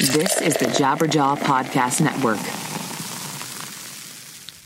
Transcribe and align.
This 0.00 0.40
is 0.40 0.54
the 0.54 0.64
Jabberjaw 0.64 1.36
Podcast 1.40 2.00
Network. 2.00 2.38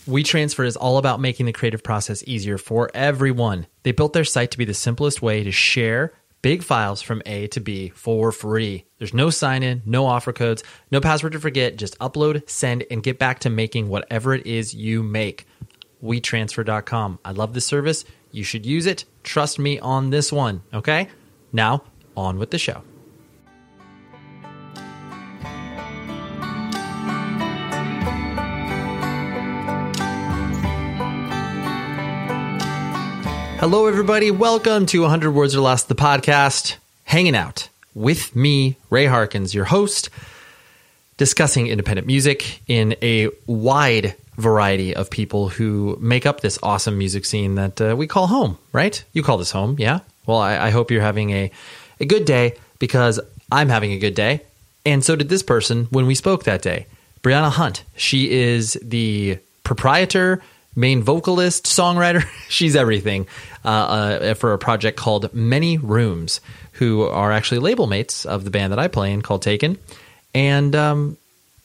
WeTransfer 0.06 0.64
is 0.64 0.76
all 0.76 0.96
about 0.96 1.18
making 1.20 1.46
the 1.46 1.52
creative 1.52 1.82
process 1.82 2.22
easier 2.24 2.56
for 2.56 2.88
everyone. 2.94 3.66
They 3.82 3.90
built 3.90 4.12
their 4.12 4.22
site 4.22 4.52
to 4.52 4.58
be 4.58 4.64
the 4.64 4.74
simplest 4.74 5.22
way 5.22 5.42
to 5.42 5.50
share 5.50 6.12
big 6.40 6.62
files 6.62 7.02
from 7.02 7.20
A 7.26 7.48
to 7.48 7.58
B 7.58 7.88
for 7.96 8.30
free. 8.30 8.84
There's 8.98 9.12
no 9.12 9.28
sign 9.28 9.64
in, 9.64 9.82
no 9.84 10.06
offer 10.06 10.32
codes, 10.32 10.62
no 10.92 11.00
password 11.00 11.32
to 11.32 11.40
forget. 11.40 11.78
Just 11.78 11.98
upload, 11.98 12.48
send, 12.48 12.84
and 12.88 13.02
get 13.02 13.18
back 13.18 13.40
to 13.40 13.50
making 13.50 13.88
whatever 13.88 14.34
it 14.34 14.46
is 14.46 14.72
you 14.72 15.02
make. 15.02 15.48
WeTransfer.com. 16.00 17.18
I 17.24 17.32
love 17.32 17.54
this 17.54 17.66
service. 17.66 18.04
You 18.30 18.44
should 18.44 18.64
use 18.64 18.86
it. 18.86 19.04
Trust 19.24 19.58
me 19.58 19.80
on 19.80 20.10
this 20.10 20.30
one. 20.30 20.62
Okay? 20.72 21.08
Now, 21.52 21.82
on 22.16 22.38
with 22.38 22.52
the 22.52 22.58
show. 22.58 22.84
Hello, 33.66 33.86
everybody. 33.86 34.30
Welcome 34.30 34.84
to 34.84 35.00
100 35.00 35.30
Words 35.30 35.56
or 35.56 35.62
Less, 35.62 35.84
the 35.84 35.94
podcast, 35.94 36.76
hanging 37.04 37.34
out 37.34 37.70
with 37.94 38.36
me, 38.36 38.76
Ray 38.90 39.06
Harkins, 39.06 39.54
your 39.54 39.64
host, 39.64 40.10
discussing 41.16 41.68
independent 41.68 42.06
music 42.06 42.60
in 42.66 42.94
a 43.00 43.30
wide 43.46 44.16
variety 44.36 44.94
of 44.94 45.08
people 45.08 45.48
who 45.48 45.96
make 45.98 46.26
up 46.26 46.42
this 46.42 46.58
awesome 46.62 46.98
music 46.98 47.24
scene 47.24 47.54
that 47.54 47.80
uh, 47.80 47.96
we 47.96 48.06
call 48.06 48.26
home, 48.26 48.58
right? 48.74 49.02
You 49.14 49.22
call 49.22 49.38
this 49.38 49.52
home, 49.52 49.76
yeah? 49.78 50.00
Well, 50.26 50.40
I, 50.40 50.66
I 50.66 50.68
hope 50.68 50.90
you're 50.90 51.00
having 51.00 51.30
a, 51.30 51.50
a 52.00 52.04
good 52.04 52.26
day 52.26 52.56
because 52.78 53.18
I'm 53.50 53.70
having 53.70 53.92
a 53.92 53.98
good 53.98 54.14
day. 54.14 54.42
And 54.84 55.02
so 55.02 55.16
did 55.16 55.30
this 55.30 55.42
person 55.42 55.86
when 55.86 56.04
we 56.04 56.14
spoke 56.14 56.44
that 56.44 56.60
day. 56.60 56.84
Brianna 57.22 57.50
Hunt. 57.50 57.82
She 57.96 58.30
is 58.30 58.74
the 58.82 59.38
proprietor, 59.62 60.42
main 60.76 61.02
vocalist, 61.02 61.64
songwriter. 61.64 62.22
She's 62.48 62.76
everything 62.76 63.26
uh, 63.64 63.68
uh, 63.68 64.34
for 64.34 64.52
a 64.52 64.58
project 64.58 64.96
called 64.98 65.32
Many 65.34 65.78
Rooms, 65.78 66.40
who 66.72 67.02
are 67.02 67.32
actually 67.32 67.60
label 67.60 67.86
mates 67.86 68.26
of 68.26 68.44
the 68.44 68.50
band 68.50 68.72
that 68.72 68.78
I 68.78 68.88
play 68.88 69.12
in 69.12 69.22
called 69.22 69.42
Taken. 69.42 69.78
And 70.34 70.74
um, 70.74 71.16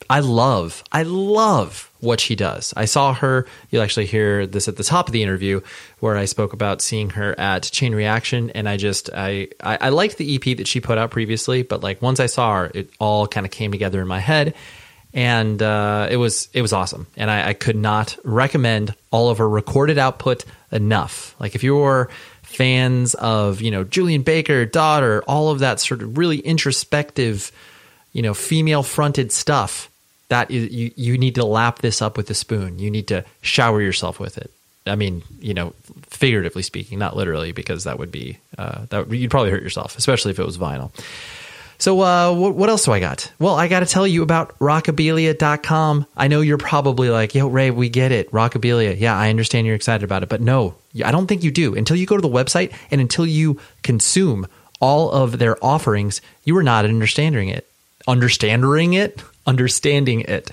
I 0.10 0.22
love, 0.22 0.84
I 0.92 1.04
love 1.04 1.92
what 2.00 2.20
she 2.20 2.36
does. 2.36 2.74
I 2.78 2.86
saw 2.86 3.14
her, 3.14 3.46
you'll 3.70 3.84
actually 3.84 4.06
hear 4.06 4.48
this 4.48 4.68
at 4.68 4.78
the 4.78 4.84
top 4.84 5.08
of 5.08 5.14
the 5.14 5.22
interview 5.22 5.62
where 6.00 6.18
I 6.18 6.26
spoke 6.26 6.54
about 6.54 6.82
seeing 6.82 7.12
her 7.12 7.38
at 7.40 7.64
Chain 7.64 7.94
Reaction. 7.94 8.50
And 8.52 8.70
I 8.70 8.78
just, 8.78 9.10
I, 9.14 9.50
I, 9.62 9.78
I 9.82 9.90
liked 9.90 10.18
the 10.18 10.36
EP 10.36 10.58
that 10.58 10.68
she 10.68 10.80
put 10.80 10.98
out 10.98 11.12
previously, 11.12 11.64
but 11.64 11.84
like 11.84 12.02
once 12.02 12.20
I 12.20 12.28
saw 12.28 12.56
her, 12.56 12.72
it 12.74 12.92
all 13.00 13.28
kind 13.28 13.46
of 13.46 13.52
came 13.52 13.72
together 13.72 14.02
in 14.02 14.08
my 14.08 14.20
head 14.20 14.56
and 15.14 15.62
uh, 15.62 16.08
it 16.10 16.18
was 16.18 16.50
it 16.54 16.62
was 16.62 16.74
awesome. 16.74 17.08
And 17.18 17.32
I, 17.32 17.50
I, 17.50 17.54
could 17.54 17.76
not 17.76 18.18
recommend 18.24 18.94
all 19.12 19.30
of 19.30 19.40
her 19.40 19.50
recorded 19.50 19.98
output 19.98 20.46
enough. 20.72 21.36
Like 21.40 21.56
if 21.56 21.64
you're 21.64 22.10
fans 22.44 23.16
of 23.16 23.62
you 23.62 23.72
know 23.72 23.84
Julien 23.84 24.22
Baker, 24.22 24.66
Daughter, 24.66 25.24
all 25.28 25.50
of 25.50 25.60
that 25.60 25.80
sort 25.80 26.02
of 26.02 26.18
really 26.18 26.40
introspective, 26.40 27.52
you 28.14 28.22
know, 28.22 28.34
female 28.34 28.84
fronted 28.84 29.32
stuff, 29.32 29.90
that 30.30 30.52
is 30.52 30.72
you 30.72 30.92
you 30.96 31.18
need 31.18 31.36
to 31.36 31.46
lap 31.46 31.80
this 31.80 32.02
up 32.02 32.16
with 32.18 32.30
a 32.30 32.36
spoon. 32.36 32.80
You 32.80 32.92
need 32.92 33.08
to 33.08 33.26
shower 33.42 33.82
yourself 33.82 34.20
with 34.20 34.38
it. 34.38 34.52
I 34.86 34.96
mean, 34.96 35.24
you 35.40 35.54
know, 35.54 35.74
figuratively 36.08 36.64
speaking, 36.64 37.00
not 37.00 37.16
literally, 37.16 37.52
because 37.52 37.84
that 37.84 38.00
would 38.00 38.12
be 38.12 38.38
uh, 38.58 38.86
that 38.90 39.10
you'd 39.12 39.32
probably 39.32 39.52
hurt 39.52 39.64
yourself, 39.64 39.98
especially 39.98 40.32
if 40.32 40.40
it 40.40 40.46
was 40.46 40.58
vinyl. 40.58 40.92
So, 41.80 42.02
uh, 42.02 42.34
what, 42.34 42.56
what, 42.56 42.68
else 42.68 42.84
do 42.84 42.92
I 42.92 43.00
got? 43.00 43.32
Well, 43.40 43.56
I 43.56 43.70
got 43.70 43.80
to 43.80 43.86
tell 43.86 44.06
you 44.06 44.22
about 44.22 44.60
rockabilia.com. 44.60 46.06
I 46.18 46.28
know 46.28 46.42
you're 46.42 46.58
probably 46.58 47.10
like, 47.10 47.34
yo, 47.34 47.48
Ray, 47.48 47.72
we 47.72 47.88
get 47.88 48.12
it. 48.12 48.30
Rockabilia. 48.34 49.00
Yeah, 49.00 49.18
I 49.18 49.30
understand 49.30 49.66
you're 49.66 49.78
excited 49.78 50.04
about 50.04 50.22
it. 50.22 50.28
But 50.28 50.42
no, 50.42 50.76
I 51.04 51.12
don't 51.12 51.28
think 51.28 51.42
you 51.42 51.52
do. 51.52 51.76
Until 51.76 51.96
you 51.96 52.06
go 52.06 52.18
to 52.18 52.22
the 52.22 52.28
website 52.28 52.74
and 52.92 53.00
until 53.00 53.26
you 53.26 53.62
consume 53.82 54.46
all 54.82 55.10
of 55.10 55.40
their 55.40 55.64
offerings, 55.64 56.22
you 56.44 56.58
are 56.58 56.64
not 56.64 56.84
understanding 56.84 57.48
it. 57.48 57.66
Understanding 58.10 58.94
it? 58.94 59.24
Understanding 59.48 60.22
it. 60.22 60.52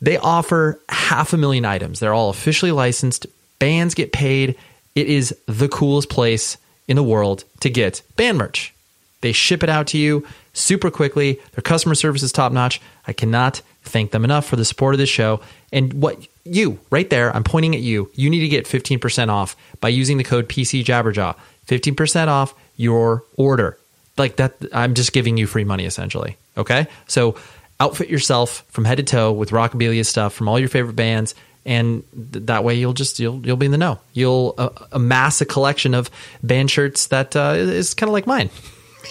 They 0.00 0.16
offer 0.16 0.80
half 0.88 1.34
a 1.34 1.36
million 1.36 1.66
items. 1.66 2.00
They're 2.00 2.14
all 2.14 2.30
officially 2.30 2.72
licensed. 2.72 3.26
Bands 3.58 3.94
get 3.94 4.12
paid. 4.12 4.56
It 4.94 5.08
is 5.08 5.36
the 5.46 5.68
coolest 5.68 6.08
place 6.08 6.56
in 6.88 6.96
the 6.96 7.02
world 7.02 7.44
to 7.60 7.68
get 7.68 8.00
band 8.16 8.38
merch. 8.38 8.72
They 9.20 9.32
ship 9.32 9.62
it 9.62 9.68
out 9.68 9.88
to 9.88 9.98
you 9.98 10.26
super 10.54 10.90
quickly. 10.90 11.40
Their 11.52 11.62
customer 11.62 11.94
service 11.94 12.22
is 12.22 12.32
top 12.32 12.52
notch. 12.52 12.80
I 13.06 13.12
cannot 13.12 13.60
thank 13.82 14.12
them 14.12 14.24
enough 14.24 14.46
for 14.46 14.56
the 14.56 14.64
support 14.64 14.94
of 14.94 14.98
this 14.98 15.10
show. 15.10 15.40
And 15.72 15.92
what 15.94 16.26
you, 16.44 16.78
right 16.90 17.08
there, 17.10 17.34
I'm 17.34 17.44
pointing 17.44 17.74
at 17.74 17.82
you, 17.82 18.10
you 18.14 18.30
need 18.30 18.40
to 18.40 18.48
get 18.48 18.64
15% 18.64 19.28
off 19.28 19.56
by 19.80 19.88
using 19.90 20.16
the 20.16 20.24
code 20.24 20.48
PC 20.48 20.82
Jabberjaw. 20.84 21.36
15% 21.66 22.28
off 22.28 22.54
your 22.76 23.24
order. 23.36 23.78
Like 24.16 24.36
that, 24.36 24.54
I'm 24.72 24.94
just 24.94 25.12
giving 25.12 25.36
you 25.36 25.46
free 25.46 25.64
money 25.64 25.84
essentially. 25.84 26.36
Okay. 26.56 26.86
So 27.06 27.36
outfit 27.80 28.08
yourself 28.08 28.64
from 28.68 28.84
head 28.84 28.96
to 28.96 29.02
toe 29.02 29.32
with 29.32 29.50
Rockabilia 29.50 30.06
stuff 30.06 30.32
from 30.32 30.48
all 30.48 30.58
your 30.58 30.68
favorite 30.68 30.96
bands. 30.96 31.34
And 31.66 32.04
th- 32.12 32.46
that 32.46 32.62
way 32.62 32.74
you'll 32.74 32.92
just, 32.92 33.18
you'll, 33.18 33.44
you'll 33.44 33.56
be 33.56 33.66
in 33.66 33.72
the 33.72 33.78
know. 33.78 33.98
You'll 34.12 34.54
uh, 34.58 34.68
amass 34.92 35.40
a 35.40 35.46
collection 35.46 35.94
of 35.94 36.10
band 36.42 36.70
shirts 36.70 37.06
that 37.06 37.34
uh, 37.34 37.54
is 37.56 37.94
kind 37.94 38.08
of 38.08 38.12
like 38.12 38.26
mine. 38.26 38.50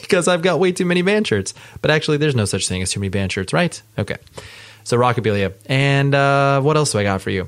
Because 0.02 0.28
I've 0.28 0.42
got 0.42 0.60
way 0.60 0.72
too 0.72 0.86
many 0.86 1.02
band 1.02 1.28
shirts. 1.28 1.54
But 1.82 1.92
actually, 1.92 2.18
there's 2.18 2.36
no 2.36 2.46
such 2.46 2.68
thing 2.68 2.82
as 2.82 2.92
too 2.92 3.00
many 3.00 3.10
band 3.10 3.32
shirts, 3.32 3.54
right? 3.54 3.82
Okay. 3.98 4.18
So 4.84 4.98
Rockabilia. 4.98 5.54
And 5.66 6.14
uh, 6.14 6.62
what 6.62 6.78
else 6.78 6.92
do 6.92 7.00
I 7.00 7.04
got 7.04 7.22
for 7.22 7.30
you? 7.30 7.48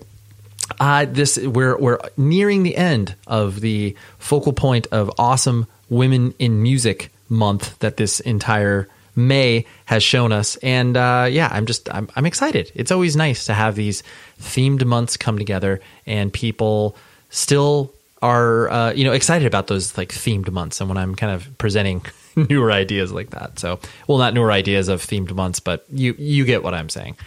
Uh, 0.80 1.06
this 1.08 1.38
we're 1.38 1.78
we're 1.78 2.00
nearing 2.18 2.64
the 2.64 2.76
end 2.76 3.16
of 3.28 3.62
the 3.62 3.96
focal 4.18 4.52
point 4.52 4.88
of 4.92 5.12
awesome 5.18 5.68
women 5.90 6.34
in 6.40 6.64
music 6.64 7.12
month 7.30 7.78
that 7.80 7.98
this 7.98 8.20
entire 8.20 8.88
May 9.16 9.66
has 9.86 10.04
shown 10.04 10.34
us, 10.34 10.58
and 10.58 10.98
uh, 10.98 11.28
yeah, 11.30 11.48
I'm 11.50 11.66
just 11.68 11.94
I'm, 11.94 12.10
I'm 12.16 12.26
excited. 12.26 12.72
It's 12.76 12.92
always 12.92 13.16
nice 13.16 13.46
to 13.46 13.54
have 13.54 13.76
these 13.76 14.04
themed 14.42 14.84
months 14.84 15.16
come 15.16 15.38
together, 15.38 15.80
and 16.06 16.34
people 16.34 16.98
still 17.30 17.94
are 18.22 18.70
uh, 18.70 18.94
you 18.94 19.04
know 19.04 19.12
excited 19.12 19.46
about 19.46 19.68
those 19.68 19.98
like 19.98 20.10
themed 20.10 20.50
months. 20.52 20.80
And 20.80 20.90
when 20.90 20.98
I'm 20.98 21.16
kind 21.16 21.34
of 21.34 21.58
presenting 21.58 22.06
newer 22.36 22.72
ideas 22.72 23.12
like 23.12 23.32
that. 23.32 23.60
So, 23.60 23.80
well, 24.08 24.18
not 24.18 24.34
newer 24.34 24.52
ideas 24.52 24.88
of 24.88 25.02
themed 25.02 25.34
months, 25.34 25.60
but 25.60 25.86
you 25.92 26.16
you 26.18 26.46
get 26.46 26.64
what 26.64 26.74
I'm 26.74 26.90
saying. 26.90 27.18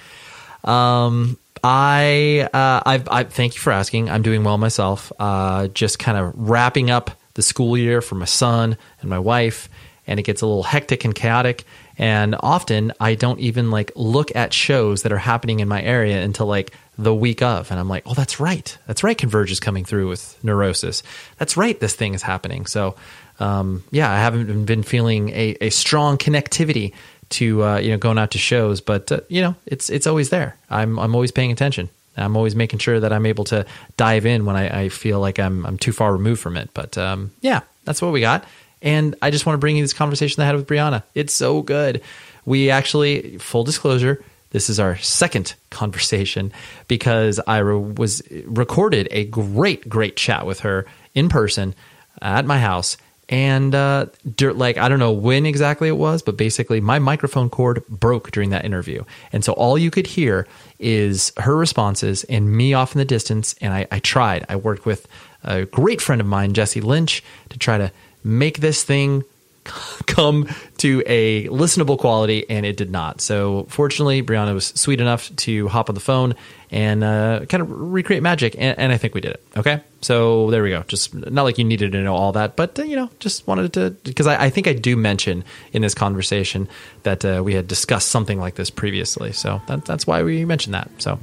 Um, 0.65 1.39
I 1.65 2.49
uh, 2.53 2.83
I've, 2.85 3.09
I 3.09 3.25
thank 3.25 3.55
you 3.55 3.61
for 3.61 3.73
asking. 3.73 4.11
I'm 4.11 4.23
doing 4.23 4.45
well 4.45 4.59
myself. 4.59 5.13
Uh, 5.19 5.69
just 5.69 5.99
kind 5.99 6.19
of 6.19 6.33
wrapping 6.37 6.91
up 6.91 7.11
the 7.35 7.43
school 7.43 7.77
year 7.77 8.01
for 8.01 8.15
my 8.15 8.25
son 8.25 8.77
and 9.01 9.11
my 9.11 9.19
wife, 9.19 9.69
and 10.07 10.21
it 10.21 10.25
gets 10.25 10.43
a 10.43 10.47
little 10.47 10.63
hectic 10.63 11.05
and 11.05 11.15
chaotic. 11.15 11.65
And 11.99 12.37
often 12.39 12.93
I 13.01 13.15
don't 13.17 13.41
even 13.41 13.71
like 13.71 13.91
look 13.97 14.35
at 14.37 14.53
shows 14.53 15.03
that 15.03 15.13
are 15.13 15.19
happening 15.19 15.61
in 15.61 15.69
my 15.69 15.83
area 15.83 16.23
until 16.23 16.47
like 16.47 16.73
the 16.97 17.15
week 17.15 17.43
of, 17.43 17.71
and 17.71 17.79
I'm 17.79 17.89
like, 17.89 18.05
oh, 18.07 18.15
that's 18.15 18.41
right, 18.41 18.77
that's 18.87 19.05
right. 19.05 19.19
Converge 19.19 19.51
is 19.51 19.61
coming 19.61 19.85
through 19.85 20.09
with 20.09 20.43
Neurosis. 20.45 21.03
That's 21.39 21.57
right. 21.57 21.79
This 21.79 21.95
thing 21.95 22.15
is 22.15 22.23
happening. 22.23 22.67
So 22.67 22.97
um, 23.41 23.85
yeah, 23.91 24.11
I 24.11 24.17
haven't 24.17 24.65
been 24.65 24.83
feeling 24.83 25.31
a, 25.31 25.57
a 25.61 25.71
strong 25.71 26.19
connectivity 26.19 26.93
to 27.31 27.63
uh, 27.63 27.79
you 27.79 27.91
know 27.91 27.99
going 27.99 28.19
out 28.19 28.33
to 28.33 28.39
shows, 28.39 28.81
but 28.81 29.13
uh, 29.13 29.21
you 29.29 29.43
know 29.43 29.55
it's 29.67 29.91
it's 29.91 30.07
always 30.07 30.31
there. 30.31 30.57
I'm 30.71 30.99
I'm 30.99 31.15
always 31.15 31.33
paying 31.33 31.53
attention. 31.53 31.89
I'm 32.17 32.37
always 32.37 32.57
making 32.57 32.81
sure 32.81 32.99
that 32.99 33.13
I'm 33.13 33.27
able 33.27 33.45
to 33.45 33.65
dive 33.97 34.27
in 34.27 34.45
when 34.45 34.57
I, 34.57 34.83
I 34.83 34.89
feel 34.89 35.21
like 35.21 35.39
I'm 35.39 35.65
I'm 35.67 35.79
too 35.79 35.93
far 35.93 36.13
removed 36.13 36.41
from 36.41 36.57
it. 36.57 36.71
But 36.75 36.99
um, 36.99 37.33
yeah, 37.41 37.61
that's 37.85 38.03
what 38.03 38.13
we 38.13 38.21
got. 38.21 38.45
And 38.83 39.17
I 39.23 39.31
just 39.31 39.47
want 39.47 39.55
to 39.55 39.59
bring 39.59 39.77
you 39.77 39.85
this 39.85 39.93
conversation 39.93 40.41
that 40.41 40.45
I 40.45 40.47
had 40.47 40.57
with 40.57 40.67
Brianna. 40.67 41.03
It's 41.15 41.35
so 41.35 41.63
good. 41.63 42.03
We 42.45 42.71
actually, 42.71 43.39
full 43.39 43.65
disclosure, 43.65 44.23
this 44.51 44.71
is 44.71 44.81
our 44.81 44.97
second 44.99 45.55
conversation 45.71 46.53
because 46.87 47.39
I 47.47 47.59
re- 47.59 47.77
was 47.77 48.23
recorded 48.45 49.09
a 49.11 49.25
great, 49.25 49.89
great 49.89 50.17
chat 50.17 50.47
with 50.47 50.61
her 50.61 50.87
in 51.15 51.29
person 51.29 51.75
at 52.23 52.47
my 52.47 52.59
house 52.59 52.97
and 53.29 53.75
uh, 53.75 54.07
like 54.41 54.79
I 54.79 54.89
don't 54.89 54.99
know 54.99 55.13
when 55.13 55.45
exactly 55.45 55.89
it 55.89 55.97
was, 55.97 56.23
but 56.23 56.37
basically 56.37 56.81
my 56.81 56.99
microphone 56.99 57.51
cord 57.51 57.85
broke 57.89 58.31
during 58.31 58.51
that 58.51 58.65
interview, 58.65 59.05
and 59.33 59.45
so 59.45 59.53
all 59.53 59.77
you 59.77 59.91
could 59.91 60.07
hear 60.07 60.47
is 60.79 61.33
her 61.37 61.55
responses 61.55 62.25
and 62.25 62.51
me 62.51 62.73
off 62.73 62.95
in 62.95 62.99
the 62.99 63.05
distance. 63.05 63.55
And 63.61 63.73
I, 63.73 63.87
I 63.91 63.99
tried. 63.99 64.47
I 64.49 64.57
worked 64.57 64.87
with 64.87 65.07
a 65.45 65.67
great 65.67 66.01
friend 66.01 66.21
of 66.21 66.27
mine, 66.27 66.55
Jesse 66.55 66.81
Lynch, 66.81 67.23
to 67.51 67.59
try 67.59 67.77
to 67.77 67.93
make 68.25 68.59
this 68.59 68.85
thing 68.85 69.25
come 70.07 70.49
to 70.79 71.03
a 71.07 71.47
listenable 71.49 71.99
quality, 71.99 72.49
and 72.49 72.65
it 72.65 72.77
did 72.77 72.91
not. 72.91 73.21
So, 73.21 73.67
fortunately, 73.69 74.23
Brianna 74.23 74.55
was 74.55 74.67
sweet 74.67 75.01
enough 75.01 75.35
to 75.37 75.69
hop 75.69 75.89
on 75.89 75.95
the 75.95 76.01
phone 76.01 76.35
and 76.71 77.03
uh, 77.03 77.41
kind 77.49 77.63
of 77.63 77.71
recreate 77.71 78.23
magic, 78.23 78.55
and, 78.59 78.79
and, 78.79 78.93
I 78.93 78.99
think 78.99 79.15
we 79.15 79.21
did 79.21 79.33
it. 79.33 79.45
Okay, 79.57 79.81
so 80.03 80.51
there 80.51 80.63
we 80.63 80.71
go. 80.71 80.83
Just 80.83 81.15
not 81.15 81.45
like 81.45 81.59
you 81.59 81.65
needed 81.65 81.93
to 81.93 82.03
know 82.03 82.15
all 82.15 82.33
that, 82.33 82.57
but 82.57 82.79
uh, 82.79 82.83
you 82.83 82.97
know, 82.97 83.11
just 83.21 83.47
wanted 83.47 83.73
to 83.75 83.91
because 83.91 84.27
I, 84.27 84.45
I, 84.45 84.51
think 84.51 84.67
I 84.67 84.75
do 84.75 84.97
mention 84.97 85.45
in 85.73 85.83
this 85.83 85.95
conversation 85.95 86.69
that 87.05 87.25
uh, 87.25 87.43
we 87.45 87.55
had 87.55 87.67
discussed 87.67 88.09
something 88.09 88.39
like 88.39 88.57
this 88.57 88.71
previously, 88.71 89.33
so 89.33 89.63
that, 89.67 89.85
that's 89.85 90.07
why 90.07 90.23
we 90.23 90.45
mentioned 90.45 90.75
that. 90.75 90.91
So. 90.99 91.19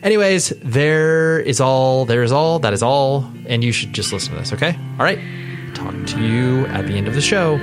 Anyways, 0.00 0.50
there 0.62 1.40
is 1.40 1.60
all, 1.60 2.04
there 2.04 2.22
is 2.22 2.30
all, 2.30 2.60
that 2.60 2.72
is 2.72 2.84
all, 2.84 3.28
and 3.46 3.64
you 3.64 3.72
should 3.72 3.92
just 3.92 4.12
listen 4.12 4.32
to 4.32 4.38
this, 4.38 4.52
okay? 4.52 4.78
All 4.96 5.04
right. 5.04 5.18
Talk 5.78 5.94
to 6.06 6.20
you 6.20 6.66
at 6.66 6.88
the 6.88 6.94
end 6.94 7.06
of 7.06 7.14
the 7.14 7.20
show. 7.20 7.56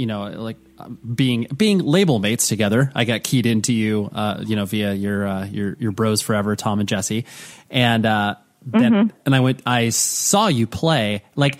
You 0.00 0.06
know, 0.06 0.22
like 0.28 0.56
being 1.14 1.46
being 1.54 1.80
label 1.80 2.20
mates 2.20 2.48
together. 2.48 2.90
I 2.94 3.04
got 3.04 3.22
keyed 3.22 3.44
into 3.44 3.74
you, 3.74 4.08
uh, 4.10 4.42
you 4.46 4.56
know, 4.56 4.64
via 4.64 4.94
your 4.94 5.28
uh, 5.28 5.44
your 5.44 5.76
your 5.78 5.92
bros 5.92 6.22
forever, 6.22 6.56
Tom 6.56 6.80
and 6.80 6.88
Jesse, 6.88 7.26
and 7.68 8.06
uh, 8.06 8.36
then 8.64 8.92
mm-hmm. 8.92 9.16
and 9.26 9.34
I 9.34 9.40
went. 9.40 9.60
I 9.66 9.90
saw 9.90 10.46
you 10.46 10.66
play. 10.66 11.22
Like 11.36 11.58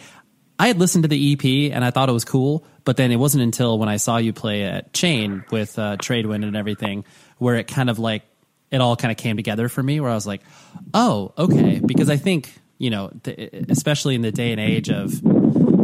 I 0.58 0.68
had 0.68 0.78
listened 0.78 1.04
to 1.04 1.08
the 1.08 1.32
EP 1.34 1.74
and 1.74 1.84
I 1.84 1.90
thought 1.90 2.08
it 2.08 2.12
was 2.12 2.24
cool, 2.24 2.64
but 2.84 2.96
then 2.96 3.12
it 3.12 3.16
wasn't 3.16 3.42
until 3.42 3.78
when 3.78 3.90
I 3.90 3.98
saw 3.98 4.16
you 4.16 4.32
play 4.32 4.62
at 4.62 4.94
Chain 4.94 5.44
with 5.50 5.78
uh, 5.78 5.98
Tradewind 5.98 6.42
and 6.42 6.56
everything 6.56 7.04
where 7.36 7.56
it 7.56 7.66
kind 7.66 7.90
of 7.90 7.98
like 7.98 8.22
it 8.70 8.80
all 8.80 8.96
kind 8.96 9.12
of 9.12 9.18
came 9.18 9.36
together 9.36 9.68
for 9.68 9.82
me. 9.82 10.00
Where 10.00 10.10
I 10.10 10.14
was 10.14 10.26
like, 10.26 10.40
oh, 10.94 11.34
okay, 11.36 11.78
because 11.84 12.08
I 12.08 12.16
think 12.16 12.54
you 12.78 12.88
know, 12.88 13.10
th- 13.24 13.66
especially 13.68 14.14
in 14.14 14.22
the 14.22 14.32
day 14.32 14.52
and 14.52 14.60
age 14.60 14.88
of 14.88 15.12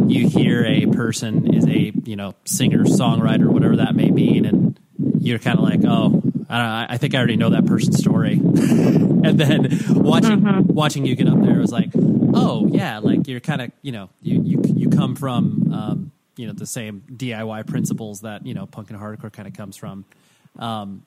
you 0.09 0.29
hear 0.29 0.65
a 0.65 0.87
person 0.87 1.55
is 1.55 1.67
a 1.67 1.93
you 2.05 2.17
know 2.17 2.35
singer 2.45 2.85
songwriter 2.85 3.47
whatever 3.47 3.77
that 3.77 3.95
may 3.95 4.11
mean 4.11 4.45
and 4.45 4.79
you're 5.21 5.39
kind 5.39 5.59
of 5.59 5.65
like 5.65 5.81
oh 5.85 6.23
I, 6.49 6.87
I, 6.91 6.97
think 6.99 7.15
I 7.15 7.19
already 7.19 7.37
know 7.37 7.51
that 7.51 7.67
person's 7.67 7.99
story 7.99 8.35
and 8.35 9.39
then 9.39 9.79
watching 9.89 10.41
mm-hmm. 10.41 10.73
watching 10.73 11.05
you 11.05 11.17
get 11.17 11.29
up 11.29 11.43
there 11.43 11.59
was 11.59 11.73
like 11.73 11.91
oh 11.97 12.69
yeah 12.71 12.99
like 12.99 13.27
you're 13.27 13.41
kind 13.41 13.63
of 13.63 13.73
you 13.83 13.93
know 13.93 14.11
you 14.23 14.41
you 14.43 14.63
you 14.75 14.91
come 14.91 15.17
from 15.17 15.73
um, 15.73 16.13
you 16.37 16.47
know 16.47 16.53
the 16.53 16.67
same 16.67 17.03
DIY 17.11 17.67
principles 17.67 18.21
that 18.21 18.47
you 18.47 18.55
know 18.55 18.67
punk 18.67 18.91
and 18.91 19.01
hardcore 19.01 19.33
kind 19.33 19.49
of 19.49 19.55
comes 19.55 19.77
from 19.77 20.05
um, 20.59 21.05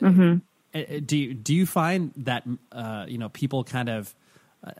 mm-hmm. 0.00 0.38
Do 0.72 1.16
you 1.16 1.34
do 1.34 1.52
you 1.52 1.66
find 1.66 2.12
that 2.18 2.44
uh, 2.70 3.04
you 3.08 3.18
know 3.18 3.28
people 3.28 3.64
kind 3.64 3.88
of 3.88 4.14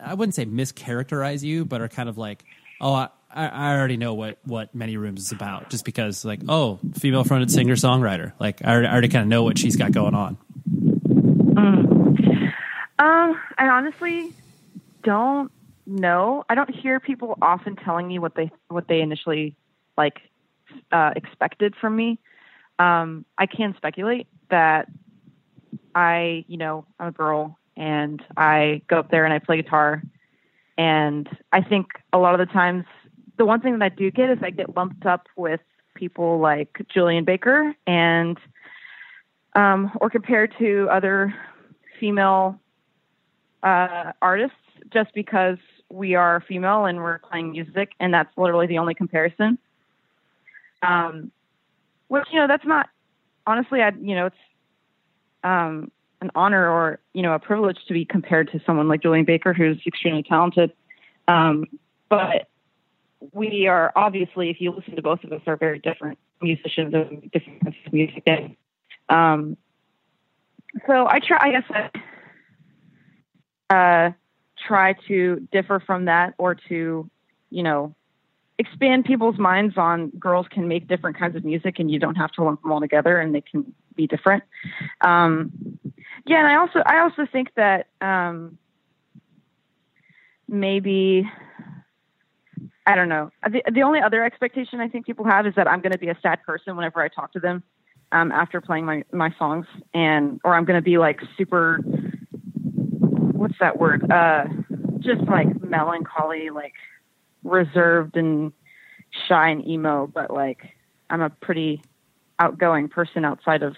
I 0.01 0.15
wouldn't 0.15 0.35
say 0.35 0.47
mischaracterize 0.47 1.43
you 1.43 1.65
but 1.65 1.81
are 1.81 1.89
kind 1.89 2.09
of 2.09 2.17
like 2.17 2.45
oh 2.81 2.95
I, 2.95 3.09
I, 3.33 3.47
I 3.49 3.77
already 3.77 3.97
know 3.97 4.15
what 4.15 4.39
what 4.45 4.75
many 4.75 4.97
rooms 4.97 5.21
is 5.23 5.33
about 5.33 5.71
just 5.71 5.85
because 5.85 6.25
like 6.25 6.41
oh 6.49 6.79
female 6.95 7.25
fronted 7.25 7.51
singer 7.51 7.75
songwriter 7.75 8.33
like 8.39 8.65
I 8.65 8.73
already, 8.73 8.89
already 8.89 9.09
kind 9.09 9.23
of 9.23 9.29
know 9.29 9.43
what 9.43 9.59
she's 9.59 9.77
got 9.77 9.93
going 9.93 10.15
on. 10.15 10.37
Mm. 10.69 12.53
Um, 12.99 13.41
I 13.59 13.69
honestly 13.69 14.35
don't 15.03 15.51
know. 15.87 16.45
I 16.49 16.55
don't 16.55 16.71
hear 16.71 17.01
people 17.01 17.39
often 17.41 17.77
telling 17.77 18.09
me 18.09 18.19
what 18.19 18.35
they 18.35 18.51
what 18.69 18.89
they 18.89 19.01
initially 19.01 19.57
like 19.97 20.19
uh, 20.93 21.13
expected 21.17 21.75
from 21.81 21.97
me. 21.97 22.19
Um, 22.79 23.25
I 23.37 23.47
can 23.47 23.75
speculate 23.77 24.27
that 24.51 24.89
I, 25.95 26.45
you 26.49 26.57
know, 26.57 26.87
I'm 26.99 27.09
a 27.09 27.13
girl 27.13 27.59
and 27.77 28.23
I 28.37 28.83
go 28.89 28.99
up 28.99 29.11
there 29.11 29.25
and 29.25 29.35
I 29.35 29.39
play 29.39 29.57
guitar. 29.57 30.03
And 30.79 31.29
I 31.53 31.63
think 31.63 31.89
a 32.13 32.19
lot 32.19 32.39
of 32.39 32.47
the 32.47 32.53
times 32.53 32.85
the 33.41 33.47
one 33.47 33.59
thing 33.63 33.79
that 33.79 33.85
I 33.87 33.89
do 33.89 34.11
get 34.11 34.29
is 34.29 34.39
I 34.43 34.51
get 34.51 34.77
lumped 34.77 35.07
up 35.07 35.27
with 35.35 35.61
people 35.95 36.41
like 36.41 36.77
Julien 36.93 37.25
Baker 37.25 37.75
and 37.87 38.37
um, 39.55 39.91
or 39.99 40.11
compared 40.11 40.55
to 40.59 40.89
other 40.93 41.35
female 41.99 42.61
uh, 43.63 44.13
artists 44.21 44.59
just 44.93 45.15
because 45.15 45.57
we 45.91 46.15
are 46.17 46.45
female 46.47 46.85
and 46.85 46.99
we're 46.99 47.19
playing 47.21 47.53
music 47.53 47.93
and 47.99 48.13
that's 48.13 48.29
literally 48.37 48.67
the 48.67 48.77
only 48.77 48.93
comparison. 48.93 49.57
Um, 50.83 51.33
which 52.09 52.27
you 52.31 52.41
know 52.41 52.47
that's 52.47 52.67
not 52.67 52.91
honestly 53.47 53.81
I 53.81 53.93
you 54.03 54.17
know 54.17 54.27
it's 54.27 54.37
um, 55.45 55.91
an 56.21 56.31
honor 56.35 56.69
or 56.69 57.01
you 57.15 57.23
know 57.23 57.33
a 57.33 57.39
privilege 57.39 57.79
to 57.89 57.95
be 57.95 58.05
compared 58.05 58.53
to 58.53 58.61
someone 58.67 58.87
like 58.87 59.01
Julien 59.01 59.25
Baker 59.25 59.55
who's 59.55 59.79
extremely 59.87 60.25
talented. 60.25 60.73
Um, 61.27 61.65
but 62.11 62.50
we 63.33 63.67
are 63.67 63.93
obviously, 63.95 64.51
if 64.51 64.61
you 64.61 64.71
listen 64.73 64.97
to 64.97 65.03
both 65.03 65.23
of 65.25 65.33
us, 65.33 65.43
are 65.47 65.57
very 65.57 65.79
different 65.79 66.19
musicians 66.41 66.95
of 66.95 67.09
different 67.31 67.63
kinds 67.63 67.77
of 67.87 67.93
music. 67.93 68.23
And, 68.27 68.57
um, 69.09 69.57
so 70.87 71.07
I 71.07 71.21
try, 71.21 71.39
I 71.41 71.51
guess, 71.51 71.91
I 73.69 74.07
uh, 74.07 74.13
try 74.67 74.95
to 75.09 75.49
differ 75.53 75.81
from 75.81 76.07
that 76.07 76.35
or 76.39 76.55
to, 76.69 77.11
you 77.51 77.63
know, 77.63 77.95
expand 78.59 79.07
people's 79.07 79.39
minds 79.39 79.79
on 79.79 80.11
girls 80.11 80.47
can 80.51 80.69
make 80.69 80.87
different 80.87 81.19
kinds 81.19 81.35
of 81.35 81.45
music 81.45 81.79
and 81.79 81.91
you 81.91 81.99
don't 81.99 82.17
have 82.17 82.31
to 82.33 82.45
lump 82.45 82.61
them 82.63 82.71
all 82.71 82.81
together 82.81 83.19
and 83.19 83.35
they 83.35 83.41
can 83.41 83.73
be 83.95 84.07
different. 84.07 84.45
Um, 85.01 85.79
yeah, 86.27 86.39
and 86.39 86.47
I 86.47 86.57
also 86.57 86.81
I 86.85 86.99
also 86.99 87.27
think 87.31 87.49
that 87.57 87.87
um, 88.01 88.59
maybe 90.47 91.29
I 92.87 92.97
don't 92.97 93.09
know. 93.09 93.31
The, 93.49 93.63
the 93.71 93.83
only 93.83 94.01
other 94.01 94.25
expectation 94.25 94.81
I 94.81 94.89
think 94.89 95.07
people 95.07 95.25
have 95.25 95.47
is 95.47 95.55
that 95.57 95.69
I'm 95.69 95.81
going 95.81 95.93
to 95.93 95.99
be 95.99 96.09
a 96.09 96.19
sad 96.23 96.43
person 96.43 96.77
whenever 96.77 97.01
I 97.01 97.09
talk 97.09 97.33
to 97.35 97.41
them 97.41 97.63
um, 98.13 98.33
after 98.33 98.61
playing 98.61 98.85
my, 98.85 99.05
my 99.13 99.35
songs, 99.39 99.67
and 99.95 100.41
or 100.45 100.55
I'm 100.55 100.65
going 100.65 100.79
to 100.79 100.83
be 100.83 100.99
like 100.99 101.21
super. 101.37 101.79
What's 101.79 103.59
that 103.61 103.79
word? 103.79 104.11
Uh, 104.11 104.45
just 104.99 105.23
like 105.23 105.63
melancholy, 105.63 106.51
like 106.51 106.75
reserved 107.45 108.17
and 108.17 108.53
shy 109.29 109.49
and 109.49 109.67
emo, 109.67 110.07
but 110.07 110.31
like 110.31 110.77
I'm 111.09 111.21
a 111.21 111.31
pretty 111.31 111.83
outgoing 112.39 112.89
person 112.89 113.25
outside 113.25 113.63
of 113.63 113.77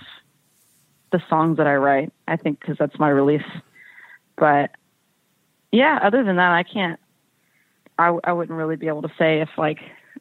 the 1.11 1.23
songs 1.29 1.59
that 1.59 1.67
I 1.67 1.75
write. 1.75 2.13
I 2.27 2.37
think 2.37 2.61
because 2.61 2.77
that's 2.79 2.99
my 2.99 3.09
release. 3.09 3.43
But 4.37 4.71
yeah, 5.71 5.99
other 6.03 6.25
than 6.25 6.37
that, 6.37 6.53
I 6.53 6.63
can't 6.63 7.01
I, 7.99 8.17
I 8.25 8.33
wouldn't 8.33 8.57
really 8.57 8.77
be 8.77 8.89
able 8.89 9.03
to 9.03 9.13
say 9.19 9.41
if 9.41 9.51
like 9.57 9.79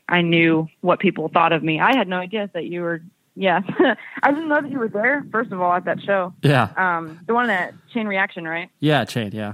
I 0.07 0.21
knew 0.21 0.67
what 0.81 0.99
people 0.99 1.29
thought 1.29 1.53
of 1.53 1.63
me. 1.63 1.79
I 1.79 1.95
had 1.95 2.07
no 2.07 2.17
idea 2.17 2.49
that 2.53 2.65
you 2.65 2.81
were. 2.81 3.01
Yeah, 3.35 3.61
I 4.23 4.31
didn't 4.31 4.49
know 4.49 4.61
that 4.61 4.69
you 4.69 4.77
were 4.77 4.89
there. 4.89 5.25
First 5.31 5.51
of 5.51 5.61
all, 5.61 5.73
at 5.73 5.85
that 5.85 6.01
show. 6.01 6.33
Yeah. 6.43 6.69
Um, 6.75 7.19
the 7.25 7.33
one 7.33 7.49
at 7.49 7.73
Chain 7.93 8.07
Reaction, 8.07 8.45
right? 8.45 8.69
Yeah, 8.79 9.05
Chain. 9.05 9.31
Yeah. 9.33 9.53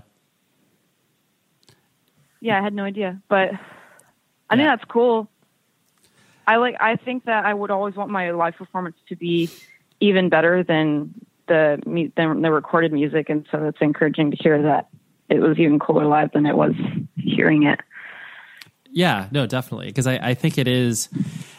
Yeah, 2.40 2.60
I 2.60 2.64
had 2.64 2.74
no 2.74 2.84
idea, 2.84 3.22
but 3.30 3.50
I 4.50 4.56
yeah. 4.56 4.56
think 4.56 4.68
that's 4.68 4.86
cool. 4.86 5.30
I 6.48 6.58
like. 6.58 6.76
I 6.80 6.96
think 6.96 7.26
that 7.26 7.46
I 7.46 7.54
would 7.54 7.72
always 7.72 7.96
want 7.96 8.10
my 8.10 8.32
live 8.32 8.56
performance 8.56 8.96
to 9.10 9.16
be 9.16 9.50
even 10.00 10.30
better 10.30 10.64
than 10.64 11.14
the 11.48 12.12
than 12.16 12.42
the 12.42 12.52
recorded 12.52 12.94
music, 12.94 13.30
and 13.30 13.46
so 13.52 13.66
it's 13.66 13.82
encouraging 13.82 14.32
to 14.32 14.38
hear 14.38 14.62
that 14.64 14.88
it 15.30 15.40
was 15.40 15.60
even 15.60 15.78
cooler 15.80 16.06
live 16.06 16.32
than 16.32 16.46
it 16.46 16.56
was 16.56 16.74
hearing 17.16 17.64
it. 17.64 17.80
Yeah, 18.98 19.28
no, 19.30 19.46
definitely. 19.46 19.86
Because 19.86 20.08
I, 20.08 20.16
I 20.16 20.34
think 20.34 20.58
it 20.58 20.68
is. 20.68 21.08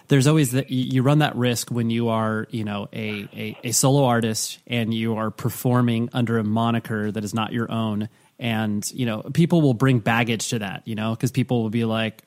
There's 0.09 0.27
always 0.27 0.51
that 0.53 0.71
you 0.71 1.03
run 1.03 1.21
that 1.21 1.37
risk 1.37 1.71
when 1.71 1.89
you 1.89 2.09
are, 2.09 2.49
you 2.51 2.65
know, 2.65 2.89
a, 2.93 3.29
a, 3.33 3.59
a 3.63 3.71
solo 3.71 4.07
artist 4.07 4.59
and 4.67 4.93
you 4.93 5.15
are 5.15 5.31
performing 5.31 6.09
under 6.13 6.39
a 6.39 6.45
moniker 6.45 7.13
that 7.13 7.23
is 7.23 7.35
not 7.35 7.53
your 7.53 7.71
own, 7.71 8.09
and 8.41 8.91
you 8.91 9.07
know, 9.07 9.23
people 9.23 9.61
will 9.61 9.75
bring 9.75 10.01
baggage 10.01 10.49
to 10.49 10.59
that, 10.59 10.83
you 10.85 10.97
know, 10.97 11.13
because 11.13 11.31
people 11.31 11.63
will 11.63 11.71
be 11.71 11.85
like, 11.85 12.25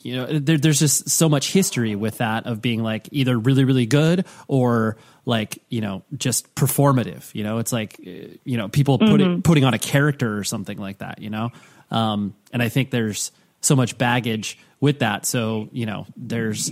you 0.00 0.16
know, 0.16 0.38
there, 0.38 0.58
there's 0.58 0.80
just 0.80 1.08
so 1.08 1.30
much 1.30 1.50
history 1.50 1.94
with 1.94 2.18
that 2.18 2.44
of 2.44 2.60
being 2.60 2.82
like 2.82 3.08
either 3.10 3.38
really, 3.38 3.64
really 3.64 3.86
good 3.86 4.26
or 4.48 4.98
like 5.24 5.62
you 5.70 5.80
know 5.80 6.02
just 6.14 6.54
performative. 6.54 7.34
You 7.34 7.44
know, 7.44 7.56
it's 7.56 7.72
like 7.72 7.98
you 8.00 8.58
know 8.58 8.68
people 8.68 8.98
mm-hmm. 8.98 9.10
putting 9.10 9.42
putting 9.42 9.64
on 9.64 9.72
a 9.72 9.78
character 9.78 10.36
or 10.36 10.44
something 10.44 10.76
like 10.76 10.98
that. 10.98 11.22
You 11.22 11.30
know, 11.30 11.52
um, 11.90 12.34
and 12.52 12.62
I 12.62 12.68
think 12.68 12.90
there's 12.90 13.32
so 13.62 13.74
much 13.74 13.96
baggage 13.96 14.58
with 14.80 14.98
that. 14.98 15.24
So, 15.24 15.68
you 15.72 15.86
know, 15.86 16.06
there's, 16.16 16.70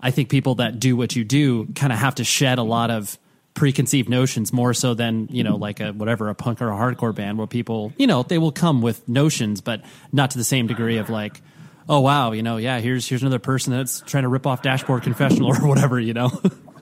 I 0.00 0.10
think 0.10 0.30
people 0.30 0.56
that 0.56 0.80
do 0.80 0.96
what 0.96 1.14
you 1.14 1.24
do 1.24 1.66
kind 1.74 1.92
of 1.92 1.98
have 1.98 2.16
to 2.16 2.24
shed 2.24 2.58
a 2.58 2.62
lot 2.62 2.90
of 2.90 3.16
preconceived 3.58 4.08
notions 4.08 4.52
more 4.52 4.72
so 4.72 4.94
than 4.94 5.26
you 5.32 5.42
know 5.42 5.56
like 5.56 5.80
a 5.80 5.92
whatever 5.92 6.28
a 6.28 6.34
punk 6.34 6.62
or 6.62 6.70
a 6.70 6.76
hardcore 6.76 7.12
band 7.12 7.36
where 7.36 7.46
people 7.48 7.92
you 7.96 8.06
know 8.06 8.22
they 8.22 8.38
will 8.38 8.52
come 8.52 8.82
with 8.82 9.06
notions 9.08 9.60
but 9.60 9.82
not 10.12 10.30
to 10.30 10.38
the 10.38 10.44
same 10.44 10.68
degree 10.68 10.98
of 10.98 11.10
like 11.10 11.42
oh 11.88 11.98
wow 11.98 12.30
you 12.30 12.40
know 12.40 12.56
yeah 12.56 12.78
here's 12.78 13.08
here's 13.08 13.22
another 13.22 13.40
person 13.40 13.72
that's 13.72 14.00
trying 14.02 14.22
to 14.22 14.28
rip 14.28 14.46
off 14.46 14.62
dashboard 14.62 15.02
confessional 15.02 15.48
or 15.60 15.66
whatever 15.66 15.98
you 15.98 16.14
know 16.14 16.30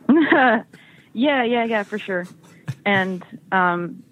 yeah 1.15 1.43
yeah 1.43 1.65
yeah 1.65 1.83
for 1.83 1.99
sure 1.99 2.27
and 2.85 3.25
um 3.53 4.03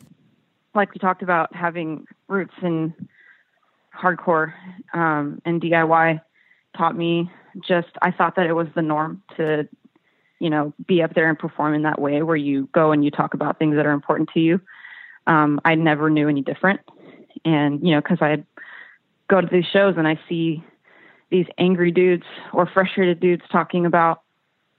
like 0.74 0.94
we 0.94 0.98
talked 0.98 1.22
about 1.22 1.54
having 1.54 2.06
roots 2.28 2.54
in 2.62 2.94
hardcore 3.96 4.52
um 4.92 5.40
and 5.44 5.60
diy 5.60 6.20
taught 6.76 6.96
me 6.96 7.30
just 7.66 7.88
i 8.02 8.10
thought 8.10 8.36
that 8.36 8.46
it 8.46 8.52
was 8.52 8.68
the 8.74 8.82
norm 8.82 9.22
to 9.36 9.68
you 10.44 10.50
know, 10.50 10.74
be 10.86 11.02
up 11.02 11.14
there 11.14 11.28
and 11.28 11.38
perform 11.38 11.72
in 11.72 11.82
that 11.82 11.98
way 11.98 12.22
where 12.22 12.36
you 12.36 12.68
go 12.72 12.92
and 12.92 13.02
you 13.02 13.10
talk 13.10 13.32
about 13.32 13.58
things 13.58 13.76
that 13.76 13.86
are 13.86 13.92
important 13.92 14.28
to 14.34 14.40
you. 14.40 14.60
Um, 15.26 15.58
I 15.64 15.74
never 15.74 16.10
knew 16.10 16.28
any 16.28 16.42
different. 16.42 16.80
And, 17.46 17.82
you 17.82 17.94
know, 17.94 18.02
cause 18.02 18.18
I 18.20 18.44
go 19.28 19.40
to 19.40 19.46
these 19.50 19.64
shows 19.64 19.94
and 19.96 20.06
I 20.06 20.20
see 20.28 20.62
these 21.30 21.46
angry 21.56 21.90
dudes 21.90 22.24
or 22.52 22.66
frustrated 22.66 23.20
dudes 23.20 23.42
talking 23.50 23.86
about 23.86 24.20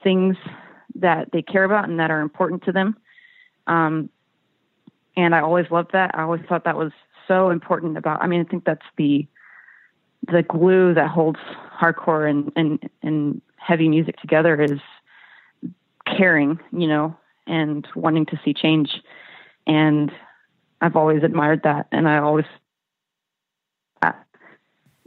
things 0.04 0.36
that 0.94 1.32
they 1.32 1.42
care 1.42 1.64
about 1.64 1.88
and 1.88 1.98
that 1.98 2.12
are 2.12 2.20
important 2.20 2.62
to 2.64 2.72
them. 2.72 2.96
Um, 3.66 4.08
and 5.16 5.34
I 5.34 5.40
always 5.40 5.66
loved 5.70 5.92
that. 5.92 6.10
I 6.14 6.22
always 6.22 6.42
thought 6.48 6.64
that 6.64 6.76
was 6.76 6.92
so 7.26 7.50
important 7.50 7.96
about, 7.96 8.22
I 8.22 8.26
mean, 8.26 8.40
I 8.40 8.44
think 8.44 8.64
that's 8.64 8.86
the, 8.96 9.26
the 10.30 10.42
glue 10.42 10.94
that 10.94 11.08
holds 11.08 11.40
hardcore 11.78 12.28
and, 12.28 12.52
and, 12.56 12.90
and 13.02 13.40
heavy 13.56 13.88
music 13.88 14.16
together 14.18 14.60
is 14.62 14.80
caring, 16.06 16.58
you 16.72 16.86
know, 16.86 17.16
and 17.46 17.86
wanting 17.94 18.26
to 18.26 18.40
see 18.44 18.54
change. 18.54 18.90
And 19.66 20.12
I've 20.80 20.96
always 20.96 21.22
admired 21.22 21.62
that. 21.64 21.86
And 21.90 22.08
I 22.08 22.18
always, 22.18 22.46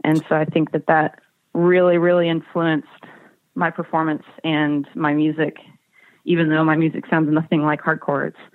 and 0.04 0.24
so 0.28 0.34
I 0.34 0.44
think 0.44 0.72
that 0.72 0.86
that 0.86 1.20
really, 1.54 1.98
really 1.98 2.28
influenced 2.28 2.88
my 3.54 3.70
performance 3.70 4.24
and 4.44 4.86
my 4.94 5.12
music. 5.12 5.58
Even 6.24 6.48
though 6.48 6.64
my 6.64 6.76
music 6.76 7.04
sounds 7.08 7.32
nothing 7.32 7.62
like 7.62 7.80
hardcore, 7.80 8.28
it's 8.28 8.49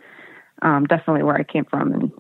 um, 0.66 0.86
definitely 0.86 1.24
where 1.24 1.36
I 1.36 1.44
came 1.44 1.64
from 1.64 1.94
and 1.94 2.12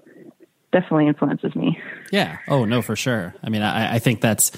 definitely 0.72 1.08
influences 1.08 1.56
me. 1.56 1.82
Yeah. 2.12 2.38
Oh 2.48 2.66
no, 2.66 2.82
for 2.82 2.96
sure. 2.96 3.34
I 3.44 3.50
mean, 3.50 3.64
I, 3.64 3.96
I 3.96 4.00
think 4.00 4.22
that's 4.22 4.52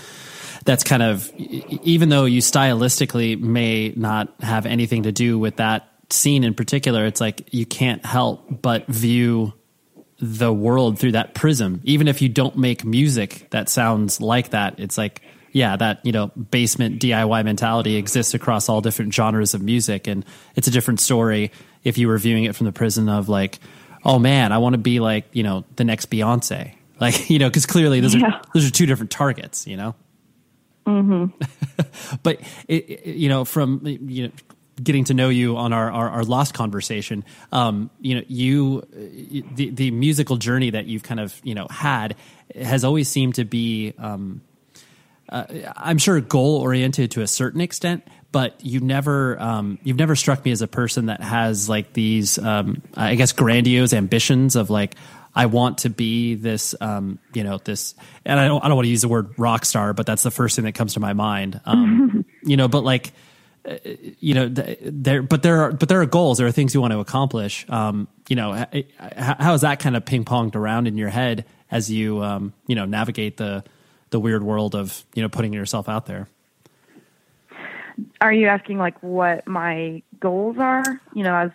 that's 0.65 0.83
kind 0.83 1.01
of 1.01 1.33
even 1.37 2.09
though 2.09 2.25
you 2.25 2.41
stylistically 2.41 3.39
may 3.39 3.93
not 3.95 4.33
have 4.41 4.65
anything 4.65 5.03
to 5.03 5.13
do 5.13 5.39
with 5.39 5.55
that 5.55 5.89
scene 6.09 6.43
in 6.43 6.53
particular 6.53 7.05
it's 7.05 7.19
like 7.19 7.53
you 7.53 7.65
can't 7.65 8.05
help 8.05 8.61
but 8.61 8.87
view 8.87 9.53
the 10.19 10.51
world 10.53 10.97
through 10.97 11.11
that 11.11 11.33
prism 11.33 11.81
even 11.83 12.07
if 12.07 12.21
you 12.21 12.29
don't 12.29 12.57
make 12.57 12.85
music 12.85 13.45
that 13.51 13.67
sounds 13.67 14.21
like 14.21 14.51
that 14.51 14.79
it's 14.79 14.97
like 14.97 15.21
yeah 15.51 15.75
that 15.75 16.05
you 16.05 16.13
know 16.13 16.27
basement 16.27 17.01
diy 17.01 17.43
mentality 17.45 17.97
exists 17.97 18.33
across 18.33 18.69
all 18.69 18.79
different 18.79 19.13
genres 19.13 19.53
of 19.53 19.61
music 19.61 20.07
and 20.07 20.25
it's 20.55 20.67
a 20.67 20.71
different 20.71 20.99
story 20.99 21.51
if 21.83 21.97
you 21.97 22.07
were 22.07 22.17
viewing 22.17 22.45
it 22.45 22.55
from 22.55 22.65
the 22.65 22.71
prism 22.71 23.09
of 23.09 23.29
like 23.29 23.59
oh 24.07 24.17
man 24.17 24.51
i 24.51 24.57
want 24.57 24.73
to 24.73 24.79
be 24.79 24.99
like 24.99 25.25
you 25.33 25.43
know 25.43 25.63
the 25.75 25.83
next 25.83 26.09
beyonce 26.09 26.73
like 26.99 27.29
you 27.29 27.37
know 27.37 27.47
because 27.47 27.67
clearly 27.67 27.99
those 27.99 28.15
yeah. 28.15 28.25
are 28.25 28.41
those 28.55 28.67
are 28.67 28.71
two 28.71 28.87
different 28.87 29.11
targets 29.11 29.67
you 29.67 29.77
know 29.77 29.93
Mm-hmm. 30.87 32.15
but 32.23 32.39
it, 32.67 32.89
it, 32.89 33.15
you 33.15 33.29
know, 33.29 33.43
from 33.43 33.81
you 33.83 34.27
know, 34.27 34.33
getting 34.81 35.03
to 35.05 35.13
know 35.13 35.29
you 35.29 35.57
on 35.57 35.73
our 35.73 35.91
our, 35.91 36.09
our 36.09 36.23
lost 36.23 36.53
conversation, 36.53 37.25
um, 37.51 37.89
you 37.99 38.15
know, 38.15 38.21
you 38.27 38.87
the 38.91 39.69
the 39.69 39.91
musical 39.91 40.37
journey 40.37 40.69
that 40.71 40.85
you've 40.85 41.03
kind 41.03 41.19
of 41.19 41.39
you 41.43 41.55
know 41.55 41.67
had 41.69 42.15
has 42.55 42.83
always 42.83 43.09
seemed 43.09 43.35
to 43.35 43.45
be. 43.45 43.93
Um, 43.97 44.41
uh, 45.29 45.43
I'm 45.75 45.97
sure 45.97 46.21
goal 46.21 46.61
oriented 46.61 47.11
to 47.11 47.21
a 47.21 47.27
certain 47.27 47.59
extent, 47.59 48.07
but 48.31 48.63
you 48.63 48.79
never 48.79 49.39
um, 49.41 49.79
you've 49.83 49.97
never 49.97 50.15
struck 50.15 50.43
me 50.43 50.51
as 50.51 50.61
a 50.61 50.67
person 50.67 51.07
that 51.07 51.21
has 51.21 51.69
like 51.69 51.93
these 51.93 52.37
um, 52.37 52.81
I 52.95 53.15
guess 53.15 53.31
grandiose 53.31 53.93
ambitions 53.93 54.55
of 54.55 54.69
like 54.69 54.95
I 55.37 55.45
want 55.45 55.79
to 55.79 55.91
be 55.91 56.33
this, 56.33 56.73
um, 56.81 57.19
you 57.31 57.43
know, 57.43 57.59
this, 57.59 57.93
and 58.25 58.39
I 58.39 58.47
don't, 58.47 58.63
I 58.63 58.69
don't 58.69 58.75
want 58.75 58.87
to 58.87 58.89
use 58.89 59.03
the 59.03 59.07
word 59.07 59.37
rock 59.37 59.65
star, 59.65 59.93
but 59.93 60.07
that's 60.07 60.23
the 60.23 60.31
first 60.31 60.55
thing 60.55 60.65
that 60.65 60.71
comes 60.71 60.95
to 60.95 60.99
my 60.99 61.13
mind. 61.13 61.61
Um, 61.63 62.25
you 62.43 62.57
know, 62.57 62.67
but 62.67 62.83
like, 62.83 63.11
uh, 63.63 63.75
you 64.19 64.33
know, 64.33 64.49
there, 64.49 65.21
but 65.21 65.43
there 65.43 65.61
are, 65.61 65.71
but 65.73 65.89
there 65.89 66.01
are 66.01 66.07
goals. 66.07 66.39
There 66.39 66.47
are 66.47 66.51
things 66.51 66.73
you 66.73 66.81
want 66.81 66.93
to 66.93 66.99
accomplish. 66.99 67.69
Um, 67.69 68.07
you 68.27 68.35
know, 68.35 68.65
how 68.99 69.53
is 69.53 69.61
that 69.61 69.79
kind 69.79 69.95
of 69.95 70.05
ping 70.05 70.25
ponged 70.25 70.55
around 70.55 70.87
in 70.87 70.97
your 70.97 71.09
head 71.09 71.45
as 71.69 71.91
you, 71.91 72.23
um, 72.23 72.53
you 72.65 72.73
know, 72.73 72.85
navigate 72.85 73.37
the, 73.37 73.63
the 74.09 74.19
weird 74.19 74.41
world 74.41 74.73
of, 74.73 75.05
you 75.13 75.21
know, 75.21 75.29
putting 75.29 75.53
yourself 75.53 75.87
out 75.87 76.07
there? 76.07 76.27
Are 78.21 78.33
you 78.33 78.47
asking 78.47 78.77
like 78.77 79.01
what 79.01 79.47
my 79.47 80.01
goals 80.19 80.57
are? 80.59 80.83
You 81.13 81.23
know, 81.23 81.35
as 81.35 81.51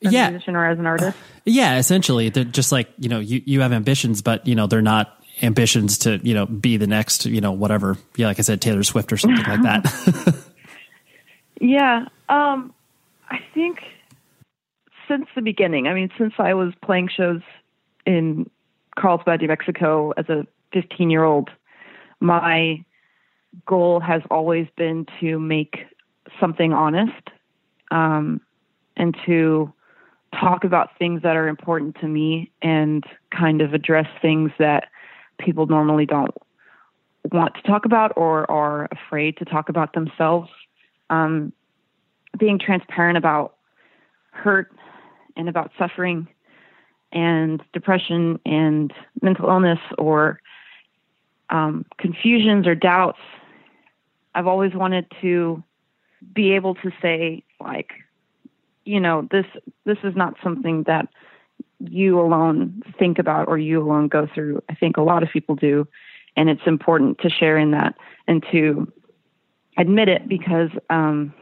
yeah. 0.00 0.30
musician 0.30 0.56
or 0.56 0.66
as 0.66 0.78
an 0.78 0.86
artist? 0.86 1.16
Yeah, 1.44 1.78
essentially, 1.78 2.28
they're 2.30 2.44
just 2.44 2.72
like 2.72 2.88
you 2.98 3.08
know, 3.08 3.20
you 3.20 3.42
you 3.44 3.60
have 3.60 3.72
ambitions, 3.72 4.22
but 4.22 4.46
you 4.46 4.54
know, 4.54 4.66
they're 4.66 4.82
not 4.82 5.12
ambitions 5.42 5.98
to 5.98 6.18
you 6.22 6.34
know 6.34 6.46
be 6.46 6.76
the 6.76 6.86
next 6.86 7.26
you 7.26 7.40
know 7.40 7.52
whatever. 7.52 7.96
Yeah, 8.16 8.26
like 8.26 8.38
I 8.38 8.42
said, 8.42 8.60
Taylor 8.60 8.82
Swift 8.82 9.12
or 9.12 9.16
something 9.16 9.44
like 9.44 9.62
that. 9.62 10.36
yeah, 11.60 12.06
um, 12.28 12.74
I 13.28 13.38
think 13.54 13.80
since 15.08 15.26
the 15.34 15.42
beginning. 15.42 15.86
I 15.86 15.94
mean, 15.94 16.10
since 16.18 16.34
I 16.38 16.54
was 16.54 16.72
playing 16.82 17.08
shows 17.14 17.42
in 18.04 18.50
Carlsbad, 18.98 19.40
New 19.40 19.48
Mexico, 19.48 20.12
as 20.16 20.28
a 20.28 20.46
15 20.72 21.10
year 21.10 21.24
old, 21.24 21.50
my 22.20 22.84
goal 23.66 24.00
has 24.00 24.22
always 24.30 24.66
been 24.76 25.06
to 25.20 25.38
make 25.38 25.76
something 26.40 26.72
honest. 26.72 27.30
Um, 27.90 28.40
and 28.96 29.16
to 29.26 29.72
talk 30.38 30.64
about 30.64 30.90
things 30.98 31.22
that 31.22 31.36
are 31.36 31.48
important 31.48 31.96
to 32.00 32.08
me 32.08 32.50
and 32.62 33.04
kind 33.30 33.60
of 33.60 33.74
address 33.74 34.06
things 34.20 34.50
that 34.58 34.88
people 35.38 35.66
normally 35.66 36.06
don't 36.06 36.34
want 37.32 37.54
to 37.54 37.62
talk 37.62 37.84
about 37.84 38.12
or 38.16 38.50
are 38.50 38.88
afraid 38.92 39.36
to 39.36 39.44
talk 39.44 39.68
about 39.68 39.92
themselves. 39.92 40.48
Um, 41.10 41.52
being 42.38 42.58
transparent 42.58 43.16
about 43.16 43.56
hurt 44.30 44.70
and 45.36 45.48
about 45.48 45.70
suffering 45.78 46.28
and 47.12 47.62
depression 47.72 48.38
and 48.44 48.92
mental 49.22 49.48
illness 49.48 49.78
or 49.96 50.40
um, 51.50 51.84
confusions 51.98 52.66
or 52.66 52.74
doubts. 52.74 53.18
I've 54.34 54.46
always 54.46 54.74
wanted 54.74 55.06
to 55.22 55.62
be 56.34 56.52
able 56.52 56.74
to 56.76 56.90
say, 57.00 57.42
like, 57.60 57.92
you 58.86 59.00
know 59.00 59.28
this 59.30 59.44
this 59.84 59.98
is 60.02 60.16
not 60.16 60.34
something 60.42 60.84
that 60.84 61.08
you 61.80 62.18
alone 62.18 62.82
think 62.98 63.18
about 63.18 63.48
or 63.48 63.58
you 63.58 63.82
alone 63.82 64.08
go 64.08 64.26
through 64.32 64.62
i 64.70 64.74
think 64.74 64.96
a 64.96 65.02
lot 65.02 65.22
of 65.22 65.28
people 65.30 65.54
do 65.54 65.86
and 66.36 66.48
it's 66.48 66.62
important 66.66 67.18
to 67.18 67.28
share 67.28 67.58
in 67.58 67.72
that 67.72 67.94
and 68.26 68.42
to 68.50 68.90
admit 69.76 70.08
it 70.08 70.26
because 70.26 70.70
um, 70.88 71.34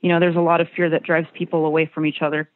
you 0.00 0.08
know 0.08 0.20
there's 0.20 0.36
a 0.36 0.40
lot 0.40 0.60
of 0.60 0.68
fear 0.76 0.88
that 0.90 1.02
drives 1.02 1.26
people 1.34 1.66
away 1.66 1.90
from 1.92 2.06
each 2.06 2.22
other 2.22 2.48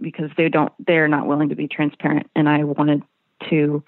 because 0.00 0.30
they 0.36 0.48
don't 0.48 0.72
they're 0.86 1.08
not 1.08 1.26
willing 1.26 1.48
to 1.48 1.54
be 1.54 1.68
transparent 1.68 2.28
and 2.34 2.48
i 2.48 2.62
wanted 2.64 3.02
to 3.48 3.82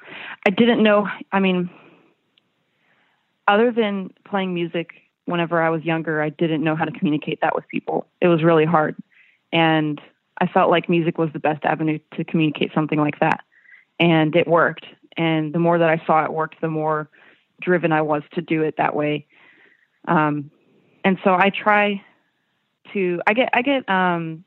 i 0.46 0.50
didn't 0.50 0.82
know 0.82 1.06
i 1.32 1.40
mean 1.40 1.68
other 3.48 3.70
than 3.70 4.10
playing 4.28 4.54
music 4.54 4.94
whenever 5.26 5.62
i 5.62 5.70
was 5.70 5.82
younger 5.84 6.22
i 6.22 6.28
didn't 6.28 6.62
know 6.62 6.76
how 6.76 6.84
to 6.84 6.92
communicate 6.92 7.40
that 7.40 7.54
with 7.54 7.66
people 7.68 8.06
it 8.20 8.28
was 8.28 8.42
really 8.42 8.64
hard 8.64 8.96
and 9.52 10.00
I 10.38 10.46
felt 10.46 10.70
like 10.70 10.88
music 10.88 11.18
was 11.18 11.30
the 11.32 11.38
best 11.38 11.64
avenue 11.64 11.98
to 12.16 12.24
communicate 12.24 12.72
something 12.74 12.98
like 12.98 13.20
that. 13.20 13.40
And 13.98 14.36
it 14.36 14.46
worked. 14.46 14.84
And 15.16 15.54
the 15.54 15.58
more 15.58 15.78
that 15.78 15.88
I 15.88 16.02
saw 16.06 16.24
it 16.24 16.32
worked, 16.32 16.60
the 16.60 16.68
more 16.68 17.08
driven 17.60 17.92
I 17.92 18.02
was 18.02 18.22
to 18.34 18.42
do 18.42 18.62
it 18.62 18.76
that 18.76 18.94
way. 18.94 19.26
Um, 20.08 20.50
and 21.04 21.18
so 21.24 21.34
I 21.34 21.50
try 21.50 22.02
to, 22.92 23.22
I 23.26 23.32
get, 23.32 23.48
I 23.54 23.62
get, 23.62 23.88
um, 23.88 24.44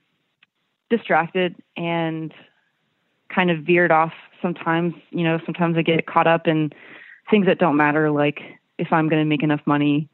distracted 0.89 1.55
and 1.75 2.33
kind 3.29 3.49
of 3.51 3.59
veered 3.59 3.91
off 3.91 4.13
sometimes, 4.41 4.93
you 5.11 5.23
know, 5.23 5.39
sometimes 5.45 5.77
I 5.77 5.81
get 5.81 6.05
caught 6.05 6.27
up 6.27 6.47
in 6.47 6.71
things 7.29 7.45
that 7.47 7.59
don't 7.59 7.77
matter. 7.77 8.11
Like 8.11 8.41
if 8.79 8.91
I'm 8.91 9.09
going 9.09 9.21
to 9.21 9.25
make 9.25 9.43
enough 9.43 9.61
money, 9.65 10.09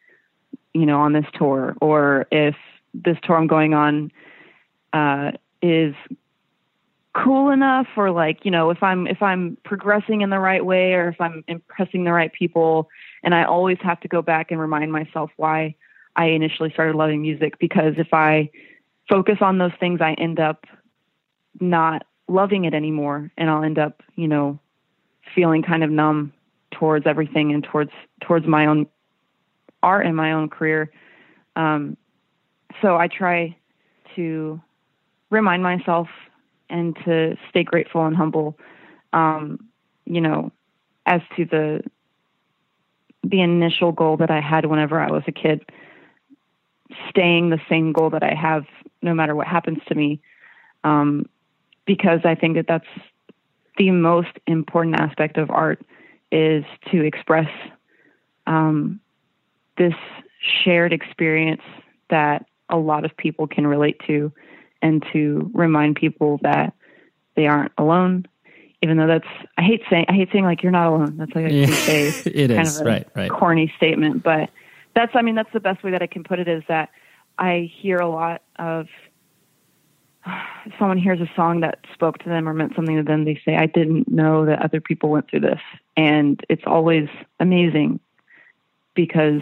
you 0.73 0.85
know, 0.85 0.99
on 0.99 1.13
this 1.13 1.25
tour 1.33 1.75
or 1.81 2.25
if 2.31 2.55
this 2.93 3.17
tour 3.23 3.37
I'm 3.37 3.47
going 3.47 3.73
on 3.73 4.11
uh, 4.93 5.31
is 5.61 5.93
cool 7.13 7.49
enough 7.49 7.87
or 7.95 8.11
like 8.11 8.43
you 8.43 8.51
know 8.51 8.71
if 8.71 8.83
i'm 8.83 9.07
if 9.07 9.21
i'm 9.21 9.57
progressing 9.63 10.19
in 10.19 10.29
the 10.29 10.37
right 10.37 10.65
way 10.65 10.93
or 10.93 11.07
if 11.07 11.21
i'm 11.21 11.45
impressing 11.47 12.03
the 12.03 12.11
right 12.11 12.33
people. 12.33 12.89
And 13.23 13.33
i 13.33 13.45
always 13.45 13.77
have 13.81 14.01
to 14.01 14.09
go 14.09 14.21
back 14.21 14.51
and 14.51 14.59
remind 14.59 14.91
myself 14.91 15.31
why 15.37 15.75
i 16.17 16.25
initially 16.25 16.71
started 16.71 16.97
loving 16.97 17.21
music 17.21 17.57
because 17.57 17.93
if 17.97 18.13
i 18.13 18.49
focus 19.07 19.37
on 19.39 19.59
those 19.59 19.71
things 19.79 20.01
i 20.01 20.11
end 20.15 20.41
up 20.41 20.65
not 21.61 22.05
loving 22.27 22.65
it 22.65 22.73
anymore. 22.73 23.31
And 23.37 23.49
I'll 23.49 23.63
end 23.63 23.79
up, 23.79 24.01
you 24.15 24.27
know, 24.27 24.59
feeling 25.33 25.63
kind 25.63 25.83
of 25.83 25.89
numb 25.89 26.33
towards 26.77 27.05
everything 27.07 27.53
and 27.53 27.63
towards 27.63 27.91
towards 28.21 28.45
my 28.45 28.65
own 28.65 28.87
art 29.83 30.05
and 30.05 30.15
my 30.15 30.33
own 30.33 30.49
career. 30.49 30.91
Um, 31.55 31.97
so 32.81 32.97
I 32.97 33.07
try 33.07 33.55
to 34.15 34.61
remind 35.29 35.63
myself 35.63 36.07
and 36.69 36.95
to 37.05 37.37
stay 37.49 37.63
grateful 37.63 38.05
and 38.05 38.15
humble, 38.15 38.57
um, 39.13 39.69
you 40.05 40.21
know, 40.21 40.51
as 41.05 41.21
to 41.35 41.45
the 41.45 41.83
the 43.23 43.41
initial 43.41 43.91
goal 43.91 44.17
that 44.17 44.29
I 44.29 44.39
had 44.39 44.65
whenever 44.65 44.99
I 44.99 45.11
was 45.11 45.23
a 45.27 45.31
kid, 45.31 45.65
staying 47.09 47.49
the 47.49 47.59
same 47.67 47.91
goal 47.91 48.11
that 48.11 48.23
I 48.23 48.35
have 48.35 48.65
no 49.01 49.13
matter 49.13 49.35
what 49.35 49.47
happens 49.47 49.79
to 49.87 49.95
me, 49.95 50.19
um, 50.83 51.27
because 51.85 52.19
I 52.23 52.35
think 52.35 52.55
that 52.55 52.67
that's 52.67 52.85
the 53.77 53.91
most 53.91 54.29
important 54.47 54.95
aspect 54.95 55.37
of 55.37 55.49
art 55.49 55.81
is 56.31 56.63
to 56.91 57.03
express 57.03 57.49
um, 58.47 58.99
this 59.77 59.93
shared 60.39 60.93
experience 60.93 61.61
that 62.09 62.45
a 62.69 62.77
lot 62.77 63.05
of 63.05 63.15
people 63.17 63.47
can 63.47 63.65
relate 63.67 63.99
to 64.07 64.31
and 64.81 65.05
to 65.13 65.49
remind 65.53 65.95
people 65.95 66.39
that 66.43 66.73
they 67.35 67.47
aren't 67.47 67.71
alone 67.77 68.25
even 68.85 68.97
though 68.97 69.07
that's 69.07 69.27
I 69.57 69.63
hate 69.63 69.81
saying 69.89 70.05
I 70.09 70.13
hate 70.13 70.29
saying 70.31 70.45
like 70.45 70.61
you're 70.61 70.71
not 70.71 70.87
alone. 70.87 71.17
That's 71.17 71.33
like 71.33 71.45
a 71.45 71.51
Yeah, 71.51 71.65
cliche, 71.65 72.15
it 72.25 72.51
kind 72.51 72.67
is, 72.67 72.79
of 72.79 72.85
a 72.85 72.89
right, 72.89 73.07
right. 73.15 73.31
corny 73.31 73.73
statement, 73.77 74.21
but 74.21 74.51
that's 74.95 75.11
I 75.15 75.23
mean 75.23 75.33
that's 75.33 75.51
the 75.53 75.59
best 75.59 75.83
way 75.83 75.91
that 75.91 76.03
I 76.03 76.07
can 76.07 76.23
put 76.23 76.39
it 76.39 76.47
is 76.47 76.63
that 76.67 76.89
I 77.39 77.71
hear 77.81 77.97
a 77.97 78.07
lot 78.07 78.43
of 78.57 78.87
someone 80.79 80.97
hears 80.97 81.21
a 81.21 81.29
song 81.35 81.61
that 81.61 81.79
spoke 81.93 82.17
to 82.19 82.29
them 82.29 82.47
or 82.47 82.53
meant 82.53 82.75
something 82.75 82.97
to 82.97 83.03
them, 83.03 83.25
they 83.25 83.39
say 83.45 83.55
I 83.55 83.65
didn't 83.65 84.07
know 84.07 84.45
that 84.45 84.61
other 84.61 84.81
people 84.81 85.09
went 85.09 85.29
through 85.29 85.41
this, 85.41 85.61
and 85.95 86.43
it's 86.49 86.63
always 86.65 87.07
amazing 87.39 87.99
because 88.93 89.41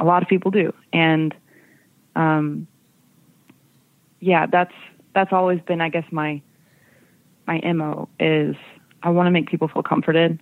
a 0.00 0.04
lot 0.04 0.22
of 0.22 0.28
people 0.28 0.50
do, 0.50 0.72
and 0.92 1.34
um, 2.16 2.66
yeah, 4.20 4.46
that's 4.46 4.74
that's 5.14 5.32
always 5.32 5.60
been 5.60 5.80
I 5.80 5.88
guess 5.88 6.06
my 6.10 6.40
my 7.46 7.60
mo 7.72 8.08
is 8.18 8.56
I 9.02 9.10
want 9.10 9.26
to 9.26 9.30
make 9.30 9.48
people 9.48 9.68
feel 9.68 9.82
comforted. 9.82 10.40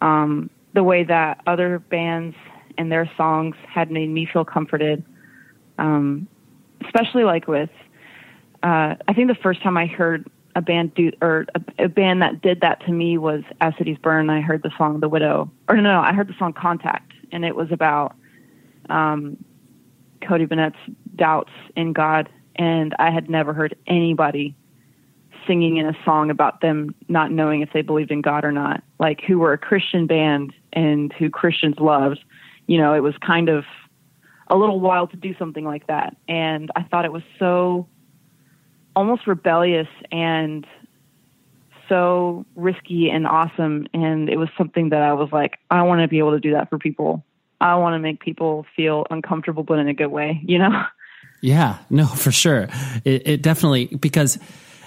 Um, 0.00 0.50
the 0.74 0.82
way 0.82 1.04
that 1.04 1.40
other 1.46 1.78
bands 1.78 2.36
and 2.76 2.90
their 2.90 3.08
songs 3.16 3.54
had 3.66 3.90
made 3.90 4.10
me 4.10 4.26
feel 4.30 4.44
comforted, 4.44 5.04
um, 5.78 6.26
especially 6.84 7.22
like 7.22 7.46
with, 7.46 7.70
uh, 8.64 8.96
I 9.06 9.12
think 9.12 9.28
the 9.28 9.34
first 9.34 9.62
time 9.62 9.76
I 9.76 9.84
heard 9.86 10.26
a 10.56 10.62
band 10.62 10.94
do 10.94 11.12
or 11.20 11.44
a, 11.54 11.84
a 11.84 11.88
band 11.88 12.22
that 12.22 12.40
did 12.40 12.62
that 12.62 12.80
to 12.86 12.92
me 12.92 13.18
was 13.18 13.42
As 13.60 13.74
Cities 13.76 13.98
Burn. 14.02 14.30
I 14.30 14.40
heard 14.40 14.62
the 14.62 14.72
song 14.78 15.00
The 15.00 15.08
Widow, 15.08 15.50
or 15.68 15.76
no, 15.76 15.82
no, 15.82 16.00
I 16.00 16.14
heard 16.14 16.28
the 16.28 16.34
song 16.38 16.54
Contact, 16.54 17.12
and 17.30 17.44
it 17.44 17.54
was 17.54 17.70
about 17.70 18.16
um, 18.88 19.36
Cody 20.26 20.46
Bonnette's 20.46 20.78
doubts 21.14 21.52
in 21.76 21.92
God, 21.92 22.30
and 22.56 22.94
I 22.98 23.10
had 23.10 23.28
never 23.28 23.52
heard 23.52 23.76
anybody 23.86 24.56
singing 25.46 25.76
in 25.76 25.84
a 25.84 25.96
song 26.02 26.30
about 26.30 26.62
them 26.62 26.94
not 27.08 27.30
knowing 27.30 27.60
if 27.60 27.70
they 27.74 27.82
believed 27.82 28.10
in 28.10 28.22
God 28.22 28.46
or 28.46 28.52
not, 28.52 28.82
like 28.98 29.20
who 29.20 29.38
were 29.38 29.52
a 29.52 29.58
Christian 29.58 30.06
band 30.06 30.54
and 30.72 31.12
who 31.12 31.28
Christians 31.28 31.76
loved. 31.78 32.24
You 32.66 32.78
know, 32.78 32.94
it 32.94 33.00
was 33.00 33.14
kind 33.18 33.50
of 33.50 33.64
a 34.48 34.56
little 34.56 34.80
wild 34.80 35.10
to 35.10 35.18
do 35.18 35.34
something 35.38 35.66
like 35.66 35.86
that. 35.88 36.16
And 36.28 36.70
I 36.76 36.82
thought 36.84 37.04
it 37.04 37.12
was 37.12 37.22
so 37.38 37.86
almost 38.96 39.26
rebellious 39.26 39.88
and 40.10 40.66
so 41.88 42.46
risky 42.56 43.10
and 43.10 43.26
awesome. 43.26 43.86
And 43.92 44.28
it 44.28 44.36
was 44.36 44.48
something 44.56 44.90
that 44.90 45.02
I 45.02 45.12
was 45.12 45.30
like, 45.32 45.58
I 45.70 45.82
want 45.82 46.02
to 46.02 46.08
be 46.08 46.18
able 46.18 46.32
to 46.32 46.40
do 46.40 46.52
that 46.52 46.70
for 46.70 46.78
people. 46.78 47.24
I 47.60 47.76
want 47.76 47.94
to 47.94 47.98
make 47.98 48.20
people 48.20 48.66
feel 48.76 49.06
uncomfortable, 49.10 49.62
but 49.62 49.78
in 49.78 49.88
a 49.88 49.94
good 49.94 50.08
way, 50.08 50.40
you 50.44 50.58
know? 50.58 50.84
Yeah, 51.40 51.78
no, 51.90 52.06
for 52.24 52.32
sure. 52.32 52.68
It, 53.04 53.28
it 53.28 53.42
definitely 53.42 53.86
because 53.86 54.38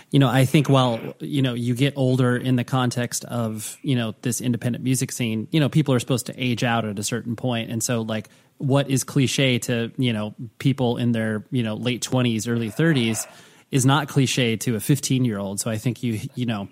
you 0.10 0.18
know 0.18 0.28
I 0.28 0.46
think 0.46 0.70
while 0.70 1.00
you 1.20 1.44
know 1.44 1.54
you 1.54 1.76
get 1.76 1.94
older 1.96 2.36
in 2.36 2.56
the 2.56 2.64
context 2.64 3.26
of 3.26 3.78
you 3.84 3.96
know 3.96 4.16
this 4.24 4.42
independent 4.42 4.84
music 4.84 5.12
scene, 5.12 5.48
you 5.52 5.60
know 5.60 5.70
people 5.70 5.94
are 5.94 6.00
supposed 6.00 6.26
to 6.28 6.34
age 6.36 6.64
out 6.64 6.84
at 6.84 6.98
a 6.98 7.04
certain 7.04 7.36
point, 7.36 7.70
and 7.70 7.84
so 7.84 8.02
like 8.02 8.28
what 8.58 8.90
is 8.90 9.04
cliche 9.04 9.60
to 9.60 9.92
you 9.98 10.14
know 10.14 10.34
people 10.58 10.98
in 10.98 11.12
their 11.12 11.46
you 11.52 11.62
know 11.62 11.76
late 11.76 12.02
twenties, 12.02 12.48
early 12.48 12.72
thirties 12.72 13.28
is 13.72 13.86
not 13.86 14.08
cliche 14.08 14.56
to 14.58 14.76
a 14.76 14.80
fifteen 14.80 15.26
year 15.26 15.38
old. 15.40 15.60
So 15.60 15.70
I 15.72 15.78
think 15.78 16.04
you 16.04 16.20
you 16.36 16.46
know. 16.46 16.68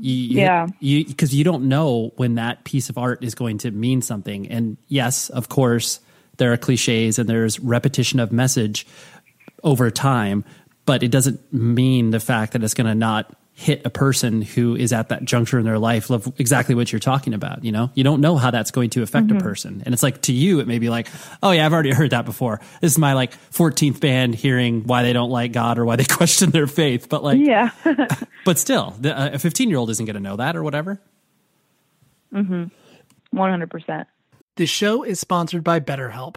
You, 0.00 0.12
you- 0.14 0.38
Yeah. 0.40 0.66
you 0.80 1.04
because 1.04 1.32
you 1.32 1.44
don't 1.44 1.68
know 1.68 2.12
when 2.16 2.34
that 2.34 2.64
piece 2.64 2.90
of 2.90 2.98
art 2.98 3.22
is 3.22 3.36
going 3.36 3.58
to 3.58 3.70
mean 3.70 4.02
something. 4.02 4.48
And 4.48 4.76
yes, 4.88 5.30
of 5.30 5.48
course, 5.48 6.00
there 6.38 6.52
are 6.52 6.56
cliches 6.56 7.20
and 7.20 7.28
there's 7.28 7.60
repetition 7.60 8.18
of 8.18 8.32
message 8.32 8.84
over 9.62 9.88
time, 9.92 10.44
but 10.86 11.04
it 11.04 11.12
doesn't 11.12 11.52
mean 11.52 12.10
the 12.10 12.18
fact 12.18 12.52
that 12.54 12.64
it's 12.64 12.74
going 12.74 12.88
to 12.88 12.96
not 12.96 13.32
hit 13.60 13.84
a 13.84 13.90
person 13.90 14.40
who 14.40 14.74
is 14.74 14.90
at 14.90 15.10
that 15.10 15.22
juncture 15.22 15.58
in 15.58 15.66
their 15.66 15.78
life 15.78 16.08
of 16.08 16.32
exactly 16.38 16.74
what 16.74 16.90
you're 16.90 16.98
talking 16.98 17.34
about. 17.34 17.62
You 17.62 17.72
know, 17.72 17.90
you 17.92 18.02
don't 18.02 18.22
know 18.22 18.38
how 18.38 18.50
that's 18.50 18.70
going 18.70 18.88
to 18.90 19.02
affect 19.02 19.30
a 19.30 19.34
person. 19.34 19.82
And 19.84 19.92
it's 19.92 20.02
like 20.02 20.22
to 20.22 20.32
you, 20.32 20.60
it 20.60 20.66
may 20.66 20.78
be 20.78 20.88
like, 20.88 21.08
oh 21.42 21.50
yeah, 21.50 21.66
I've 21.66 21.72
already 21.74 21.92
heard 22.00 22.12
that 22.12 22.24
before. 22.24 22.62
This 22.80 22.92
is 22.92 22.98
my 22.98 23.12
like 23.12 23.32
14th 23.52 24.00
band 24.00 24.34
hearing 24.34 24.84
why 24.84 25.02
they 25.02 25.12
don't 25.12 25.28
like 25.28 25.52
God 25.52 25.78
or 25.78 25.84
why 25.84 25.96
they 25.96 26.04
question 26.08 26.48
their 26.50 26.66
faith. 26.66 27.10
But 27.10 27.22
like, 27.22 27.38
Yeah. 27.38 27.70
but 28.46 28.58
still, 28.58 28.94
the, 28.98 29.34
a 29.34 29.38
15 29.38 29.68
year 29.68 29.76
old 29.76 29.90
isn't 29.90 30.06
going 30.06 30.14
to 30.14 30.20
know 30.20 30.36
that 30.36 30.56
or 30.56 30.62
whatever. 30.62 30.98
Mm 32.32 32.46
hmm. 32.46 33.38
100%. 33.38 34.06
The 34.56 34.66
show 34.66 35.02
is 35.02 35.20
sponsored 35.20 35.62
by 35.62 35.80
BetterHelp. 35.80 36.36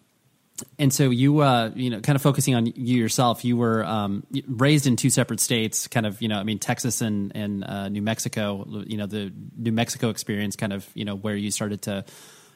and 0.79 0.93
so 0.93 1.09
you, 1.09 1.39
uh, 1.39 1.71
you 1.75 1.89
know, 1.89 1.99
kind 2.01 2.15
of 2.15 2.21
focusing 2.21 2.55
on 2.55 2.65
you 2.67 2.97
yourself. 2.97 3.45
You 3.45 3.57
were 3.57 3.83
um, 3.85 4.25
raised 4.47 4.87
in 4.87 4.95
two 4.95 5.09
separate 5.09 5.39
states, 5.39 5.87
kind 5.87 6.05
of, 6.05 6.21
you 6.21 6.27
know, 6.27 6.37
I 6.37 6.43
mean, 6.43 6.59
Texas 6.59 7.01
and 7.01 7.31
and 7.35 7.63
uh, 7.63 7.89
New 7.89 8.01
Mexico. 8.01 8.65
You 8.85 8.97
know, 8.97 9.05
the 9.05 9.31
New 9.57 9.71
Mexico 9.71 10.09
experience, 10.09 10.55
kind 10.55 10.73
of, 10.73 10.87
you 10.93 11.05
know, 11.05 11.15
where 11.15 11.35
you 11.35 11.51
started 11.51 11.83
to, 11.83 12.05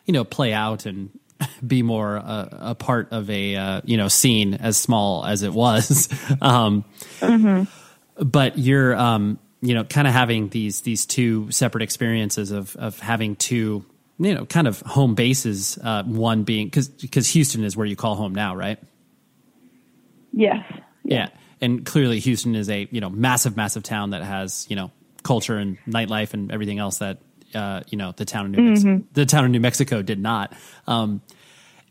you 0.05 0.13
know, 0.13 0.23
play 0.23 0.53
out 0.53 0.85
and 0.85 1.09
be 1.67 1.81
more 1.81 2.17
uh, 2.17 2.47
a 2.51 2.75
part 2.75 3.11
of 3.11 3.29
a 3.29 3.55
uh, 3.55 3.81
you 3.85 3.97
know 3.97 4.07
scene 4.07 4.53
as 4.53 4.77
small 4.77 5.25
as 5.25 5.43
it 5.43 5.53
was. 5.53 6.09
um, 6.41 6.85
But 8.17 8.57
you're, 8.57 8.95
um, 8.95 9.39
you 9.61 9.73
know, 9.73 9.83
kind 9.83 10.07
of 10.07 10.13
having 10.13 10.49
these 10.49 10.81
these 10.81 11.05
two 11.05 11.51
separate 11.51 11.83
experiences 11.83 12.51
of 12.51 12.75
of 12.77 12.99
having 12.99 13.35
two 13.35 13.85
you 14.17 14.33
know, 14.33 14.45
kind 14.45 14.67
of 14.67 14.79
home 14.81 15.15
bases. 15.15 15.77
Uh, 15.81 16.03
one 16.03 16.43
being 16.43 16.67
because 16.67 16.87
because 16.87 17.27
Houston 17.29 17.63
is 17.63 17.75
where 17.75 17.85
you 17.85 17.95
call 17.95 18.15
home 18.15 18.33
now, 18.33 18.55
right? 18.55 18.79
Yes. 20.31 20.63
Yeah, 21.03 21.29
and 21.61 21.85
clearly 21.85 22.19
Houston 22.19 22.55
is 22.55 22.69
a 22.69 22.87
you 22.91 23.01
know 23.01 23.09
massive, 23.09 23.55
massive 23.55 23.83
town 23.83 24.11
that 24.11 24.23
has 24.23 24.65
you 24.69 24.75
know 24.75 24.91
culture 25.23 25.57
and 25.57 25.77
nightlife 25.85 26.33
and 26.33 26.51
everything 26.51 26.79
else 26.79 26.99
that 26.99 27.19
uh, 27.53 27.81
you 27.89 27.97
know 27.97 28.13
the 28.15 28.25
town 28.25 28.45
of 28.45 28.51
New 28.51 28.63
Mex- 28.63 29.05
the 29.13 29.25
town 29.25 29.45
of 29.45 29.51
New 29.51 29.59
Mexico 29.59 30.01
did 30.01 30.19
not. 30.19 30.53
Um, 30.87 31.21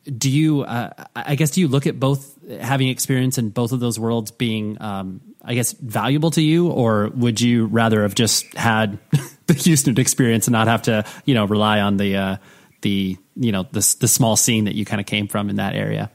do 0.05 0.31
you? 0.31 0.63
Uh, 0.63 0.91
I 1.17 1.35
guess 1.35 1.51
do 1.53 1.61
you 1.61 1.69
look 1.69 1.87
at 1.87 1.99
both 1.99 2.39
having 2.61 2.89
experience 2.89 3.39
in 3.39 3.51
both 3.51 3.73
of 3.73 3.81
those 3.81 3.99
worlds 3.99 4.31
being, 4.31 4.81
um, 4.81 5.21
I 5.45 5.55
guess, 5.55 5.73
valuable 5.73 6.31
to 6.33 6.43
you, 6.43 6.71
or 6.71 7.11
would 7.15 7.41
you 7.41 7.67
rather 7.67 8.03
have 8.03 8.15
just 8.15 8.53
had 8.55 8.99
the 9.47 9.55
Houston 9.55 9.99
experience 10.01 10.47
and 10.47 10.53
not 10.53 10.69
have 10.69 10.83
to 10.83 11.05
you 11.25 11.35
know 11.35 11.45
rely 11.45 11.81
on 11.81 11.97
the 11.97 12.17
uh, 12.17 12.37
the 12.83 13.17
you 13.37 13.53
know 13.53 13.65
the 13.71 13.97
the 14.01 14.09
small 14.09 14.37
scene 14.37 14.65
that 14.65 14.75
you 14.75 14.85
kind 14.85 15.01
of 15.01 15.07
came 15.07 15.29
from 15.29 15.51
in 15.51 15.57
that 15.57 15.75
area? 15.75 16.11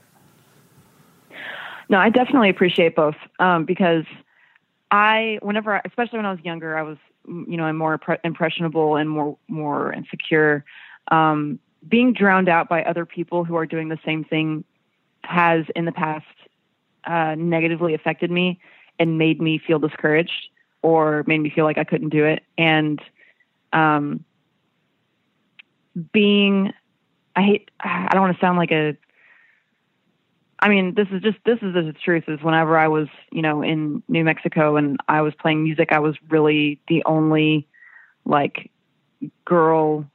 No, 1.89 1.97
I 1.97 2.09
definitely 2.09 2.49
appreciate 2.49 2.95
both 2.95 3.15
um, 3.39 3.65
because 3.65 4.05
I, 4.91 5.39
whenever, 5.41 5.81
especially 5.85 6.19
when 6.19 6.25
I 6.27 6.31
was 6.31 6.39
younger, 6.43 6.77
I 6.77 6.83
was, 6.83 6.97
you 7.27 7.57
know, 7.57 7.71
more 7.73 7.97
impre- 7.97 8.19
impressionable 8.23 8.95
and 8.95 9.09
more 9.09 9.37
more 9.47 9.93
insecure. 9.93 10.63
Um, 11.11 11.59
being 11.87 12.13
drowned 12.13 12.49
out 12.49 12.69
by 12.69 12.83
other 12.83 13.05
people 13.05 13.43
who 13.43 13.55
are 13.55 13.65
doing 13.65 13.89
the 13.89 13.99
same 14.05 14.23
thing 14.23 14.63
has, 15.23 15.65
in 15.75 15.85
the 15.85 15.91
past, 15.91 16.25
uh, 17.05 17.35
negatively 17.35 17.93
affected 17.93 18.29
me 18.29 18.59
and 18.99 19.17
made 19.17 19.41
me 19.41 19.57
feel 19.65 19.79
discouraged 19.79 20.49
or 20.81 21.23
made 21.27 21.39
me 21.39 21.49
feel 21.49 21.65
like 21.65 21.77
I 21.77 21.83
couldn't 21.83 22.09
do 22.09 22.25
it. 22.25 22.43
And 22.57 23.01
um, 23.73 24.23
being, 26.11 26.73
I 27.35 27.41
hate, 27.41 27.71
I 27.79 28.09
don't 28.11 28.21
want 28.21 28.35
to 28.35 28.41
sound 28.41 28.57
like 28.57 28.71
a 28.71 28.97
I 30.61 30.67
mean, 30.67 30.93
this 30.95 31.07
is 31.11 31.21
just 31.21 31.37
this 31.45 31.57
is 31.61 31.73
the 31.73 31.93
truth. 32.03 32.25
Is 32.27 32.41
whenever 32.41 32.77
I 32.77 32.87
was, 32.89 33.07
you 33.31 33.41
know, 33.41 33.61
in 33.61 34.03
New 34.09 34.23
Mexico 34.23 34.75
and 34.75 34.99
I 35.07 35.21
was 35.21 35.33
playing 35.39 35.63
music, 35.63 35.89
I 35.91 35.99
was 35.99 36.15
really 36.29 36.81
the 36.89 37.01
only 37.05 37.67
like 38.25 38.69
girl 39.45 40.05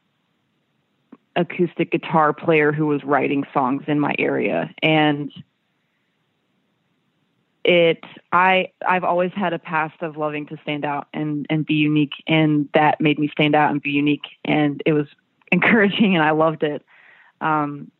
acoustic 1.36 1.90
guitar 1.90 2.32
player 2.32 2.72
who 2.72 2.86
was 2.86 3.02
writing 3.04 3.44
songs 3.54 3.84
in 3.86 3.98
my 3.98 4.14
area, 4.18 4.70
and 4.82 5.32
it 7.64 8.04
I 8.32 8.68
I've 8.86 9.04
always 9.04 9.32
had 9.34 9.52
a 9.52 9.58
past 9.58 10.02
of 10.02 10.16
loving 10.16 10.46
to 10.46 10.58
stand 10.62 10.84
out 10.84 11.08
and 11.12 11.46
and 11.48 11.64
be 11.64 11.74
unique, 11.74 12.12
and 12.26 12.68
that 12.74 13.00
made 13.00 13.18
me 13.18 13.28
stand 13.32 13.54
out 13.54 13.70
and 13.70 13.82
be 13.82 13.90
unique, 13.90 14.26
and 14.44 14.82
it 14.86 14.92
was 14.92 15.06
encouraging, 15.52 16.14
and 16.14 16.24
I 16.24 16.32
loved 16.32 16.62
it, 16.62 16.84
um, 17.40 17.90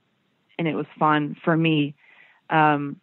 and 0.58 0.68
it 0.68 0.74
was 0.74 0.86
fun 0.98 1.36
for 1.42 1.56
me. 1.56 1.94
Um, 2.50 3.00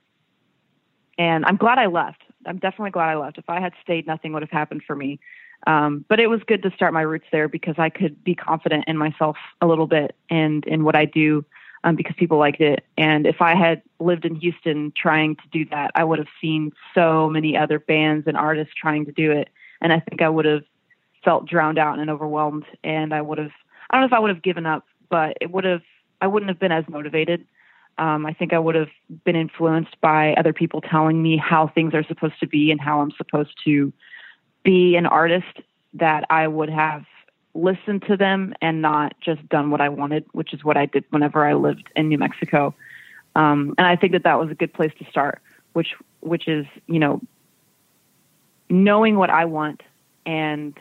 and 1.17 1.45
I'm 1.45 1.57
glad 1.57 1.77
I 1.77 1.87
left. 1.87 2.21
I'm 2.45 2.57
definitely 2.57 2.91
glad 2.91 3.09
I 3.09 3.15
left. 3.15 3.37
If 3.37 3.49
I 3.49 3.59
had 3.59 3.73
stayed, 3.83 4.07
nothing 4.07 4.33
would 4.33 4.41
have 4.41 4.51
happened 4.51 4.81
for 4.85 4.95
me. 4.95 5.19
Um, 5.67 6.03
but 6.09 6.19
it 6.19 6.27
was 6.27 6.41
good 6.47 6.63
to 6.63 6.71
start 6.71 6.93
my 6.93 7.01
roots 7.01 7.27
there 7.31 7.47
because 7.47 7.75
I 7.77 7.89
could 7.89 8.23
be 8.23 8.33
confident 8.33 8.85
in 8.87 8.97
myself 8.97 9.37
a 9.61 9.67
little 9.67 9.85
bit 9.85 10.15
and 10.29 10.65
in 10.65 10.83
what 10.83 10.95
I 10.95 11.05
do 11.05 11.45
um, 11.83 11.95
because 11.95 12.15
people 12.15 12.37
liked 12.37 12.61
it. 12.61 12.83
And 12.97 13.25
if 13.25 13.41
I 13.41 13.55
had 13.55 13.81
lived 13.99 14.25
in 14.25 14.35
Houston 14.35 14.93
trying 14.95 15.35
to 15.35 15.43
do 15.51 15.65
that, 15.71 15.91
I 15.95 16.03
would 16.03 16.19
have 16.19 16.27
seen 16.39 16.71
so 16.93 17.29
many 17.29 17.57
other 17.57 17.79
bands 17.79 18.27
and 18.27 18.37
artists 18.37 18.73
trying 18.75 19.05
to 19.05 19.11
do 19.11 19.31
it. 19.31 19.49
And 19.81 19.91
I 19.91 19.99
think 19.99 20.21
I 20.21 20.29
would 20.29 20.45
have 20.45 20.63
felt 21.23 21.47
drowned 21.47 21.77
out 21.77 21.99
and 21.99 22.09
overwhelmed. 22.09 22.65
And 22.83 23.13
I 23.13 23.21
would 23.21 23.37
have, 23.37 23.51
I 23.89 23.95
don't 23.95 24.01
know 24.01 24.07
if 24.07 24.13
I 24.13 24.19
would 24.19 24.29
have 24.29 24.43
given 24.43 24.65
up, 24.65 24.85
but 25.09 25.37
it 25.41 25.51
would 25.51 25.63
have, 25.63 25.81
I 26.21 26.27
wouldn't 26.27 26.49
have 26.49 26.59
been 26.59 26.71
as 26.71 26.85
motivated. 26.87 27.45
Um, 27.97 28.25
I 28.25 28.33
think 28.33 28.53
I 28.53 28.59
would 28.59 28.75
have 28.75 28.89
been 29.25 29.35
influenced 29.35 29.99
by 30.01 30.33
other 30.33 30.53
people 30.53 30.81
telling 30.81 31.21
me 31.21 31.37
how 31.37 31.67
things 31.67 31.93
are 31.93 32.03
supposed 32.03 32.39
to 32.39 32.47
be 32.47 32.71
and 32.71 32.79
how 32.79 33.01
I'm 33.01 33.11
supposed 33.11 33.53
to 33.65 33.91
be 34.63 34.95
an 34.95 35.05
artist 35.05 35.61
that 35.93 36.25
I 36.29 36.47
would 36.47 36.69
have 36.69 37.03
listened 37.53 38.03
to 38.07 38.17
them 38.17 38.53
and 38.61 38.81
not 38.81 39.13
just 39.21 39.47
done 39.49 39.71
what 39.71 39.81
I 39.81 39.89
wanted, 39.89 40.25
which 40.31 40.53
is 40.53 40.63
what 40.63 40.77
I 40.77 40.85
did 40.85 41.03
whenever 41.09 41.45
I 41.45 41.53
lived 41.53 41.89
in 41.95 42.09
New 42.09 42.17
Mexico. 42.17 42.73
Um, 43.35 43.75
and 43.77 43.87
I 43.87 43.95
think 43.95 44.13
that 44.13 44.23
that 44.23 44.39
was 44.39 44.49
a 44.49 44.55
good 44.55 44.73
place 44.73 44.91
to 44.99 45.05
start, 45.09 45.41
which 45.73 45.95
which 46.21 46.47
is 46.47 46.65
you 46.87 46.99
know 46.99 47.21
knowing 48.69 49.17
what 49.17 49.29
I 49.29 49.45
want 49.45 49.83
and 50.25 50.77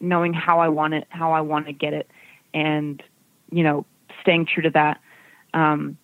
knowing 0.00 0.32
how 0.32 0.60
I 0.60 0.68
want 0.68 0.94
it, 0.94 1.06
how 1.08 1.32
I 1.32 1.40
want 1.40 1.66
to 1.66 1.72
get 1.72 1.92
it, 1.92 2.10
and 2.52 3.02
you 3.50 3.62
know 3.62 3.84
staying 4.20 4.46
true 4.46 4.62
to 4.62 4.70
that. 4.70 5.00
Um, 5.52 5.98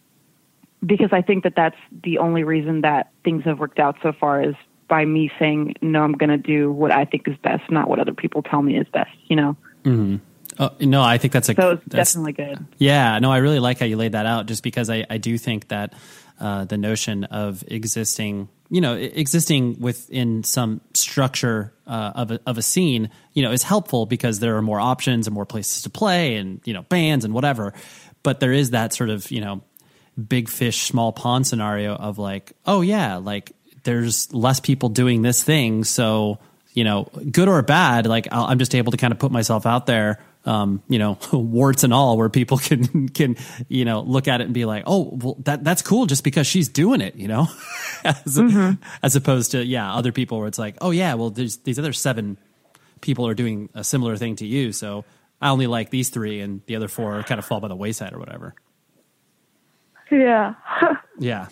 because 0.85 1.11
I 1.13 1.21
think 1.21 1.45
that 1.45 1.55
that's 1.57 1.77
the 2.03 2.19
only 2.19 2.45
reason 2.45 2.83
that 2.83 3.11
things 3.25 3.45
have 3.45 3.59
worked 3.59 3.79
out 3.79 3.97
so 4.03 4.13
far 4.13 4.43
is 4.43 4.55
by 4.91 5.07
me 5.07 5.31
saying 5.39 5.77
no, 5.81 6.03
I'm 6.03 6.13
going 6.13 6.29
to 6.29 6.37
do 6.37 6.71
what 6.71 6.93
I 6.93 7.07
think 7.07 7.27
is 7.27 7.37
best, 7.39 7.71
not 7.71 7.89
what 7.89 7.99
other 7.99 8.13
people 8.13 8.43
tell 8.43 8.61
me 8.61 8.77
is 8.77 8.87
best. 8.93 9.17
You 9.29 9.37
know. 9.37 9.57
Uh, 10.59 10.69
no, 10.81 11.01
I 11.01 11.17
think 11.17 11.33
that's 11.33 11.49
a 11.49 11.55
So 11.55 11.81
that's, 11.87 12.13
definitely 12.13 12.33
good. 12.33 12.67
Yeah, 12.77 13.19
no, 13.19 13.33
I 13.33 13.39
really 13.39 13.61
like 13.61 13.79
how 13.79 13.87
you 13.87 13.97
laid 13.97 14.13
that 14.13 14.27
out. 14.27 14.45
Just 14.45 14.63
because 14.63 14.91
I, 14.91 15.07
I 15.09 15.17
do 15.17 15.39
think 15.39 15.69
that 15.69 15.95
uh, 16.39 16.67
the 16.67 16.77
notion 16.77 17.25
of 17.25 17.65
existing, 17.67 18.49
you 18.69 18.83
know, 18.83 18.95
existing 18.95 19.81
within 19.81 20.45
some 20.45 20.83
structure 20.93 21.73
uh, 21.87 22.13
of 22.15 22.31
a, 22.33 22.41
of 22.47 22.59
a 22.59 22.63
scene, 22.63 23.09
you 23.33 23.43
know, 23.43 23.53
is 23.53 23.63
helpful 23.63 24.05
because 24.05 24.41
there 24.41 24.57
are 24.57 24.63
more 24.63 24.81
options 24.81 25.27
and 25.27 25.33
more 25.33 25.47
places 25.47 25.83
to 25.83 25.91
play, 25.91 26.37
and 26.37 26.61
you 26.65 26.75
know, 26.75 26.83
bands 26.83 27.25
and 27.25 27.33
whatever. 27.33 27.73
But 28.23 28.41
there 28.41 28.53
is 28.53 28.71
that 28.71 28.93
sort 28.93 29.09
of 29.09 29.31
you 29.31 29.41
know, 29.41 29.63
big 30.29 30.51
fish, 30.51 30.83
small 30.83 31.13
pond 31.13 31.47
scenario 31.47 31.95
of 31.95 32.19
like, 32.19 32.53
oh 32.67 32.83
yeah, 32.83 33.17
like 33.17 33.53
there's 33.85 34.33
less 34.33 34.61
people 34.61 34.89
doing 34.89 35.23
this 35.23 35.43
thing, 35.43 35.85
so 35.85 36.39
you 36.73 36.85
know, 36.85 37.09
good 37.31 37.49
or 37.49 37.61
bad, 37.63 38.07
like 38.07 38.29
I'll, 38.31 38.45
I'm 38.45 38.59
just 38.59 38.75
able 38.75 38.93
to 38.93 38.97
kind 38.97 39.13
of 39.13 39.19
put 39.19 39.33
myself 39.33 39.67
out 39.67 39.87
there 39.87 40.21
um, 40.45 40.83
you 40.89 40.99
know, 40.99 41.19
warts 41.33 41.85
and 41.85 41.93
all, 41.93 42.17
where 42.17 42.29
people 42.29 42.59
can 42.59 43.09
can 43.09 43.37
you 43.69 43.85
know 43.85 44.01
look 44.01 44.29
at 44.29 44.41
it 44.41 44.45
and 44.45 44.55
be 44.55 44.65
like, 44.65 44.85
oh, 44.87 45.11
well, 45.13 45.37
that 45.41 45.65
that's 45.65 45.83
cool 45.83 46.07
just 46.07 46.25
because 46.25 46.47
she's 46.47 46.69
doing 46.69 47.01
it, 47.01 47.15
you 47.17 47.29
know, 47.29 47.49
as, 48.05 48.37
mm-hmm. 48.37 48.83
as 49.03 49.17
opposed 49.17 49.53
to 49.53 49.65
yeah, 49.65 49.93
other 49.93 50.13
people 50.13 50.39
where 50.39 50.49
it's 50.49 50.59
like, 50.59 50.77
oh 50.81 50.91
yeah, 50.91 51.15
well, 51.15 51.31
there's 51.31 51.59
these 51.59 51.79
other 51.79 51.93
seven 51.93 52.39
people 53.01 53.27
are 53.27 53.35
doing 53.35 53.69
a 53.75 53.85
similar 53.85 54.17
thing 54.17 54.37
to 54.37 54.47
you, 54.47 54.73
so 54.73 55.05
I 55.41 55.51
only 55.51 55.67
like 55.67 55.91
these 55.91 56.09
three, 56.09 56.41
and 56.41 56.63
the 56.67 56.77
other 56.77 56.89
four 56.89 57.23
kind 57.23 57.39
of 57.39 57.45
fall 57.45 57.61
by 57.61 57.69
the 57.69 57.77
wayside 57.77 58.13
or 58.13 58.19
whatever. 58.19 58.55
Yeah. 60.11 60.55
yeah. 61.21 61.47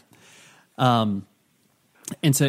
Um, 0.76 1.26
and 2.22 2.34
so 2.34 2.46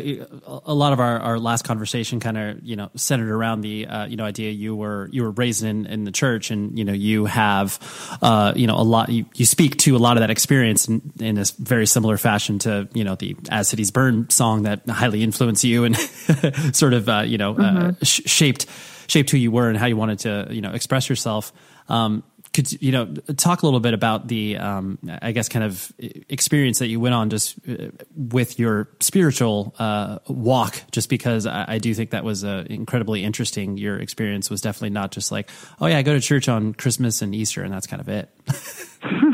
a 0.66 0.74
lot 0.74 0.94
of 0.94 1.00
our, 1.00 1.20
our 1.20 1.40
last 1.40 1.64
conversation 1.64 2.20
kind 2.20 2.38
of 2.38 2.64
you 2.64 2.76
know 2.76 2.90
centered 2.96 3.30
around 3.30 3.62
the 3.62 3.88
uh, 3.88 4.06
you 4.06 4.16
know 4.16 4.24
idea 4.24 4.52
you 4.52 4.76
were 4.76 5.10
you 5.12 5.24
were 5.24 5.32
raised 5.32 5.64
in, 5.64 5.86
in 5.86 6.04
the 6.04 6.12
church 6.12 6.52
and 6.52 6.78
you 6.78 6.86
know 6.86 6.94
you 6.94 7.26
have 7.26 7.80
uh, 8.22 8.54
you 8.56 8.68
know 8.68 8.76
a 8.76 8.84
lot 8.84 9.10
you, 9.10 9.26
you 9.36 9.46
speak 9.46 9.78
to 9.78 9.96
a 9.96 10.00
lot 10.00 10.18
of 10.18 10.22
that 10.22 10.30
experience 10.30 10.88
in, 10.88 11.02
in 11.20 11.38
a 11.38 11.46
very 11.60 11.86
similar 11.86 12.18
fashion 12.18 12.60
to 12.60 12.88
you 12.94 13.04
know 13.04 13.16
the 13.16 13.36
as 13.50 13.68
cities 13.68 13.92
burn 13.92 14.30
song 14.30 14.64
that 14.64 14.88
highly 14.88 15.24
influenced 15.24 15.64
you 15.64 15.84
and 15.84 15.96
sort 16.76 16.94
of 16.94 17.10
uh, 17.10 17.24
you 17.26 17.38
know 17.38 17.52
uh, 17.54 17.56
mm-hmm. 17.56 18.04
sh- 18.04 18.22
shaped 18.26 18.66
shaped 19.08 19.30
who 19.30 19.38
you 19.38 19.52
were 19.52 19.70
and 19.70 19.78
how 19.78 19.86
you 19.86 19.98
wanted 19.98 20.20
to 20.20 20.48
you 20.52 20.62
know 20.62 20.72
express 20.72 21.10
yourself 21.10 21.52
um, 21.90 22.24
could 22.54 22.82
you 22.82 22.92
know 22.92 23.06
talk 23.38 23.62
a 23.62 23.66
little 23.66 23.80
bit 23.80 23.94
about 23.94 24.28
the 24.28 24.58
um, 24.58 24.98
I 25.22 25.32
guess 25.32 25.50
kind 25.50 25.64
of 25.64 25.92
experience 26.00 26.80
that 26.80 26.88
you 26.88 27.00
went 27.00 27.16
on 27.16 27.30
just 27.30 27.58
uh, 27.68 27.90
with 28.16 28.60
your 28.60 28.90
spiritual 29.00 29.76
uh, 29.80 30.20
walk? 30.28 30.82
Just 30.92 31.10
because 31.10 31.46
I, 31.46 31.66
I, 31.68 31.78
do 31.78 31.94
think 31.94 32.12
that 32.12 32.24
was 32.24 32.44
uh, 32.44 32.66
incredibly 32.70 33.24
interesting. 33.24 33.78
Your 33.78 34.00
experience 34.00 34.50
was 34.50 34.62
definitely 34.62 34.92
not 34.92 35.12
just 35.12 35.32
like, 35.32 35.50
oh 35.80 35.86
yeah, 35.86 35.98
I 35.98 36.02
go 36.02 36.14
to 36.14 36.22
church 36.22 36.50
on 36.50 36.74
Christmas 36.74 37.22
and 37.22 37.36
Easter, 37.36 37.64
and 37.64 37.74
that's 37.74 37.88
kind 37.88 38.02
of 38.02 38.10
it. 38.10 38.30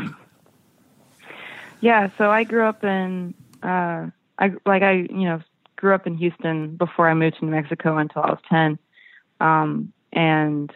yeah, 1.80 2.10
so 2.18 2.30
I 2.30 2.44
grew 2.44 2.64
up 2.66 2.84
in 2.84 3.34
uh, 3.62 4.06
I 4.38 4.52
like 4.64 4.82
I 4.82 4.92
you 4.92 5.24
know 5.24 5.40
grew 5.76 5.94
up 5.94 6.06
in 6.06 6.16
Houston 6.16 6.76
before 6.76 7.08
I 7.08 7.14
moved 7.14 7.38
to 7.38 7.44
New 7.44 7.52
Mexico 7.52 7.96
until 7.98 8.22
I 8.22 8.30
was 8.30 8.40
ten, 8.48 8.78
um, 9.40 9.92
and 10.12 10.72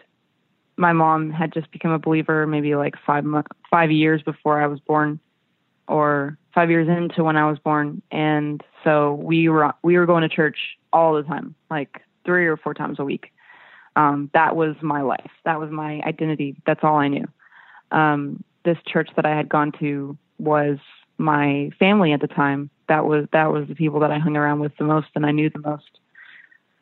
my 0.81 0.93
mom 0.93 1.29
had 1.29 1.53
just 1.53 1.71
become 1.71 1.91
a 1.91 1.99
believer 1.99 2.47
maybe 2.47 2.75
like 2.75 2.95
five 3.05 3.23
five 3.69 3.91
years 3.91 4.21
before 4.23 4.61
I 4.61 4.65
was 4.65 4.79
born, 4.79 5.19
or 5.87 6.37
five 6.55 6.71
years 6.71 6.87
into 6.89 7.23
when 7.23 7.37
I 7.37 7.47
was 7.49 7.59
born, 7.59 8.01
and 8.11 8.61
so 8.83 9.13
we 9.13 9.47
were 9.47 9.71
we 9.83 9.97
were 9.97 10.07
going 10.07 10.23
to 10.23 10.35
church 10.35 10.57
all 10.91 11.13
the 11.13 11.23
time, 11.23 11.53
like 11.69 12.01
three 12.25 12.47
or 12.47 12.57
four 12.57 12.73
times 12.73 12.99
a 12.99 13.05
week. 13.05 13.31
Um, 13.95 14.31
that 14.33 14.55
was 14.55 14.75
my 14.81 15.01
life. 15.01 15.29
That 15.45 15.59
was 15.59 15.69
my 15.69 16.01
identity. 16.01 16.55
That's 16.65 16.79
all 16.83 16.95
I 16.95 17.09
knew. 17.09 17.27
Um, 17.91 18.43
this 18.65 18.77
church 18.87 19.09
that 19.15 19.25
I 19.25 19.35
had 19.35 19.49
gone 19.49 19.71
to 19.79 20.17
was 20.39 20.79
my 21.19 21.69
family 21.77 22.11
at 22.11 22.21
the 22.21 22.27
time. 22.27 22.71
That 22.87 23.05
was 23.05 23.27
that 23.33 23.51
was 23.51 23.67
the 23.67 23.75
people 23.75 23.99
that 23.99 24.11
I 24.11 24.17
hung 24.17 24.35
around 24.35 24.61
with 24.61 24.75
the 24.77 24.85
most 24.85 25.09
and 25.13 25.27
I 25.27 25.31
knew 25.31 25.51
the 25.51 25.59
most. 25.59 25.99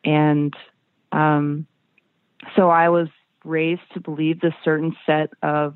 And 0.06 0.54
um, 1.12 1.68
so 2.56 2.70
I 2.70 2.88
was 2.88 3.10
raised 3.44 3.82
to 3.94 4.00
believe 4.00 4.42
this 4.42 4.54
certain 4.64 4.96
set 5.06 5.32
of 5.42 5.76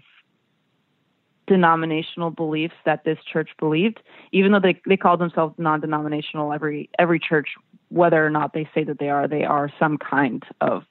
denominational 1.47 2.31
beliefs 2.31 2.75
that 2.85 3.03
this 3.03 3.17
church 3.31 3.49
believed, 3.59 3.99
even 4.31 4.51
though 4.51 4.59
they, 4.59 4.79
they 4.87 4.97
call 4.97 5.17
themselves 5.17 5.53
non-denominational. 5.57 6.53
Every 6.53 6.89
every 6.97 7.19
church, 7.19 7.49
whether 7.89 8.25
or 8.25 8.29
not 8.29 8.53
they 8.53 8.67
say 8.73 8.83
that 8.85 8.99
they 8.99 9.09
are, 9.09 9.27
they 9.27 9.43
are 9.43 9.69
some 9.79 9.97
kind 9.97 10.43
of 10.61 10.83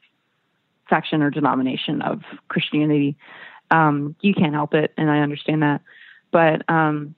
faction 0.88 1.22
or 1.22 1.30
denomination 1.30 2.02
of 2.02 2.20
Christianity. 2.48 3.16
Um, 3.70 4.14
you 4.20 4.34
can't 4.34 4.52
help 4.52 4.74
it, 4.74 4.92
and 4.98 5.10
I 5.10 5.20
understand 5.20 5.62
that. 5.62 5.80
But 6.30 6.68
um, 6.68 7.14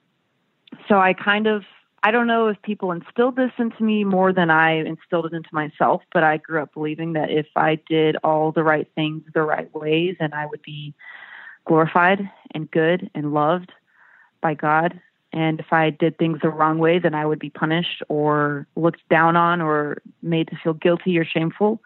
so 0.88 0.98
I 0.98 1.12
kind 1.12 1.46
of 1.46 1.64
I 2.06 2.10
don't 2.10 2.26
know 2.26 2.48
if 2.48 2.60
people 2.60 2.92
instilled 2.92 3.36
this 3.36 3.52
into 3.58 3.82
me 3.82 4.04
more 4.04 4.30
than 4.30 4.50
I 4.50 4.72
instilled 4.72 5.24
it 5.24 5.32
into 5.32 5.48
myself, 5.52 6.02
but 6.12 6.22
I 6.22 6.36
grew 6.36 6.62
up 6.62 6.74
believing 6.74 7.14
that 7.14 7.30
if 7.30 7.46
I 7.56 7.80
did 7.88 8.16
all 8.22 8.52
the 8.52 8.62
right 8.62 8.86
things 8.94 9.22
the 9.32 9.40
right 9.40 9.74
ways, 9.74 10.16
then 10.20 10.34
I 10.34 10.44
would 10.44 10.60
be 10.60 10.92
glorified 11.64 12.28
and 12.54 12.70
good 12.70 13.10
and 13.14 13.32
loved 13.32 13.72
by 14.42 14.52
God. 14.52 15.00
And 15.32 15.58
if 15.60 15.72
I 15.72 15.88
did 15.88 16.18
things 16.18 16.40
the 16.42 16.50
wrong 16.50 16.76
way, 16.76 16.98
then 16.98 17.14
I 17.14 17.24
would 17.24 17.38
be 17.38 17.48
punished 17.48 18.02
or 18.10 18.66
looked 18.76 19.08
down 19.08 19.34
on 19.34 19.62
or 19.62 20.02
made 20.20 20.48
to 20.48 20.58
feel 20.62 20.74
guilty 20.74 21.18
or 21.18 21.24
shameful. 21.24 21.80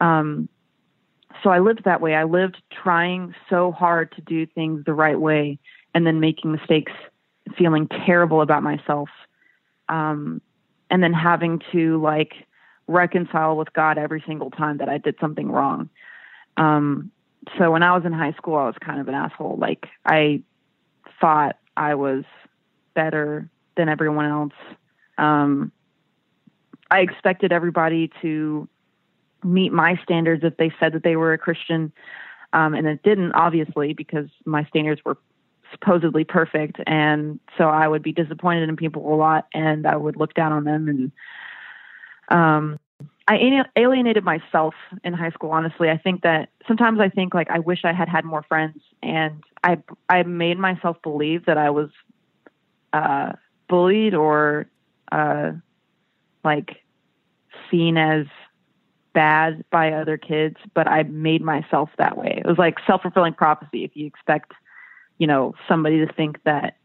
Um, 0.00 0.48
so 1.42 1.50
I 1.50 1.58
lived 1.58 1.84
that 1.84 2.00
way. 2.00 2.14
I 2.14 2.24
lived 2.24 2.56
trying 2.72 3.34
so 3.50 3.72
hard 3.72 4.10
to 4.12 4.22
do 4.22 4.46
things 4.46 4.86
the 4.86 4.94
right 4.94 5.20
way 5.20 5.58
and 5.94 6.06
then 6.06 6.18
making 6.18 6.50
mistakes, 6.50 6.92
feeling 7.58 7.88
terrible 8.06 8.40
about 8.40 8.62
myself 8.62 9.10
um, 9.90 10.40
and 10.90 11.02
then 11.02 11.12
having 11.12 11.60
to 11.72 12.00
like 12.00 12.32
reconcile 12.86 13.56
with 13.56 13.72
God 13.72 13.98
every 13.98 14.22
single 14.26 14.50
time 14.50 14.78
that 14.78 14.88
I 14.88 14.98
did 14.98 15.16
something 15.20 15.50
wrong. 15.50 15.90
Um, 16.56 17.10
so 17.58 17.70
when 17.70 17.82
I 17.82 17.94
was 17.94 18.04
in 18.04 18.12
high 18.12 18.32
school, 18.32 18.56
I 18.56 18.66
was 18.66 18.76
kind 18.80 19.00
of 19.00 19.08
an 19.08 19.14
asshole. 19.14 19.56
Like 19.58 19.86
I 20.06 20.42
thought 21.20 21.56
I 21.76 21.94
was 21.94 22.24
better 22.94 23.48
than 23.76 23.88
everyone 23.88 24.26
else. 24.26 24.76
Um, 25.18 25.72
I 26.90 27.00
expected 27.00 27.52
everybody 27.52 28.10
to 28.22 28.68
meet 29.44 29.72
my 29.72 29.98
standards 30.02 30.44
if 30.44 30.56
they 30.56 30.72
said 30.80 30.92
that 30.92 31.02
they 31.02 31.16
were 31.16 31.32
a 31.32 31.38
Christian. 31.38 31.92
Um, 32.52 32.74
and 32.74 32.86
it 32.86 33.02
didn't, 33.02 33.32
obviously, 33.32 33.92
because 33.92 34.28
my 34.44 34.64
standards 34.64 35.00
were 35.04 35.16
supposedly 35.70 36.24
perfect. 36.24 36.80
And 36.86 37.38
so 37.56 37.64
i 37.64 37.86
would 37.86 38.02
be 38.02 38.12
disappointed 38.12 38.68
in 38.68 38.76
people 38.76 39.12
a 39.12 39.16
lot 39.16 39.46
and 39.54 39.86
i 39.86 39.96
would 39.96 40.16
look 40.16 40.34
down 40.34 40.52
on 40.52 40.64
them. 40.64 40.88
And 40.88 41.12
um 42.28 42.78
i 43.28 43.64
alienated 43.76 44.24
myself 44.24 44.74
in 45.04 45.12
high 45.12 45.30
school 45.30 45.50
honestly. 45.50 45.88
I 45.88 45.96
think 45.96 46.22
that 46.22 46.48
sometimes 46.66 47.00
i 47.00 47.08
think 47.08 47.34
like 47.34 47.50
i 47.50 47.58
wish 47.58 47.84
i 47.84 47.92
had 47.92 48.08
had 48.08 48.24
more 48.24 48.42
friends. 48.42 48.78
And 49.02 49.42
i 49.64 49.78
i 50.08 50.22
made 50.22 50.58
myself 50.58 50.96
believe 51.02 51.46
that 51.46 51.58
i 51.58 51.70
was 51.70 51.90
uh 52.92 53.32
bullied 53.68 54.14
or 54.14 54.66
uh 55.12 55.52
like 56.44 56.76
seen 57.70 57.96
as 57.96 58.26
bad 59.12 59.64
by 59.70 59.92
other 59.92 60.16
kids 60.16 60.56
but 60.74 60.86
i 60.88 61.02
made 61.04 61.42
myself 61.42 61.90
that 61.98 62.16
way. 62.16 62.40
It 62.44 62.46
was 62.46 62.58
like 62.58 62.76
self-fulfilling 62.86 63.34
prophecy 63.34 63.84
if 63.84 63.92
you 63.94 64.06
expect 64.06 64.52
you 65.20 65.26
know, 65.26 65.54
somebody 65.68 66.04
to 66.04 66.10
think 66.10 66.42
that 66.44 66.78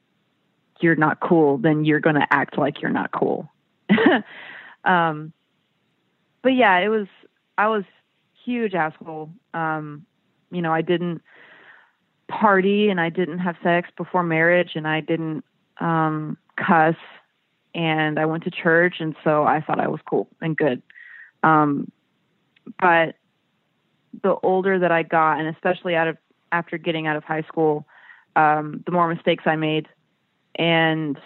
you're 0.81 0.97
not 0.97 1.21
cool, 1.21 1.57
then 1.57 1.85
you're 1.85 2.01
going 2.01 2.17
to 2.17 2.27
act 2.29 2.57
like 2.57 2.81
you're 2.81 2.91
not 2.91 3.09
cool. 3.13 3.49
um, 4.83 5.31
but 6.41 6.49
yeah, 6.49 6.77
it 6.79 6.89
was, 6.89 7.07
I 7.57 7.69
was 7.69 7.85
huge 8.43 8.75
asshole. 8.75 9.31
Um, 9.53 10.05
you 10.51 10.61
know, 10.61 10.73
I 10.73 10.81
didn't 10.81 11.21
party 12.27 12.89
and 12.89 12.99
I 12.99 13.09
didn't 13.09 13.39
have 13.39 13.55
sex 13.63 13.89
before 13.95 14.21
marriage 14.21 14.71
and 14.75 14.85
I 14.85 14.99
didn't, 14.99 15.45
um, 15.79 16.37
cuss 16.57 16.97
and 17.73 18.19
I 18.19 18.25
went 18.25 18.43
to 18.43 18.51
church. 18.51 18.95
And 18.99 19.15
so 19.23 19.45
I 19.45 19.61
thought 19.61 19.79
I 19.79 19.87
was 19.87 20.01
cool 20.05 20.27
and 20.41 20.57
good. 20.57 20.81
Um, 21.41 21.89
but 22.81 23.15
the 24.23 24.35
older 24.43 24.77
that 24.77 24.91
I 24.91 25.03
got, 25.03 25.39
and 25.39 25.47
especially 25.47 25.95
out 25.95 26.09
of, 26.09 26.17
after 26.51 26.77
getting 26.77 27.07
out 27.07 27.15
of 27.15 27.23
high 27.23 27.43
school, 27.43 27.87
um, 28.35 28.83
the 28.85 28.91
more 28.91 29.07
mistakes 29.13 29.43
I 29.45 29.55
made, 29.55 29.87
and 30.55 31.17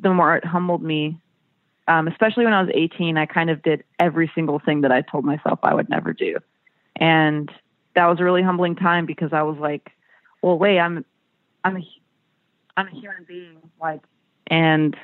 the 0.00 0.12
more 0.12 0.36
it 0.36 0.44
humbled 0.44 0.82
me. 0.82 1.18
Um, 1.86 2.08
especially 2.08 2.44
when 2.44 2.54
I 2.54 2.62
was 2.62 2.70
18, 2.72 3.18
I 3.18 3.26
kind 3.26 3.50
of 3.50 3.62
did 3.62 3.84
every 3.98 4.30
single 4.34 4.58
thing 4.58 4.80
that 4.82 4.92
I 4.92 5.02
told 5.02 5.24
myself 5.24 5.58
I 5.62 5.74
would 5.74 5.90
never 5.90 6.12
do, 6.12 6.38
and 6.96 7.50
that 7.94 8.06
was 8.06 8.20
a 8.20 8.24
really 8.24 8.42
humbling 8.42 8.74
time 8.74 9.06
because 9.06 9.32
I 9.32 9.42
was 9.42 9.58
like, 9.58 9.90
"Well, 10.42 10.58
wait, 10.58 10.78
I'm, 10.78 11.04
I'm 11.62 11.76
a, 11.76 11.88
I'm 12.76 12.88
a 12.88 12.90
human 12.90 13.24
being, 13.26 13.58
like, 13.80 14.02
and." 14.46 14.96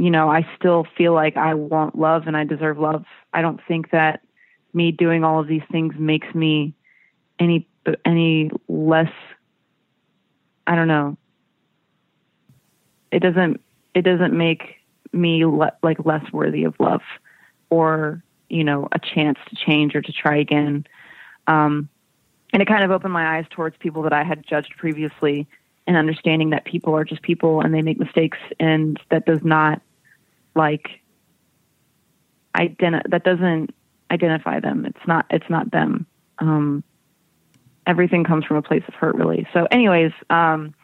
You 0.00 0.10
know, 0.10 0.30
I 0.30 0.46
still 0.56 0.86
feel 0.96 1.12
like 1.12 1.36
I 1.36 1.54
want 1.54 1.98
love 1.98 2.28
and 2.28 2.36
I 2.36 2.44
deserve 2.44 2.78
love. 2.78 3.04
I 3.34 3.42
don't 3.42 3.58
think 3.66 3.90
that 3.90 4.20
me 4.72 4.92
doing 4.92 5.24
all 5.24 5.40
of 5.40 5.48
these 5.48 5.64
things 5.72 5.94
makes 5.98 6.32
me 6.36 6.72
any 7.40 7.66
any 8.04 8.50
less 8.68 9.10
I 10.68 10.76
don't 10.76 10.86
know. 10.86 11.16
It 13.10 13.20
doesn't 13.20 13.60
it 13.94 14.02
doesn't 14.02 14.36
make 14.36 14.76
me 15.12 15.44
le- 15.46 15.72
like 15.82 16.04
less 16.04 16.30
worthy 16.30 16.64
of 16.64 16.74
love 16.78 17.00
or 17.70 18.22
you 18.50 18.62
know 18.62 18.86
a 18.92 18.98
chance 18.98 19.38
to 19.48 19.56
change 19.56 19.96
or 19.96 20.02
to 20.02 20.12
try 20.12 20.36
again. 20.36 20.86
Um, 21.46 21.88
and 22.52 22.60
it 22.60 22.68
kind 22.68 22.84
of 22.84 22.90
opened 22.90 23.14
my 23.14 23.38
eyes 23.38 23.46
towards 23.50 23.76
people 23.78 24.02
that 24.02 24.12
I 24.12 24.22
had 24.24 24.46
judged 24.46 24.74
previously 24.76 25.46
and 25.86 25.96
understanding 25.96 26.50
that 26.50 26.66
people 26.66 26.94
are 26.94 27.04
just 27.04 27.22
people 27.22 27.62
and 27.62 27.74
they 27.74 27.82
make 27.82 27.98
mistakes 27.98 28.38
and 28.60 29.00
that 29.10 29.24
does 29.24 29.42
not 29.42 29.80
like 30.54 31.00
identi- 32.54 33.08
that 33.10 33.24
doesn't 33.24 33.74
identify 34.10 34.60
them. 34.60 34.84
It's 34.84 35.06
not 35.06 35.24
it's 35.30 35.48
not 35.48 35.70
them. 35.70 36.06
Um, 36.40 36.84
everything 37.88 38.22
comes 38.22 38.44
from 38.44 38.58
a 38.58 38.62
place 38.62 38.84
of 38.86 38.94
hurt, 38.94 39.16
really. 39.16 39.48
So, 39.52 39.66
anyways, 39.72 40.12
um, 40.30 40.74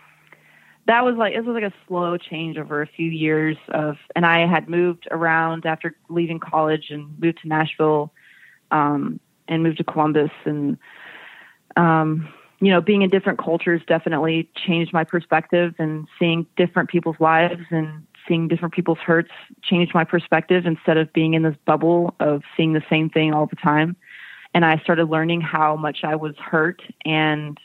that 0.87 1.05
was 1.05 1.15
like 1.17 1.35
it 1.35 1.45
was 1.45 1.55
like 1.55 1.71
a 1.71 1.75
slow 1.87 2.17
change 2.17 2.59
over 2.59 2.83
a 2.83 2.87
few 2.87 3.09
years 3.09 3.57
of, 3.69 3.97
and 4.17 4.27
I 4.27 4.47
had 4.47 4.69
moved 4.69 5.07
around 5.11 5.67
after 5.67 5.95
leaving 6.09 6.41
college 6.41 6.87
and 6.91 7.17
moved 7.21 7.43
to 7.43 7.49
Nashville, 7.49 8.13
um, 8.73 9.21
and 9.47 9.63
moved 9.63 9.79
to 9.79 9.85
Columbus, 9.85 10.31
and 10.45 10.77
um, 11.77 12.29
you 12.61 12.71
know, 12.71 12.81
being 12.81 13.03
in 13.03 13.11
different 13.11 13.39
cultures 13.39 13.83
definitely 13.87 14.51
changed 14.57 14.93
my 14.93 15.05
perspective, 15.05 15.75
and 15.79 16.09
seeing 16.19 16.47
different 16.57 16.89
people's 16.89 17.21
lives 17.21 17.63
and 17.71 18.07
seeing 18.27 18.49
different 18.49 18.73
people's 18.73 18.99
hurts 18.99 19.31
changed 19.63 19.93
my 19.95 20.05
perspective 20.05 20.65
instead 20.65 20.97
of 20.97 21.13
being 21.13 21.35
in 21.35 21.43
this 21.43 21.57
bubble 21.67 22.15
of 22.21 22.43
seeing 22.57 22.73
the 22.73 22.83
same 22.89 23.11
thing 23.11 23.35
all 23.35 23.47
the 23.47 23.57
time. 23.57 23.95
And 24.55 24.65
I 24.65 24.79
started 24.79 25.11
learning 25.11 25.41
how 25.41 25.77
much 25.77 26.05
I 26.05 26.15
was 26.15 26.37
hurt 26.37 26.81
and 27.05 27.59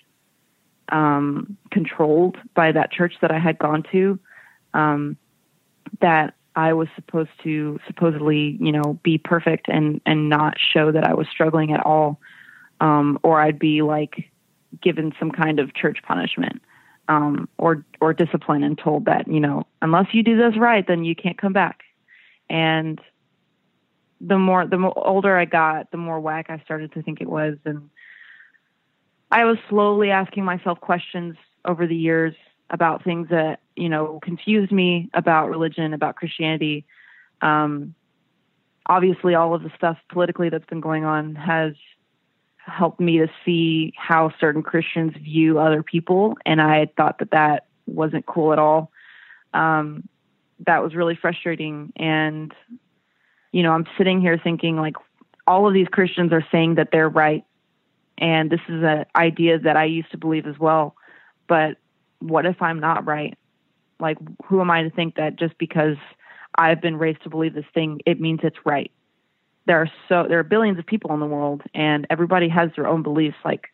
um, 0.91 1.55
controlled 1.71 2.37
by 2.55 2.71
that 2.71 2.91
church 2.91 3.13
that 3.21 3.31
I 3.31 3.39
had 3.39 3.59
gone 3.59 3.83
to. 3.91 4.19
Um, 4.73 5.17
that 6.01 6.35
I 6.55 6.73
was 6.73 6.87
supposed 6.95 7.29
to 7.43 7.79
supposedly, 7.87 8.57
you 8.59 8.71
know, 8.71 8.99
be 9.03 9.17
perfect 9.17 9.67
and 9.69 10.01
and 10.05 10.29
not 10.29 10.57
show 10.59 10.91
that 10.91 11.03
I 11.03 11.13
was 11.13 11.27
struggling 11.27 11.71
at 11.71 11.85
all, 11.85 12.19
um, 12.81 13.19
or 13.23 13.39
I'd 13.39 13.59
be 13.59 13.81
like 13.81 14.29
given 14.81 15.13
some 15.19 15.31
kind 15.31 15.59
of 15.59 15.73
church 15.73 15.99
punishment 16.03 16.61
um, 17.07 17.49
or 17.57 17.85
or 18.01 18.13
discipline 18.13 18.63
and 18.63 18.77
told 18.77 19.05
that 19.05 19.27
you 19.27 19.39
know 19.39 19.65
unless 19.81 20.13
you 20.13 20.23
do 20.23 20.37
this 20.37 20.57
right, 20.57 20.85
then 20.87 21.03
you 21.03 21.15
can't 21.15 21.37
come 21.37 21.53
back. 21.53 21.81
And 22.49 22.99
the 24.21 24.37
more 24.37 24.65
the 24.65 24.91
older 24.95 25.37
I 25.37 25.45
got, 25.45 25.91
the 25.91 25.97
more 25.97 26.19
whack 26.19 26.47
I 26.49 26.59
started 26.59 26.93
to 26.93 27.01
think 27.01 27.21
it 27.21 27.29
was, 27.29 27.57
and 27.65 27.89
I 29.31 29.45
was 29.45 29.57
slowly 29.69 30.11
asking 30.11 30.43
myself 30.43 30.79
questions 30.81 31.35
over 31.65 31.87
the 31.87 31.95
years 31.95 32.33
about 32.69 33.03
things 33.03 33.29
that 33.29 33.59
you 33.75 33.89
know 33.89 34.19
confused 34.21 34.71
me 34.71 35.09
about 35.13 35.49
religion, 35.49 35.93
about 35.93 36.15
Christianity. 36.15 36.85
Um, 37.41 37.95
obviously, 38.85 39.35
all 39.35 39.53
of 39.53 39.63
the 39.63 39.71
stuff 39.75 39.97
politically 40.09 40.49
that's 40.49 40.65
been 40.65 40.81
going 40.81 41.05
on 41.05 41.35
has 41.35 41.73
helped 42.57 42.99
me 42.99 43.17
to 43.19 43.27
see 43.45 43.93
how 43.97 44.31
certain 44.39 44.61
Christians 44.61 45.15
view 45.15 45.59
other 45.59 45.83
people, 45.83 46.37
and 46.45 46.61
I 46.61 46.87
thought 46.97 47.19
that 47.19 47.31
that 47.31 47.67
wasn't 47.85 48.25
cool 48.25 48.53
at 48.53 48.59
all. 48.59 48.91
Um, 49.53 50.07
that 50.65 50.83
was 50.83 50.93
really 50.93 51.15
frustrating, 51.15 51.93
and 51.95 52.53
you 53.51 53.63
know, 53.63 53.71
I'm 53.71 53.85
sitting 53.97 54.21
here 54.21 54.39
thinking 54.41 54.77
like 54.77 54.95
all 55.47 55.67
of 55.67 55.73
these 55.73 55.87
Christians 55.87 56.31
are 56.31 56.45
saying 56.51 56.75
that 56.75 56.89
they're 56.91 57.09
right 57.09 57.43
and 58.19 58.49
this 58.49 58.59
is 58.67 58.83
an 58.83 59.05
idea 59.15 59.59
that 59.59 59.77
I 59.77 59.85
used 59.85 60.11
to 60.11 60.17
believe 60.17 60.45
as 60.45 60.59
well. 60.59 60.95
But 61.47 61.77
what 62.19 62.45
if 62.45 62.61
I'm 62.61 62.79
not 62.79 63.05
right? 63.05 63.37
Like, 63.99 64.17
who 64.45 64.61
am 64.61 64.69
I 64.69 64.83
to 64.83 64.89
think 64.89 65.15
that 65.15 65.37
just 65.37 65.57
because 65.57 65.95
I've 66.55 66.81
been 66.81 66.97
raised 66.97 67.23
to 67.23 67.29
believe 67.29 67.53
this 67.53 67.65
thing, 67.73 68.01
it 68.05 68.19
means 68.19 68.41
it's 68.43 68.57
right? 68.65 68.91
There 69.65 69.81
are 69.81 69.89
so 70.07 70.25
there 70.27 70.39
are 70.39 70.43
billions 70.43 70.79
of 70.79 70.85
people 70.85 71.13
in 71.13 71.19
the 71.19 71.25
world, 71.25 71.61
and 71.73 72.07
everybody 72.09 72.49
has 72.49 72.71
their 72.75 72.87
own 72.87 73.03
beliefs. 73.03 73.37
Like, 73.45 73.67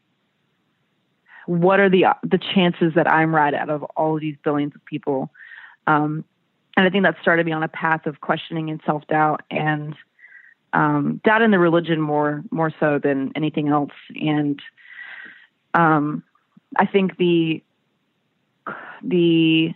what 1.46 1.80
are 1.80 1.90
the 1.90 2.06
the 2.24 2.38
chances 2.38 2.94
that 2.96 3.10
I'm 3.10 3.34
right 3.34 3.54
out 3.54 3.70
of 3.70 3.84
all 3.96 4.16
of 4.16 4.22
these 4.22 4.36
billions 4.44 4.76
of 4.76 4.84
people? 4.86 5.32
Um, 5.88 6.26
and 6.78 6.86
I 6.86 6.90
think 6.90 7.04
that 7.04 7.16
started 7.22 7.46
me 7.46 7.52
on 7.52 7.64
a 7.64 7.68
path 7.68 8.06
of 8.06 8.22
questioning 8.22 8.70
and 8.70 8.82
self 8.86 9.06
doubt 9.08 9.42
and 9.50 9.96
um, 10.74 11.22
doubt 11.24 11.42
in 11.42 11.52
the 11.52 11.60
religion 11.60 12.02
more 12.02 12.44
more 12.52 12.72
so 12.80 13.00
than 13.02 13.32
anything 13.36 13.70
else. 13.70 13.94
And 14.16 14.60
um, 15.74 16.24
I 16.78 16.86
think 16.86 17.18
the 17.18 17.64
the 19.02 19.74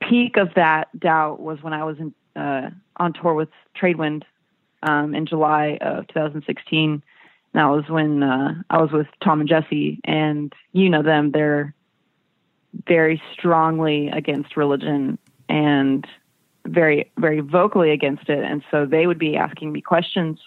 peak 0.00 0.36
of 0.36 0.48
that 0.56 0.88
doubt 0.98 1.40
was 1.40 1.62
when 1.62 1.72
I 1.72 1.84
was 1.84 1.96
in, 1.98 2.14
uh, 2.40 2.70
on 2.96 3.12
tour 3.12 3.34
with 3.34 3.50
Tradewind 3.80 4.24
um, 4.82 5.14
in 5.14 5.26
July 5.26 5.78
of 5.80 6.06
2016. 6.08 7.02
That 7.54 7.66
was 7.66 7.84
when 7.88 8.22
uh, 8.22 8.54
I 8.70 8.80
was 8.80 8.90
with 8.92 9.06
Tom 9.22 9.40
and 9.40 9.48
Jesse, 9.48 10.00
and 10.04 10.52
you 10.72 10.88
know 10.88 11.02
them. 11.02 11.32
They're 11.32 11.74
very 12.86 13.22
strongly 13.34 14.08
against 14.08 14.56
religion 14.56 15.18
and 15.48 16.06
very 16.66 17.10
very 17.18 17.40
vocally 17.40 17.90
against 17.90 18.28
it. 18.28 18.42
And 18.42 18.62
so 18.70 18.86
they 18.86 19.06
would 19.06 19.18
be 19.18 19.36
asking 19.36 19.72
me 19.72 19.80
questions 19.80 20.38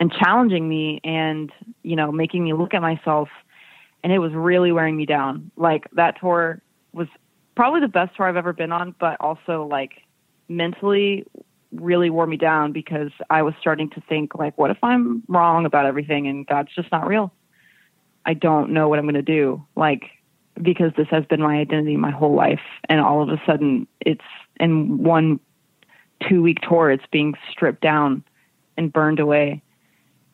and 0.00 0.12
challenging 0.12 0.68
me 0.68 1.00
and 1.04 1.52
you 1.82 1.96
know 1.96 2.10
making 2.10 2.44
me 2.44 2.52
look 2.52 2.74
at 2.74 2.82
myself. 2.82 3.28
And 4.04 4.12
it 4.12 4.18
was 4.18 4.32
really 4.32 4.72
wearing 4.72 4.96
me 4.96 5.06
down. 5.06 5.50
Like 5.56 5.86
that 5.92 6.18
tour 6.20 6.60
was 6.92 7.08
probably 7.54 7.80
the 7.80 7.88
best 7.88 8.16
tour 8.16 8.26
I've 8.26 8.36
ever 8.36 8.52
been 8.52 8.72
on 8.72 8.94
but 8.98 9.16
also 9.20 9.66
like 9.70 10.02
mentally 10.48 11.24
really 11.72 12.10
wore 12.10 12.26
me 12.26 12.36
down 12.36 12.72
because 12.72 13.10
I 13.30 13.42
was 13.42 13.54
starting 13.60 13.90
to 13.90 14.02
think 14.08 14.34
like 14.34 14.56
what 14.58 14.70
if 14.70 14.78
I'm 14.82 15.22
wrong 15.28 15.64
about 15.64 15.86
everything 15.86 16.26
and 16.26 16.46
God's 16.46 16.74
just 16.74 16.90
not 16.92 17.06
real? 17.06 17.32
I 18.24 18.34
don't 18.34 18.70
know 18.70 18.88
what 18.88 18.98
I'm 18.98 19.04
going 19.04 19.14
to 19.14 19.22
do. 19.22 19.64
Like 19.76 20.04
because 20.60 20.92
this 20.96 21.08
has 21.10 21.24
been 21.26 21.40
my 21.40 21.56
identity 21.56 21.96
my 21.96 22.10
whole 22.10 22.34
life. 22.34 22.60
And 22.88 23.00
all 23.00 23.22
of 23.22 23.28
a 23.28 23.40
sudden 23.46 23.86
it's 24.00 24.24
in 24.60 25.02
one 25.02 25.40
two 26.28 26.42
week 26.42 26.58
tour 26.68 26.90
it's 26.90 27.04
being 27.10 27.34
stripped 27.50 27.80
down 27.80 28.24
and 28.76 28.92
burned 28.92 29.20
away. 29.20 29.62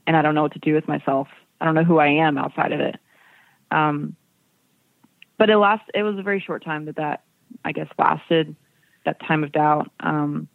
And 0.07 0.17
i 0.17 0.23
don't 0.23 0.35
know 0.35 0.43
what 0.43 0.53
to 0.53 0.59
do 0.59 0.75
with 0.75 0.89
myself. 0.89 1.29
I 1.61 1.65
don't 1.65 1.75
know 1.75 1.85
who 1.85 1.99
i 1.99 2.09
am 2.09 2.39
outside 2.39 2.73
of 2.73 2.81
it. 2.81 2.97
Um, 3.71 4.17
but 5.39 5.51
it 5.51 5.57
last 5.57 5.85
it 5.95 6.03
was 6.03 6.19
a 6.19 6.23
very 6.23 6.41
short 6.41 6.65
time 6.65 6.87
that 6.87 6.97
that 6.97 7.23
i 7.65 7.73
guess 7.73 7.89
lasted 7.99 8.55
that 9.05 9.21
time 9.21 9.45
of 9.45 9.53
doubt. 9.53 9.91
Um, 10.01 10.49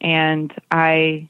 and 0.00 0.52
i 0.70 1.28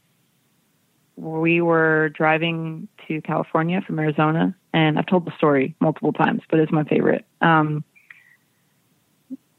we 1.17 1.61
were 1.61 2.09
driving 2.09 2.89
to 3.07 3.21
california 3.23 3.81
from 3.87 4.01
arizona 4.01 4.53
and 4.73 4.99
i've 4.99 5.07
told 5.07 5.25
the 5.25 5.37
story 5.37 5.77
multiple 5.81 6.13
times 6.13 6.43
but 6.51 6.59
it's 6.59 6.73
my 6.73 6.85
favorite. 6.85 7.25
Um, 7.41 7.85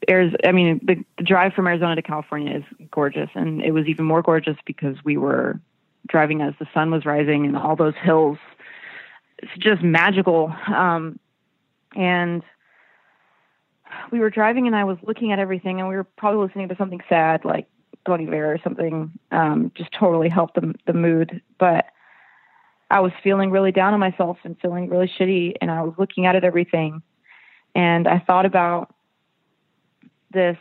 I 0.10 0.52
mean, 0.52 0.80
the, 0.84 1.04
the 1.18 1.24
drive 1.24 1.54
from 1.54 1.68
Arizona 1.68 1.96
to 1.96 2.02
California 2.02 2.58
is 2.58 2.64
gorgeous, 2.92 3.30
and 3.36 3.62
it 3.62 3.72
was 3.72 3.88
even 3.88 4.06
more 4.06 4.22
gorgeous 4.22 4.58
because 4.66 4.98
we 5.04 5.18
were 5.18 5.60
driving 6.08 6.42
as 6.42 6.54
the 6.60 6.68
sun 6.74 6.92
was 6.92 7.06
rising 7.06 7.46
and 7.46 7.58
all 7.58 7.76
those 7.76 7.96
hills. 8.02 8.38
It's 9.40 9.52
just 9.58 9.82
magical. 9.82 10.54
Um, 10.68 11.20
and 11.96 12.44
we 14.12 14.20
were 14.20 14.30
driving, 14.30 14.68
and 14.68 14.76
I 14.76 14.84
was 14.84 14.98
looking 15.04 15.32
at 15.32 15.40
everything, 15.40 15.80
and 15.80 15.90
we 15.90 15.96
were 15.96 16.04
probably 16.04 16.46
listening 16.46 16.70
to 16.70 16.76
something 16.76 17.02
sad, 17.10 17.46
like 17.46 17.68
Bon 18.06 18.22
Iver 18.22 18.54
or 18.54 18.60
something. 18.64 19.12
Um, 19.32 19.72
just 19.76 19.92
totally 19.92 20.30
helped 20.30 20.56
the 20.56 20.74
the 20.86 20.94
mood, 20.94 21.42
but. 21.60 21.86
I 22.92 23.00
was 23.00 23.12
feeling 23.24 23.50
really 23.50 23.72
down 23.72 23.96
on 23.96 24.00
myself 24.00 24.38
and 24.44 24.56
feeling 24.62 24.90
really 24.90 25.12
shitty, 25.20 25.56
and 25.60 25.72
I 25.72 25.82
was 25.82 25.96
looking 25.98 26.28
at 26.28 26.36
it 26.36 26.44
everything, 26.44 27.02
and 27.74 28.08
I 28.08 28.20
thought 28.20 28.46
about 28.46 28.95
this 30.36 30.58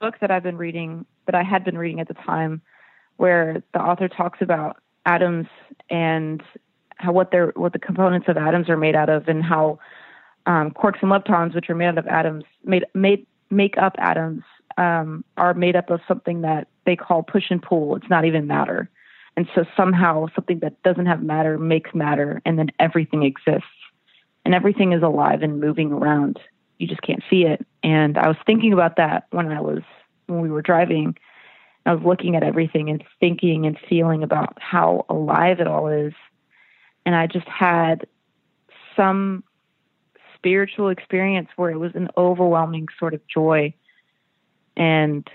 book 0.00 0.16
that 0.20 0.30
I've 0.30 0.42
been 0.42 0.58
reading, 0.58 1.06
that 1.24 1.34
I 1.34 1.42
had 1.42 1.64
been 1.64 1.78
reading 1.78 2.00
at 2.00 2.08
the 2.08 2.14
time, 2.14 2.60
where 3.16 3.62
the 3.72 3.80
author 3.80 4.08
talks 4.08 4.42
about 4.42 4.76
atoms 5.06 5.46
and 5.88 6.42
how 6.96 7.12
what 7.12 7.30
they're 7.30 7.52
what 7.56 7.72
the 7.72 7.78
components 7.78 8.28
of 8.28 8.36
atoms 8.36 8.68
are 8.68 8.76
made 8.76 8.94
out 8.94 9.08
of, 9.08 9.28
and 9.28 9.42
how 9.42 9.78
um, 10.44 10.72
quarks 10.72 11.02
and 11.02 11.10
leptons, 11.10 11.54
which 11.54 11.70
are 11.70 11.74
made 11.74 11.86
out 11.86 11.98
of 11.98 12.06
atoms, 12.06 12.44
made 12.64 12.84
made 12.92 13.26
make 13.48 13.78
up 13.78 13.94
atoms, 13.98 14.42
um, 14.76 15.24
are 15.38 15.54
made 15.54 15.76
up 15.76 15.88
of 15.88 16.00
something 16.06 16.42
that 16.42 16.68
they 16.84 16.96
call 16.96 17.22
push 17.22 17.44
and 17.48 17.62
pull. 17.62 17.96
It's 17.96 18.10
not 18.10 18.26
even 18.26 18.46
matter, 18.46 18.90
and 19.36 19.48
so 19.54 19.64
somehow 19.76 20.26
something 20.34 20.58
that 20.58 20.82
doesn't 20.82 21.06
have 21.06 21.22
matter 21.22 21.56
makes 21.58 21.94
matter, 21.94 22.42
and 22.44 22.58
then 22.58 22.70
everything 22.80 23.22
exists, 23.22 23.68
and 24.44 24.54
everything 24.54 24.92
is 24.92 25.02
alive 25.02 25.42
and 25.42 25.60
moving 25.60 25.92
around 25.92 26.38
you 26.78 26.86
just 26.86 27.02
can't 27.02 27.22
see 27.28 27.42
it. 27.42 27.64
And 27.86 28.18
I 28.18 28.26
was 28.26 28.36
thinking 28.44 28.72
about 28.72 28.96
that 28.96 29.28
when 29.30 29.46
I 29.52 29.60
was 29.60 29.82
when 30.26 30.40
we 30.40 30.50
were 30.50 30.60
driving. 30.60 31.16
I 31.86 31.94
was 31.94 32.04
looking 32.04 32.34
at 32.34 32.42
everything 32.42 32.90
and 32.90 33.04
thinking 33.20 33.64
and 33.64 33.78
feeling 33.88 34.24
about 34.24 34.60
how 34.60 35.06
alive 35.08 35.60
it 35.60 35.68
all 35.68 35.86
is. 35.86 36.12
And 37.06 37.14
I 37.14 37.28
just 37.28 37.46
had 37.46 38.08
some 38.96 39.44
spiritual 40.34 40.88
experience 40.88 41.48
where 41.54 41.70
it 41.70 41.78
was 41.78 41.92
an 41.94 42.08
overwhelming 42.16 42.88
sort 42.98 43.14
of 43.14 43.24
joy. 43.28 43.72
And 44.76 45.30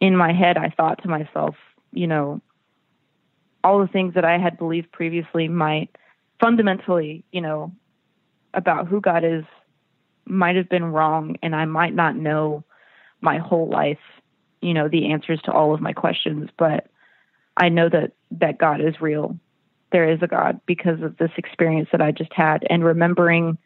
in 0.00 0.16
my 0.16 0.32
head, 0.32 0.58
I 0.58 0.70
thought 0.70 1.00
to 1.04 1.08
myself, 1.08 1.54
you 1.92 2.08
know, 2.08 2.40
all 3.62 3.78
the 3.78 3.86
things 3.86 4.14
that 4.14 4.24
I 4.24 4.36
had 4.36 4.58
believed 4.58 4.90
previously 4.90 5.46
might 5.46 5.94
fundamentally, 6.40 7.24
you 7.30 7.40
know, 7.40 7.70
about 8.52 8.88
who 8.88 9.00
God 9.00 9.22
is 9.22 9.44
might 10.30 10.56
have 10.56 10.68
been 10.68 10.84
wrong 10.84 11.36
and 11.42 11.54
I 11.54 11.64
might 11.64 11.94
not 11.94 12.16
know 12.16 12.64
my 13.20 13.38
whole 13.38 13.68
life, 13.68 13.98
you 14.60 14.74
know, 14.74 14.88
the 14.88 15.12
answers 15.12 15.40
to 15.42 15.52
all 15.52 15.74
of 15.74 15.80
my 15.80 15.92
questions, 15.92 16.50
but 16.58 16.88
I 17.56 17.68
know 17.68 17.88
that 17.88 18.12
that 18.32 18.58
God 18.58 18.80
is 18.80 19.00
real 19.00 19.38
there 19.92 20.10
is 20.10 20.22
a 20.22 20.26
God 20.26 20.60
because 20.66 21.02
of 21.02 21.16
this 21.16 21.30
experience 21.36 21.88
that 21.92 22.00
I 22.00 22.12
just 22.12 22.32
had 22.32 22.64
and 22.68 22.84
remembering 22.84 23.58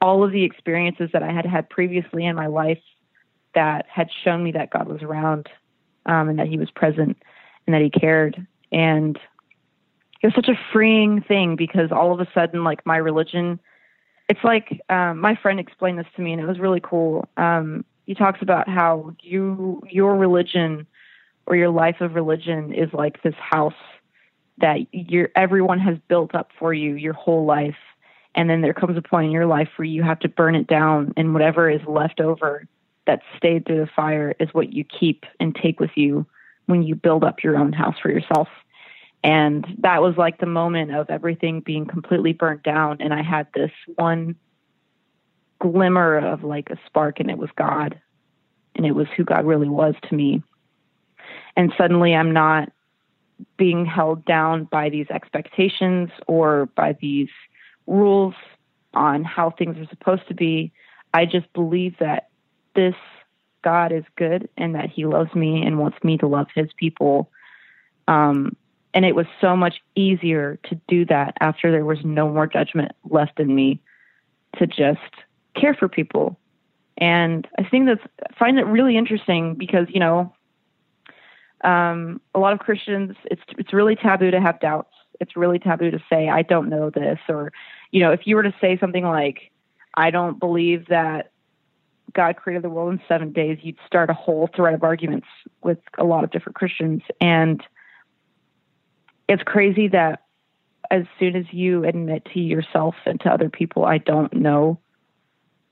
all 0.00 0.24
of 0.24 0.32
the 0.32 0.44
experiences 0.44 1.10
that 1.12 1.22
I 1.22 1.32
had 1.32 1.46
had 1.46 1.68
previously 1.68 2.26
in 2.26 2.36
my 2.36 2.46
life 2.46 2.80
that 3.54 3.86
had 3.88 4.08
shown 4.24 4.42
me 4.42 4.52
that 4.52 4.70
God 4.70 4.88
was 4.88 5.02
around 5.02 5.48
um, 6.06 6.28
and 6.28 6.38
that 6.38 6.48
He 6.48 6.58
was 6.58 6.70
present 6.70 7.18
and 7.66 7.74
that 7.74 7.82
He 7.82 7.90
cared. 7.90 8.46
And 8.72 9.18
it 10.22 10.26
was 10.26 10.34
such 10.34 10.48
a 10.48 10.58
freeing 10.72 11.22
thing 11.22 11.56
because 11.56 11.90
all 11.92 12.12
of 12.12 12.20
a 12.20 12.30
sudden, 12.32 12.64
like 12.64 12.84
my 12.86 12.96
religion, 12.96 13.58
it's 14.30 14.44
like 14.44 14.80
um, 14.88 15.18
my 15.18 15.34
friend 15.34 15.58
explained 15.58 15.98
this 15.98 16.06
to 16.14 16.22
me 16.22 16.32
and 16.32 16.40
it 16.40 16.46
was 16.46 16.60
really 16.60 16.80
cool. 16.80 17.28
Um, 17.36 17.84
he 18.06 18.14
talks 18.14 18.40
about 18.40 18.68
how 18.68 19.12
you 19.22 19.82
your 19.90 20.14
religion 20.16 20.86
or 21.46 21.56
your 21.56 21.68
life 21.68 22.00
of 22.00 22.14
religion 22.14 22.72
is 22.72 22.88
like 22.92 23.20
this 23.24 23.34
house 23.34 23.74
that 24.58 24.86
your 24.92 25.30
everyone 25.34 25.80
has 25.80 25.98
built 26.06 26.32
up 26.32 26.50
for 26.60 26.72
you 26.72 26.94
your 26.94 27.12
whole 27.12 27.44
life 27.44 27.76
and 28.36 28.48
then 28.48 28.60
there 28.60 28.72
comes 28.72 28.96
a 28.96 29.02
point 29.02 29.26
in 29.26 29.32
your 29.32 29.46
life 29.46 29.68
where 29.74 29.86
you 29.86 30.04
have 30.04 30.20
to 30.20 30.28
burn 30.28 30.54
it 30.54 30.68
down 30.68 31.12
and 31.16 31.34
whatever 31.34 31.68
is 31.68 31.80
left 31.88 32.20
over 32.20 32.68
that 33.08 33.22
stayed 33.36 33.66
through 33.66 33.80
the 33.80 33.90
fire 33.96 34.36
is 34.38 34.48
what 34.52 34.72
you 34.72 34.84
keep 34.84 35.24
and 35.40 35.56
take 35.56 35.80
with 35.80 35.90
you 35.96 36.24
when 36.66 36.84
you 36.84 36.94
build 36.94 37.24
up 37.24 37.42
your 37.42 37.56
own 37.56 37.72
house 37.72 37.96
for 38.00 38.10
yourself 38.10 38.46
and 39.22 39.66
that 39.78 40.02
was 40.02 40.16
like 40.16 40.38
the 40.38 40.46
moment 40.46 40.94
of 40.94 41.10
everything 41.10 41.60
being 41.60 41.86
completely 41.86 42.32
burnt 42.32 42.62
down 42.62 42.96
and 43.00 43.12
i 43.12 43.22
had 43.22 43.46
this 43.54 43.72
one 43.96 44.34
glimmer 45.60 46.16
of 46.16 46.42
like 46.42 46.70
a 46.70 46.78
spark 46.86 47.20
and 47.20 47.30
it 47.30 47.38
was 47.38 47.50
god 47.56 48.00
and 48.74 48.86
it 48.86 48.92
was 48.92 49.06
who 49.16 49.24
god 49.24 49.44
really 49.44 49.68
was 49.68 49.94
to 50.08 50.14
me 50.14 50.42
and 51.56 51.72
suddenly 51.76 52.14
i'm 52.14 52.32
not 52.32 52.70
being 53.56 53.84
held 53.86 54.24
down 54.24 54.64
by 54.64 54.88
these 54.88 55.06
expectations 55.10 56.10
or 56.26 56.66
by 56.76 56.96
these 57.00 57.28
rules 57.86 58.34
on 58.94 59.24
how 59.24 59.50
things 59.50 59.78
are 59.78 59.88
supposed 59.88 60.26
to 60.28 60.34
be. 60.34 60.72
I 61.14 61.26
just 61.26 61.52
believe 61.52 61.96
that 61.98 62.28
this 62.74 62.94
God 63.62 63.92
is 63.92 64.04
good 64.16 64.48
and 64.56 64.74
that 64.74 64.90
He 64.90 65.04
loves 65.06 65.34
me 65.34 65.64
and 65.64 65.78
wants 65.78 66.02
me 66.02 66.18
to 66.18 66.26
love 66.26 66.48
His 66.54 66.68
people. 66.76 67.30
Um, 68.08 68.56
and 68.94 69.04
it 69.04 69.14
was 69.14 69.26
so 69.40 69.56
much 69.56 69.76
easier 69.94 70.58
to 70.64 70.80
do 70.88 71.04
that 71.06 71.34
after 71.40 71.70
there 71.70 71.84
was 71.84 71.98
no 72.04 72.28
more 72.28 72.46
judgment 72.46 72.92
left 73.08 73.38
in 73.38 73.54
me 73.54 73.80
to 74.58 74.66
just 74.66 74.98
care 75.54 75.74
for 75.74 75.88
people. 75.88 76.38
And 76.98 77.46
I 77.58 77.64
think 77.68 77.86
that's 77.86 78.36
find 78.38 78.58
it 78.58 78.64
really 78.64 78.96
interesting 78.96 79.54
because 79.54 79.86
you 79.88 80.00
know 80.00 80.34
um, 81.62 82.20
a 82.34 82.38
lot 82.38 82.52
of 82.52 82.58
Christians, 82.58 83.16
it's 83.24 83.42
it's 83.58 83.72
really 83.72 83.96
taboo 83.96 84.30
to 84.30 84.40
have 84.40 84.60
doubts. 84.60 84.92
It's 85.20 85.36
really 85.36 85.58
taboo 85.58 85.90
to 85.90 86.02
say 86.10 86.28
I 86.28 86.42
don't 86.42 86.68
know 86.68 86.90
this, 86.90 87.18
or 87.28 87.52
you 87.90 88.00
know, 88.00 88.12
if 88.12 88.26
you 88.26 88.36
were 88.36 88.42
to 88.42 88.54
say 88.60 88.78
something 88.78 89.04
like 89.04 89.50
I 89.94 90.10
don't 90.10 90.38
believe 90.38 90.86
that 90.86 91.32
God 92.14 92.36
created 92.36 92.62
the 92.62 92.70
world 92.70 92.92
in 92.92 93.00
seven 93.06 93.32
days, 93.32 93.58
you'd 93.62 93.78
start 93.86 94.10
a 94.10 94.14
whole 94.14 94.48
thread 94.54 94.74
of 94.74 94.82
arguments 94.82 95.26
with 95.62 95.78
a 95.98 96.04
lot 96.04 96.24
of 96.24 96.30
different 96.30 96.56
Christians, 96.56 97.02
and 97.20 97.62
it's 99.30 99.44
crazy 99.44 99.86
that 99.86 100.24
as 100.90 101.04
soon 101.20 101.36
as 101.36 101.44
you 101.52 101.84
admit 101.84 102.26
to 102.34 102.40
yourself 102.40 102.96
and 103.06 103.20
to 103.20 103.28
other 103.28 103.48
people, 103.48 103.84
I 103.84 103.98
don't 103.98 104.32
know, 104.32 104.80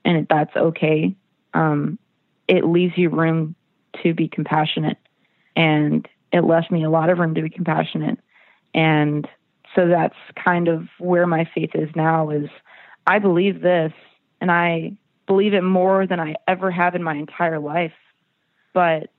and 0.05 0.25
that's 0.29 0.55
okay, 0.55 1.13
um, 1.53 1.99
it 2.47 2.63
leaves 2.63 2.93
you 2.95 3.09
room 3.09 3.55
to 4.01 4.13
be 4.13 4.29
compassionate. 4.29 4.97
And 5.57 6.07
it 6.31 6.45
left 6.45 6.71
me 6.71 6.85
a 6.85 6.89
lot 6.89 7.09
of 7.09 7.17
room 7.17 7.35
to 7.35 7.41
be 7.41 7.49
compassionate. 7.49 8.17
And 8.73 9.27
so 9.75 9.89
that's 9.89 10.15
kind 10.41 10.69
of 10.69 10.87
where 10.97 11.27
my 11.27 11.45
faith 11.53 11.71
is 11.75 11.89
now 11.95 12.29
is 12.29 12.49
i 13.05 13.19
believe 13.19 13.61
this 13.61 13.93
and 14.41 14.51
i 14.51 14.91
believe 15.27 15.53
it 15.53 15.63
more 15.63 16.07
than 16.07 16.19
i 16.19 16.33
ever 16.47 16.71
have 16.71 16.95
in 16.95 17.03
my 17.03 17.15
entire 17.15 17.59
life. 17.59 17.93
But 18.73 19.09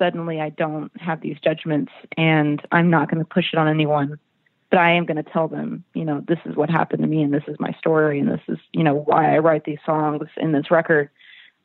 suddenly 0.00 0.40
i 0.40 0.48
don't 0.48 0.90
have 1.00 1.20
these 1.20 1.36
judgments 1.44 1.92
and 2.16 2.60
i'm 2.72 2.90
not 2.90 3.08
going 3.08 3.22
to 3.22 3.28
push 3.28 3.52
it 3.52 3.58
on 3.58 3.68
anyone 3.68 4.18
but 4.70 4.78
i 4.78 4.90
am 4.92 5.04
going 5.04 5.22
to 5.22 5.30
tell 5.30 5.46
them 5.46 5.84
you 5.94 6.04
know 6.04 6.24
this 6.26 6.38
is 6.46 6.56
what 6.56 6.68
happened 6.68 7.02
to 7.02 7.08
me 7.08 7.22
and 7.22 7.32
this 7.32 7.44
is 7.46 7.56
my 7.60 7.72
story 7.78 8.18
and 8.18 8.28
this 8.28 8.40
is 8.48 8.58
you 8.72 8.82
know 8.82 8.94
why 8.94 9.34
i 9.34 9.38
write 9.38 9.64
these 9.64 9.78
songs 9.86 10.26
in 10.38 10.50
this 10.50 10.70
record 10.70 11.08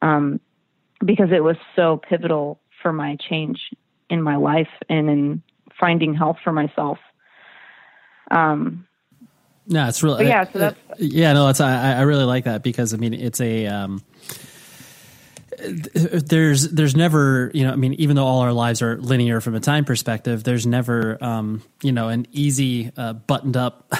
um, 0.02 0.40
because 1.04 1.30
it 1.32 1.44
was 1.44 1.58
so 1.76 1.98
pivotal 1.98 2.60
for 2.82 2.94
my 2.94 3.18
change 3.18 3.60
in 4.10 4.22
my 4.22 4.36
life 4.36 4.70
and 4.90 5.10
in 5.10 5.42
finding 5.80 6.14
health 6.14 6.38
for 6.44 6.52
myself. 6.52 7.00
Um, 8.32 8.88
no, 9.68 9.88
it's 9.88 10.04
really 10.04 10.28
yeah. 10.28 10.46
So 10.52 10.60
that's 10.60 10.80
yeah. 11.00 11.34
No, 11.34 11.50
it's 11.50 11.60
I, 11.60 11.94
I 11.94 12.02
really 12.02 12.24
like 12.24 12.44
that 12.44 12.62
because 12.62 12.94
I 12.94 12.98
mean 12.98 13.14
it's 13.14 13.42
a 13.42 13.66
um, 13.66 14.04
there's 15.58 16.70
there's 16.70 16.96
never 16.96 17.52
you 17.54 17.66
know 17.66 17.72
I 17.72 17.76
mean 17.76 17.94
even 17.94 18.16
though 18.16 18.26
all 18.26 18.42
our 18.42 18.54
lives 18.54 18.82
are 18.82 18.98
linear 18.98 19.42
from 19.42 19.56
a 19.56 19.60
time 19.60 19.86
perspective, 19.86 20.44
there's 20.44 20.66
never 20.66 21.24
um, 21.24 21.64
you 21.82 21.92
know 21.92 22.10
an 22.10 22.28
easy 22.32 22.92
uh, 22.98 23.14
buttoned 23.14 23.58
up 23.58 23.92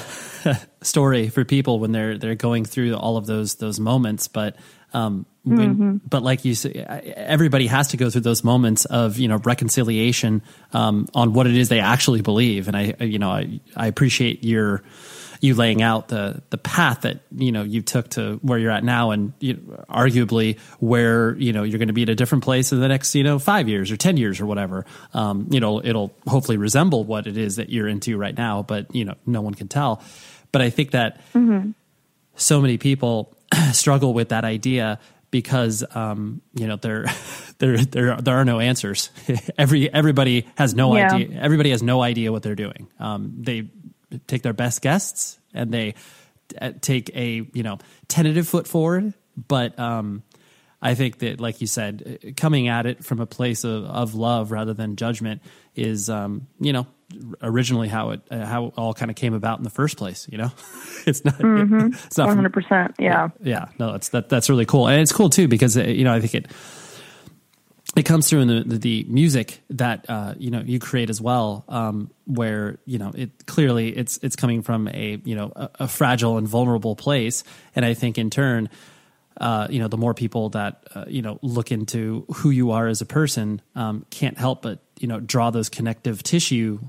story 0.82 1.30
for 1.30 1.46
people 1.46 1.80
when 1.80 1.92
they're 1.92 2.18
they're 2.18 2.36
going 2.36 2.66
through 2.66 2.96
all 2.96 3.18
of 3.18 3.26
those 3.26 3.56
those 3.56 3.80
moments, 3.80 4.28
but 4.28 4.56
um, 4.94 5.26
when, 5.44 5.76
mm-hmm. 5.76 5.98
But 6.08 6.24
like 6.24 6.46
you 6.46 6.56
say, 6.56 6.72
everybody 6.72 7.68
has 7.68 7.90
to 7.90 7.98
go 7.98 8.10
through 8.10 8.22
those 8.22 8.44
moments 8.44 8.86
of 8.86 9.20
you 9.20 9.28
know 9.28 9.38
reconciliation 9.38 10.42
um, 10.74 11.08
on 11.14 11.34
what 11.34 11.48
it 11.48 11.56
is 11.56 11.70
they 11.70 11.82
actually 11.82 12.22
believe, 12.22 12.68
and 12.68 12.76
I 12.76 12.96
you 13.02 13.20
know 13.20 13.30
I, 13.30 13.60
I 13.76 13.88
appreciate 13.88 14.44
your 14.44 14.84
you 15.42 15.56
laying 15.56 15.82
out 15.82 16.08
the 16.08 16.42
the 16.50 16.58
path 16.58 17.02
that 17.02 17.22
you 17.36 17.52
know 17.52 17.64
you 17.64 17.82
took 17.82 18.10
to 18.12 18.40
where 18.42 18.60
you're 18.60 18.72
at 18.72 18.84
now, 18.84 19.12
and 19.12 19.34
you 19.40 19.56
arguably 19.90 20.60
where 20.80 21.36
you 21.36 21.54
know 21.54 21.64
you're 21.64 21.80
going 21.80 21.88
to 21.88 21.94
be 21.94 22.04
at 22.04 22.10
a 22.10 22.16
different 22.16 22.44
place 22.44 22.72
in 22.72 22.80
the 22.80 22.88
next 22.88 23.16
you 23.16 23.24
know 23.24 23.40
five 23.40 23.68
years 23.68 23.92
or 23.92 23.98
ten 23.98 24.18
years 24.18 24.40
or 24.40 24.46
whatever. 24.46 24.86
Um, 25.14 25.48
you 25.52 25.60
know, 25.60 25.84
it'll 25.84 26.14
hopefully 26.28 26.58
resemble 26.58 27.04
what 27.04 27.28
it 27.28 27.38
is 27.38 27.58
that 27.58 27.70
you're 27.70 27.88
into 27.88 28.18
right 28.18 28.38
now, 28.38 28.64
but 28.64 28.94
you 28.96 29.06
know, 29.06 29.16
no 29.26 29.42
one 29.42 29.54
can 29.54 29.68
tell. 29.68 30.02
But 30.52 30.62
I 30.62 30.70
think 30.70 30.92
that 30.92 31.20
mm-hmm. 31.34 31.72
so 32.36 32.62
many 32.62 32.78
people 32.78 33.36
struggle 33.72 34.14
with 34.14 34.30
that 34.30 34.46
idea 34.46 35.00
because 35.32 35.84
um, 35.94 36.42
you 36.54 36.66
know 36.66 36.78
there 36.78 37.06
there 37.58 37.78
there 37.78 38.16
there 38.16 38.38
are 38.38 38.46
no 38.46 38.60
answers. 38.60 39.10
Every 39.58 39.92
everybody 39.92 40.48
has 40.58 40.74
no 40.74 40.96
yeah. 40.96 41.14
idea. 41.14 41.40
Everybody 41.42 41.72
has 41.72 41.84
no 41.84 42.02
idea 42.02 42.32
what 42.32 42.42
they're 42.42 42.56
doing. 42.56 42.88
Um, 43.00 43.34
they 43.40 43.70
take 44.28 44.42
their 44.42 44.54
best 44.54 44.82
guests 44.82 45.40
and 45.54 45.72
they 45.72 45.96
uh, 46.62 46.72
take 46.82 47.16
a 47.16 47.48
you 47.54 47.64
know 47.64 47.80
tentative 48.08 48.48
foot 48.48 48.68
forward, 48.68 49.14
but 49.48 49.78
um, 49.80 50.24
I 50.82 50.94
think 50.94 51.20
that, 51.20 51.40
like 51.40 51.62
you 51.62 51.68
said, 51.68 52.34
coming 52.38 52.68
at 52.68 52.86
it 52.86 53.04
from 53.04 53.20
a 53.20 53.26
place 53.26 53.64
of, 53.64 53.86
of 53.86 54.14
love 54.14 54.52
rather 54.52 54.74
than 54.74 54.96
judgment 54.98 55.42
is, 55.76 56.12
um, 56.12 56.48
you 56.60 56.74
know, 56.74 56.86
originally 57.42 57.88
how 57.88 58.12
it 58.12 58.22
uh, 58.30 58.46
how 58.46 58.68
it 58.68 58.74
all 58.78 58.94
kind 58.94 59.10
of 59.10 59.18
came 59.18 59.34
about 59.34 59.58
in 59.58 59.64
the 59.64 59.70
first 59.70 59.98
place. 59.98 60.28
You 60.32 60.38
know, 60.38 60.52
it's 61.08 61.26
not 61.26 61.36
mm-hmm. 61.40 61.88
it's 62.06 62.18
not 62.18 62.28
one 62.28 62.36
hundred 62.36 62.54
percent. 62.54 62.96
Yeah, 63.00 63.30
yeah. 63.42 63.70
No, 63.80 63.94
that's 63.94 64.10
that 64.10 64.30
that's 64.30 64.50
really 64.50 64.66
cool, 64.66 64.88
and 64.88 65.02
it's 65.02 65.12
cool 65.12 65.30
too 65.30 65.48
because 65.48 65.76
uh, 65.78 65.84
you 65.84 66.04
know 66.04 66.14
I 66.14 66.20
think 66.20 66.36
it 66.36 66.52
it 67.96 68.04
comes 68.04 68.30
through 68.30 68.42
in 68.42 68.48
the, 68.48 68.64
the, 68.66 68.78
the 68.78 69.06
music 69.08 69.62
that 69.70 70.06
uh, 70.10 70.34
you 70.38 70.52
know 70.52 70.62
you 70.62 70.80
create 70.80 71.10
as 71.10 71.22
well, 71.22 71.64
um, 71.70 72.12
where 72.26 72.78
you 72.86 72.98
know 72.98 73.12
it 73.16 73.46
clearly 73.46 73.96
it's 73.96 74.18
it's 74.18 74.36
coming 74.36 74.62
from 74.62 74.88
a 74.90 75.22
you 75.24 75.36
know 75.36 75.52
a, 75.56 75.70
a 75.82 75.88
fragile 75.88 76.38
and 76.38 76.48
vulnerable 76.48 76.96
place, 76.96 77.44
and 77.76 77.86
I 77.86 77.94
think 77.94 78.18
in 78.18 78.30
turn 78.30 78.70
uh, 79.40 79.68
you 79.70 79.80
know, 79.80 79.88
the 79.88 79.98
more 79.98 80.14
people 80.14 80.50
that 80.50 80.88
uh, 80.96 81.06
you 81.08 81.22
know 81.22 81.40
look 81.42 81.72
into 81.72 82.26
who 82.36 82.50
you 82.50 82.72
are 82.72 82.88
as 82.88 83.02
a 83.02 83.06
person, 83.06 83.62
um, 83.76 84.06
can't 84.10 84.38
help 84.38 84.62
but 84.62 84.80
you 85.00 85.08
know 85.08 85.20
draw 85.20 85.50
those 85.50 85.70
connective 85.70 86.24
tissue 86.24 86.80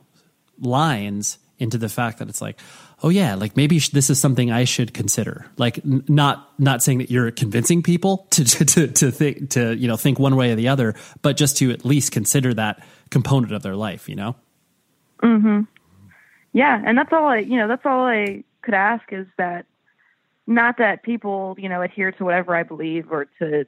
lines 0.60 1.38
into 1.58 1.78
the 1.78 1.88
fact 1.88 2.18
that 2.18 2.28
it's 2.28 2.40
like, 2.40 2.58
oh 3.02 3.08
yeah, 3.08 3.34
like 3.34 3.56
maybe 3.56 3.78
this 3.78 4.10
is 4.10 4.18
something 4.18 4.50
I 4.50 4.64
should 4.64 4.92
consider. 4.92 5.46
Like 5.56 5.78
n- 5.78 6.04
not 6.08 6.50
not 6.58 6.82
saying 6.82 6.98
that 6.98 7.10
you're 7.10 7.30
convincing 7.30 7.82
people 7.82 8.26
to, 8.30 8.44
to 8.44 8.64
to 8.64 8.86
to 8.88 9.10
think 9.10 9.50
to 9.50 9.74
you 9.76 9.88
know 9.88 9.96
think 9.96 10.18
one 10.18 10.36
way 10.36 10.52
or 10.52 10.54
the 10.54 10.68
other, 10.68 10.94
but 11.22 11.36
just 11.36 11.56
to 11.58 11.70
at 11.70 11.84
least 11.84 12.12
consider 12.12 12.54
that 12.54 12.84
component 13.10 13.52
of 13.52 13.62
their 13.62 13.76
life. 13.76 14.08
You 14.08 14.16
know. 14.16 14.36
Hmm. 15.20 15.62
Yeah, 16.52 16.80
and 16.84 16.96
that's 16.96 17.12
all 17.12 17.26
I 17.26 17.38
you 17.38 17.56
know 17.56 17.68
that's 17.68 17.84
all 17.84 18.06
I 18.06 18.44
could 18.62 18.74
ask 18.74 19.04
is 19.12 19.26
that 19.38 19.66
not 20.46 20.78
that 20.78 21.02
people, 21.02 21.56
you 21.58 21.68
know, 21.68 21.82
adhere 21.82 22.12
to 22.12 22.24
whatever 22.24 22.54
I 22.54 22.62
believe 22.62 23.10
or 23.10 23.26
to 23.40 23.66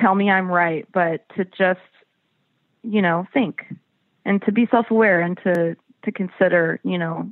tell 0.00 0.14
me 0.14 0.30
I'm 0.30 0.48
right, 0.48 0.86
but 0.92 1.28
to 1.36 1.44
just, 1.44 1.80
you 2.82 3.02
know, 3.02 3.26
think 3.32 3.64
and 4.24 4.40
to 4.42 4.52
be 4.52 4.68
self-aware 4.70 5.20
and 5.20 5.38
to 5.44 5.76
to 6.04 6.12
consider, 6.12 6.80
you 6.82 6.98
know, 6.98 7.30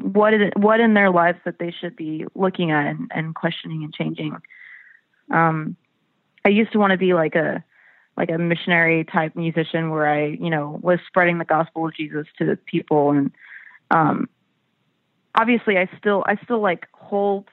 what 0.00 0.34
it, 0.34 0.56
what 0.56 0.80
in 0.80 0.94
their 0.94 1.10
lives 1.10 1.38
that 1.44 1.58
they 1.58 1.70
should 1.70 1.96
be 1.96 2.24
looking 2.34 2.70
at 2.70 2.86
and, 2.86 3.10
and 3.14 3.34
questioning 3.34 3.84
and 3.84 3.94
changing. 3.94 4.36
Um, 5.30 5.76
I 6.44 6.48
used 6.48 6.72
to 6.72 6.78
want 6.78 6.92
to 6.92 6.98
be 6.98 7.14
like 7.14 7.34
a 7.34 7.64
like 8.16 8.30
a 8.30 8.36
missionary 8.36 9.04
type 9.04 9.34
musician 9.36 9.88
where 9.88 10.06
I, 10.06 10.26
you 10.26 10.50
know, 10.50 10.78
was 10.82 10.98
spreading 11.06 11.38
the 11.38 11.46
gospel 11.46 11.86
of 11.86 11.94
Jesus 11.94 12.26
to 12.38 12.56
people 12.66 13.10
and 13.10 13.32
um, 13.90 14.28
obviously 15.34 15.78
I 15.78 15.88
still 15.98 16.24
I 16.26 16.36
still 16.44 16.60
like 16.60 16.86
hold 16.92 17.48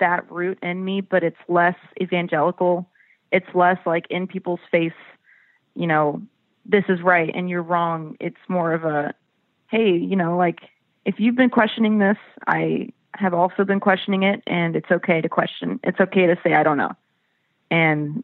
that 0.00 0.30
root 0.30 0.58
in 0.62 0.84
me, 0.84 1.00
but 1.00 1.22
it's 1.22 1.36
less 1.48 1.76
evangelical. 2.00 2.88
It's 3.32 3.46
less 3.54 3.78
like 3.86 4.06
in 4.10 4.26
people's 4.26 4.60
face, 4.70 4.92
you 5.74 5.86
know, 5.86 6.22
this 6.66 6.84
is 6.88 7.02
right 7.02 7.30
and 7.34 7.48
you're 7.48 7.62
wrong. 7.62 8.16
It's 8.20 8.36
more 8.48 8.72
of 8.72 8.84
a 8.84 9.14
hey, 9.74 9.96
you 9.96 10.14
know, 10.14 10.36
like 10.36 10.60
if 11.04 11.18
you've 11.18 11.34
been 11.34 11.50
questioning 11.50 11.98
this, 11.98 12.16
I 12.46 12.90
have 13.12 13.34
also 13.34 13.64
been 13.64 13.80
questioning 13.80 14.22
it 14.22 14.40
and 14.46 14.76
it's 14.76 14.90
okay 14.90 15.20
to 15.20 15.28
question. 15.28 15.80
It's 15.82 15.98
okay 15.98 16.26
to 16.26 16.36
say 16.44 16.54
I 16.54 16.62
don't 16.62 16.78
know. 16.78 16.92
And 17.72 18.22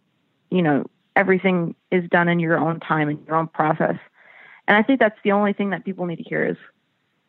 you 0.50 0.62
know, 0.62 0.84
everything 1.16 1.74
is 1.90 2.08
done 2.08 2.28
in 2.28 2.38
your 2.38 2.56
own 2.56 2.78
time 2.78 3.08
and 3.08 3.24
your 3.26 3.34
own 3.34 3.48
process. 3.48 3.96
And 4.68 4.76
I 4.76 4.82
think 4.84 5.00
that's 5.00 5.18
the 5.24 5.32
only 5.32 5.52
thing 5.52 5.70
that 5.70 5.84
people 5.84 6.06
need 6.06 6.16
to 6.16 6.22
hear 6.22 6.46
is 6.46 6.56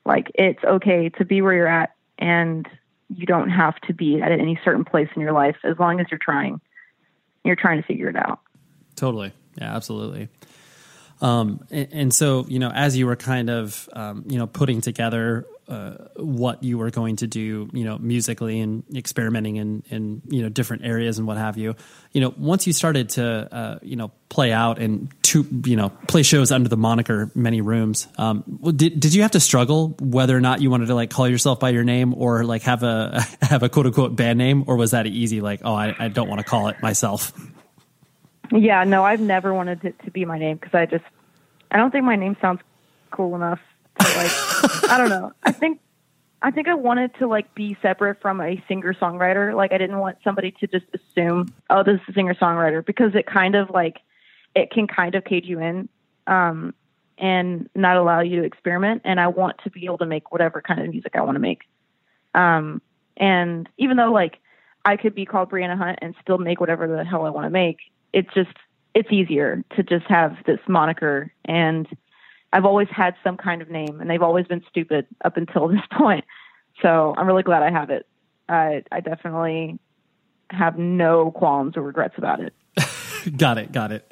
like 0.05 0.31
it's 0.35 0.63
okay 0.63 1.09
to 1.09 1.25
be 1.25 1.41
where 1.41 1.53
you're 1.53 1.67
at 1.67 1.95
and 2.19 2.67
you 3.09 3.25
don't 3.25 3.49
have 3.49 3.79
to 3.81 3.93
be 3.93 4.21
at 4.21 4.31
any 4.31 4.59
certain 4.63 4.85
place 4.85 5.09
in 5.15 5.21
your 5.23 5.33
life 5.33 5.57
as 5.63 5.79
long 5.79 5.99
as 5.99 6.05
you're 6.11 6.19
trying. 6.19 6.61
You're 7.43 7.55
trying 7.55 7.81
to 7.81 7.87
figure 7.87 8.07
it 8.07 8.15
out. 8.15 8.39
Totally. 8.95 9.31
Yeah, 9.55 9.75
absolutely. 9.75 10.29
Um, 11.21 11.65
and, 11.69 11.87
and, 11.91 12.13
so, 12.13 12.45
you 12.47 12.57
know, 12.57 12.71
as 12.71 12.97
you 12.97 13.05
were 13.05 13.15
kind 13.15 13.49
of, 13.49 13.87
um, 13.93 14.23
you 14.27 14.39
know, 14.39 14.47
putting 14.47 14.81
together 14.81 15.45
uh, 15.67 15.91
what 16.15 16.63
you 16.63 16.77
were 16.77 16.89
going 16.89 17.15
to 17.17 17.27
do, 17.27 17.69
you 17.71 17.85
know, 17.85 17.97
musically 17.97 18.59
and 18.59 18.83
experimenting 18.95 19.55
in, 19.55 19.83
in, 19.89 20.21
you 20.27 20.41
know, 20.41 20.49
different 20.49 20.83
areas 20.83 21.17
and 21.17 21.27
what 21.27 21.37
have 21.37 21.57
you, 21.57 21.75
you 22.11 22.19
know, 22.19 22.33
once 22.37 22.67
you 22.67 22.73
started 22.73 23.09
to, 23.09 23.23
uh, 23.23 23.79
you 23.81 23.95
know, 23.95 24.11
play 24.29 24.51
out 24.51 24.79
and 24.79 25.13
to, 25.21 25.45
you 25.65 25.75
know, 25.75 25.89
play 26.07 26.23
shows 26.23 26.51
under 26.51 26.67
the 26.67 26.75
moniker 26.75 27.31
Many 27.35 27.61
Rooms, 27.61 28.07
um, 28.17 28.43
did, 28.75 28.99
did 28.99 29.13
you 29.13 29.21
have 29.21 29.31
to 29.31 29.39
struggle 29.39 29.95
whether 29.99 30.35
or 30.35 30.41
not 30.41 30.59
you 30.61 30.69
wanted 30.69 30.87
to 30.87 30.95
like 30.95 31.11
call 31.11 31.27
yourself 31.27 31.59
by 31.59 31.69
your 31.69 31.83
name 31.83 32.15
or 32.15 32.43
like 32.43 32.63
have 32.63 32.83
a, 32.83 33.21
have 33.41 33.63
a 33.63 33.69
quote 33.69 33.85
unquote 33.85 34.15
band 34.15 34.39
name 34.39 34.65
or 34.67 34.75
was 34.75 34.91
that 34.91 35.07
easy? 35.07 35.39
Like, 35.39 35.61
oh, 35.63 35.73
I, 35.73 35.95
I 35.97 36.07
don't 36.07 36.27
want 36.27 36.39
to 36.39 36.45
call 36.45 36.67
it 36.67 36.81
myself. 36.81 37.31
Yeah, 38.51 38.83
no, 38.83 39.03
I've 39.03 39.21
never 39.21 39.53
wanted 39.53 39.83
it 39.85 39.95
to 40.05 40.11
be 40.11 40.25
my 40.25 40.37
name 40.37 40.57
because 40.57 40.73
I 40.73 40.85
just 40.85 41.05
I 41.71 41.77
don't 41.77 41.91
think 41.91 42.03
my 42.03 42.15
name 42.15 42.35
sounds 42.41 42.61
cool 43.11 43.35
enough 43.35 43.59
to 43.99 44.05
like 44.17 44.91
I 44.91 44.97
don't 44.97 45.09
know. 45.09 45.31
I 45.43 45.51
think 45.51 45.79
I 46.41 46.51
think 46.51 46.67
I 46.67 46.73
wanted 46.73 47.15
to 47.19 47.27
like 47.27 47.53
be 47.55 47.77
separate 47.81 48.21
from 48.21 48.41
a 48.41 48.61
singer 48.67 48.93
songwriter. 48.93 49.55
Like 49.55 49.71
I 49.71 49.77
didn't 49.77 49.99
want 49.99 50.17
somebody 50.23 50.51
to 50.59 50.67
just 50.67 50.85
assume, 50.93 51.53
oh, 51.69 51.83
this 51.83 51.95
is 51.95 52.01
a 52.09 52.13
singer 52.13 52.33
songwriter 52.33 52.85
because 52.85 53.15
it 53.15 53.25
kind 53.25 53.55
of 53.55 53.69
like 53.69 53.99
it 54.55 54.71
can 54.71 54.87
kind 54.87 55.15
of 55.15 55.23
cage 55.23 55.45
you 55.45 55.59
in 55.59 55.87
um 56.27 56.73
and 57.17 57.69
not 57.75 57.97
allow 57.97 58.19
you 58.19 58.41
to 58.41 58.43
experiment 58.43 59.03
and 59.05 59.19
I 59.19 59.27
want 59.27 59.59
to 59.63 59.69
be 59.69 59.85
able 59.85 59.99
to 59.99 60.05
make 60.05 60.31
whatever 60.31 60.61
kind 60.61 60.81
of 60.81 60.89
music 60.89 61.13
I 61.15 61.21
want 61.21 61.35
to 61.35 61.39
make. 61.39 61.61
Um 62.35 62.81
and 63.15 63.69
even 63.77 63.97
though 63.97 64.11
like 64.11 64.39
I 64.83 64.97
could 64.97 65.13
be 65.13 65.25
called 65.25 65.51
Brianna 65.51 65.77
Hunt 65.77 65.99
and 66.01 66.15
still 66.21 66.39
make 66.39 66.59
whatever 66.59 66.87
the 66.87 67.05
hell 67.05 67.25
I 67.25 67.29
want 67.29 67.45
to 67.45 67.51
make, 67.51 67.77
it's 68.13 68.33
just 68.33 68.51
it's 68.93 69.11
easier 69.11 69.63
to 69.75 69.83
just 69.83 70.05
have 70.07 70.35
this 70.45 70.59
moniker 70.67 71.33
and 71.45 71.87
I've 72.53 72.65
always 72.65 72.89
had 72.89 73.15
some 73.23 73.37
kind 73.37 73.61
of 73.61 73.69
name 73.69 74.01
and 74.01 74.09
they've 74.09 74.21
always 74.21 74.45
been 74.45 74.63
stupid 74.69 75.07
up 75.23 75.37
until 75.37 75.67
this 75.69 75.81
point. 75.97 76.25
So 76.81 77.13
I'm 77.17 77.27
really 77.27 77.43
glad 77.43 77.63
I 77.63 77.71
have 77.71 77.89
it. 77.89 78.05
I 78.49 78.83
I 78.91 78.99
definitely 78.99 79.79
have 80.49 80.77
no 80.77 81.31
qualms 81.31 81.77
or 81.77 81.81
regrets 81.81 82.15
about 82.17 82.39
it. 82.41 82.53
got 83.37 83.57
it, 83.57 83.71
got 83.71 83.91
it. 83.91 84.11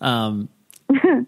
Um, 0.00 0.48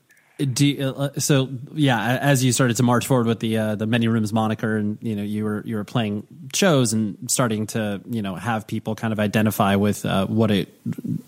do 0.53 0.67
you, 0.67 0.89
uh, 0.89 1.19
so 1.19 1.49
yeah. 1.75 2.19
As 2.21 2.45
you 2.45 2.53
started 2.53 2.77
to 2.77 2.83
march 2.83 3.07
forward 3.07 3.27
with 3.27 3.41
the 3.41 3.57
uh, 3.57 3.75
the 3.75 3.87
many 3.87 4.09
rooms 4.09 4.33
moniker, 4.33 4.77
and 4.77 4.99
you 5.01 5.17
know 5.17 5.23
you 5.23 5.45
were 5.45 5.63
you 5.65 5.77
were 5.77 5.85
playing 5.85 6.27
shows 6.55 6.93
and 6.93 7.31
starting 7.31 7.67
to 7.69 8.01
you 8.09 8.23
know 8.23 8.35
have 8.35 8.67
people 8.67 8.95
kind 8.95 9.13
of 9.13 9.21
identify 9.21 9.77
with 9.77 10.05
uh, 10.07 10.27
what 10.27 10.51
it 10.51 10.73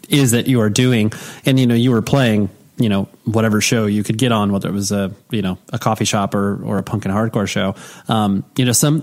is 0.08 0.30
that 0.32 0.46
you 0.46 0.60
are 0.60 0.70
doing, 0.70 1.12
and 1.44 1.58
you 1.58 1.66
know 1.66 1.74
you 1.74 1.90
were 1.90 2.02
playing 2.02 2.50
you 2.76 2.88
know 2.88 3.08
whatever 3.24 3.60
show 3.60 3.86
you 3.86 4.02
could 4.02 4.16
get 4.16 4.32
on, 4.32 4.52
whether 4.52 4.68
it 4.68 4.72
was 4.72 4.92
a 4.92 5.12
you 5.30 5.42
know 5.42 5.58
a 5.72 5.78
coffee 5.78 6.04
shop 6.04 6.34
or 6.34 6.62
or 6.64 6.78
a 6.78 6.82
punk 6.82 7.04
and 7.04 7.14
hardcore 7.14 7.48
show. 7.48 7.74
Um, 8.08 8.44
you 8.56 8.64
know 8.64 8.72
some 8.72 9.02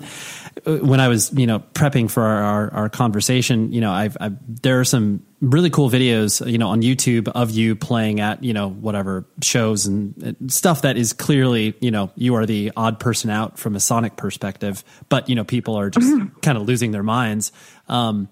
when 0.68 1.00
I 1.00 1.08
was, 1.08 1.32
you 1.34 1.48
know, 1.48 1.60
prepping 1.60 2.10
for 2.10 2.24
our, 2.24 2.44
our, 2.44 2.74
our 2.74 2.90
conversation, 2.90 3.72
you 3.72 3.82
know, 3.82 3.92
I've, 3.92 4.18
I've, 4.20 4.62
there 4.62 4.80
are 4.80 4.86
some 4.86 5.24
really 5.40 5.70
cool 5.70 5.90
videos, 5.90 6.50
you 6.50 6.58
know, 6.58 6.70
on 6.70 6.82
YouTube 6.82 7.28
of 7.28 7.52
you 7.52 7.76
playing 7.76 8.20
at, 8.20 8.44
you 8.44 8.54
know, 8.54 8.70
whatever 8.70 9.26
shows 9.42 9.86
and 9.86 10.36
stuff 10.48 10.82
that 10.82 10.98
is 10.98 11.14
clearly, 11.14 11.76
you 11.80 11.92
know, 11.92 12.12
you 12.16 12.36
are 12.36 12.46
the 12.46 12.72
odd 12.76 13.00
person 13.00 13.30
out 13.30 13.60
from 13.60 13.76
a 13.76 13.80
sonic 13.80 14.16
perspective, 14.16 14.84
but, 15.10 15.30
you 15.30 15.36
know, 15.36 15.44
people 15.44 15.76
are 15.76 15.90
just 15.90 16.12
kind 16.42 16.58
of 16.58 16.64
losing 16.64 16.92
their 16.92 17.04
minds. 17.04 17.52
Um, 17.88 18.30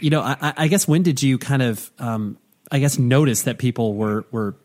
you 0.00 0.10
know, 0.10 0.20
I, 0.20 0.52
I, 0.56 0.68
guess 0.68 0.86
when 0.86 1.02
did 1.02 1.22
you 1.22 1.38
kind 1.38 1.62
of, 1.62 1.90
um, 1.98 2.38
I 2.70 2.80
guess 2.80 2.98
notice 2.98 3.42
that 3.42 3.58
people 3.58 3.94
were, 3.94 4.26
were 4.30 4.56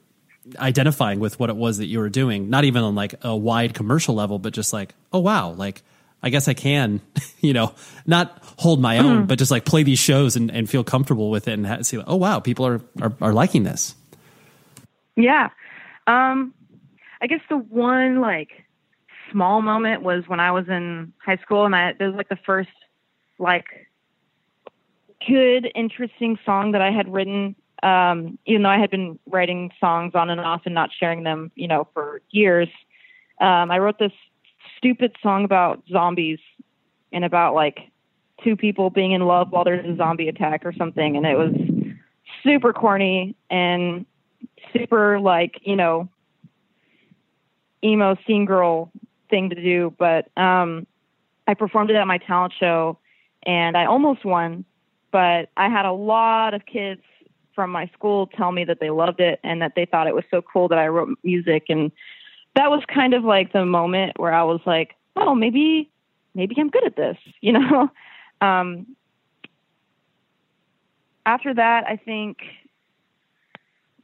identifying 0.57 1.19
with 1.19 1.39
what 1.39 1.49
it 1.49 1.55
was 1.55 1.77
that 1.77 1.85
you 1.85 1.99
were 1.99 2.09
doing, 2.09 2.49
not 2.49 2.65
even 2.65 2.83
on 2.83 2.95
like 2.95 3.15
a 3.23 3.35
wide 3.35 3.73
commercial 3.73 4.15
level, 4.15 4.39
but 4.39 4.51
just 4.53 4.73
like, 4.73 4.95
oh 5.13 5.19
wow, 5.19 5.51
like 5.51 5.83
I 6.21 6.29
guess 6.29 6.47
I 6.47 6.53
can, 6.53 7.01
you 7.39 7.53
know, 7.53 7.73
not 8.05 8.41
hold 8.57 8.81
my 8.81 8.97
own, 8.97 9.23
mm. 9.23 9.27
but 9.27 9.39
just 9.39 9.51
like 9.51 9.65
play 9.65 9.83
these 9.83 9.99
shows 9.99 10.35
and, 10.35 10.51
and 10.51 10.69
feel 10.69 10.83
comfortable 10.83 11.29
with 11.29 11.47
it 11.47 11.53
and 11.57 11.85
see, 11.85 11.97
like, 11.97 12.07
oh 12.09 12.15
wow, 12.15 12.39
people 12.39 12.67
are, 12.67 12.81
are, 13.01 13.13
are 13.21 13.33
liking 13.33 13.63
this. 13.63 13.95
Yeah. 15.15 15.49
Um, 16.07 16.53
I 17.21 17.27
guess 17.27 17.41
the 17.49 17.57
one 17.57 18.21
like 18.21 18.49
small 19.31 19.61
moment 19.61 20.01
was 20.01 20.23
when 20.27 20.39
I 20.39 20.51
was 20.51 20.67
in 20.67 21.13
high 21.23 21.37
school, 21.37 21.65
and 21.65 21.75
I 21.75 21.89
it 21.89 22.01
was 22.01 22.15
like 22.15 22.29
the 22.29 22.39
first 22.45 22.69
like 23.37 23.65
good, 25.27 25.71
interesting 25.75 26.37
song 26.45 26.71
that 26.71 26.81
I 26.81 26.91
had 26.91 27.11
written. 27.11 27.55
Um, 27.81 28.37
even 28.45 28.63
though 28.63 28.69
I 28.69 28.77
had 28.79 28.91
been 28.91 29.19
writing 29.25 29.71
songs 29.79 30.13
on 30.13 30.29
and 30.29 30.41
off 30.41 30.63
and 30.65 30.75
not 30.75 30.89
sharing 30.97 31.23
them, 31.23 31.51
you 31.55 31.67
know, 31.67 31.87
for 31.93 32.21
years. 32.29 32.67
Um, 33.39 33.71
I 33.71 33.77
wrote 33.77 33.97
this 33.99 34.11
stupid 34.79 35.15
song 35.21 35.45
about 35.45 35.83
zombies 35.91 36.39
and 37.11 37.23
about 37.23 37.53
like 37.53 37.91
two 38.43 38.55
people 38.55 38.89
being 38.89 39.11
in 39.11 39.21
love 39.21 39.51
while 39.51 39.63
there's 39.63 39.85
a 39.85 39.95
zombie 39.95 40.29
attack 40.29 40.65
or 40.65 40.73
something, 40.73 41.15
and 41.15 41.25
it 41.25 41.37
was 41.37 41.53
super 42.43 42.73
corny 42.73 43.35
and 43.51 44.05
super 44.73 45.19
like 45.19 45.59
you 45.63 45.75
know 45.75 46.09
emo 47.83 48.15
scene 48.25 48.45
girl 48.45 48.91
thing 49.29 49.49
to 49.49 49.55
do, 49.55 49.93
but 49.99 50.29
um, 50.37 50.87
I 51.47 51.53
performed 51.53 51.89
it 51.89 51.95
at 51.95 52.07
my 52.07 52.17
talent 52.17 52.53
show 52.59 52.97
and 53.43 53.77
I 53.77 53.85
almost 53.85 54.25
won, 54.25 54.65
but 55.11 55.49
I 55.55 55.69
had 55.69 55.85
a 55.85 55.91
lot 55.91 56.53
of 56.53 56.65
kids 56.65 57.01
from 57.53 57.71
my 57.71 57.89
school 57.93 58.27
tell 58.27 58.51
me 58.51 58.63
that 58.65 58.79
they 58.79 58.89
loved 58.89 59.19
it 59.19 59.39
and 59.43 59.61
that 59.61 59.73
they 59.75 59.85
thought 59.85 60.07
it 60.07 60.15
was 60.15 60.23
so 60.31 60.41
cool 60.41 60.67
that 60.69 60.79
I 60.79 60.87
wrote 60.87 61.17
music 61.23 61.65
and 61.69 61.91
that 62.55 62.69
was 62.69 62.83
kind 62.93 63.13
of 63.13 63.23
like 63.23 63.53
the 63.53 63.65
moment 63.65 64.19
where 64.19 64.33
I 64.33 64.43
was 64.43 64.61
like, 64.65 64.95
oh, 65.15 65.35
maybe 65.35 65.89
maybe 66.35 66.55
I'm 66.57 66.69
good 66.69 66.85
at 66.85 66.95
this, 66.95 67.17
you 67.41 67.53
know. 67.53 67.89
um, 68.41 68.87
after 71.25 71.53
that, 71.53 71.85
I 71.87 71.95
think 71.97 72.37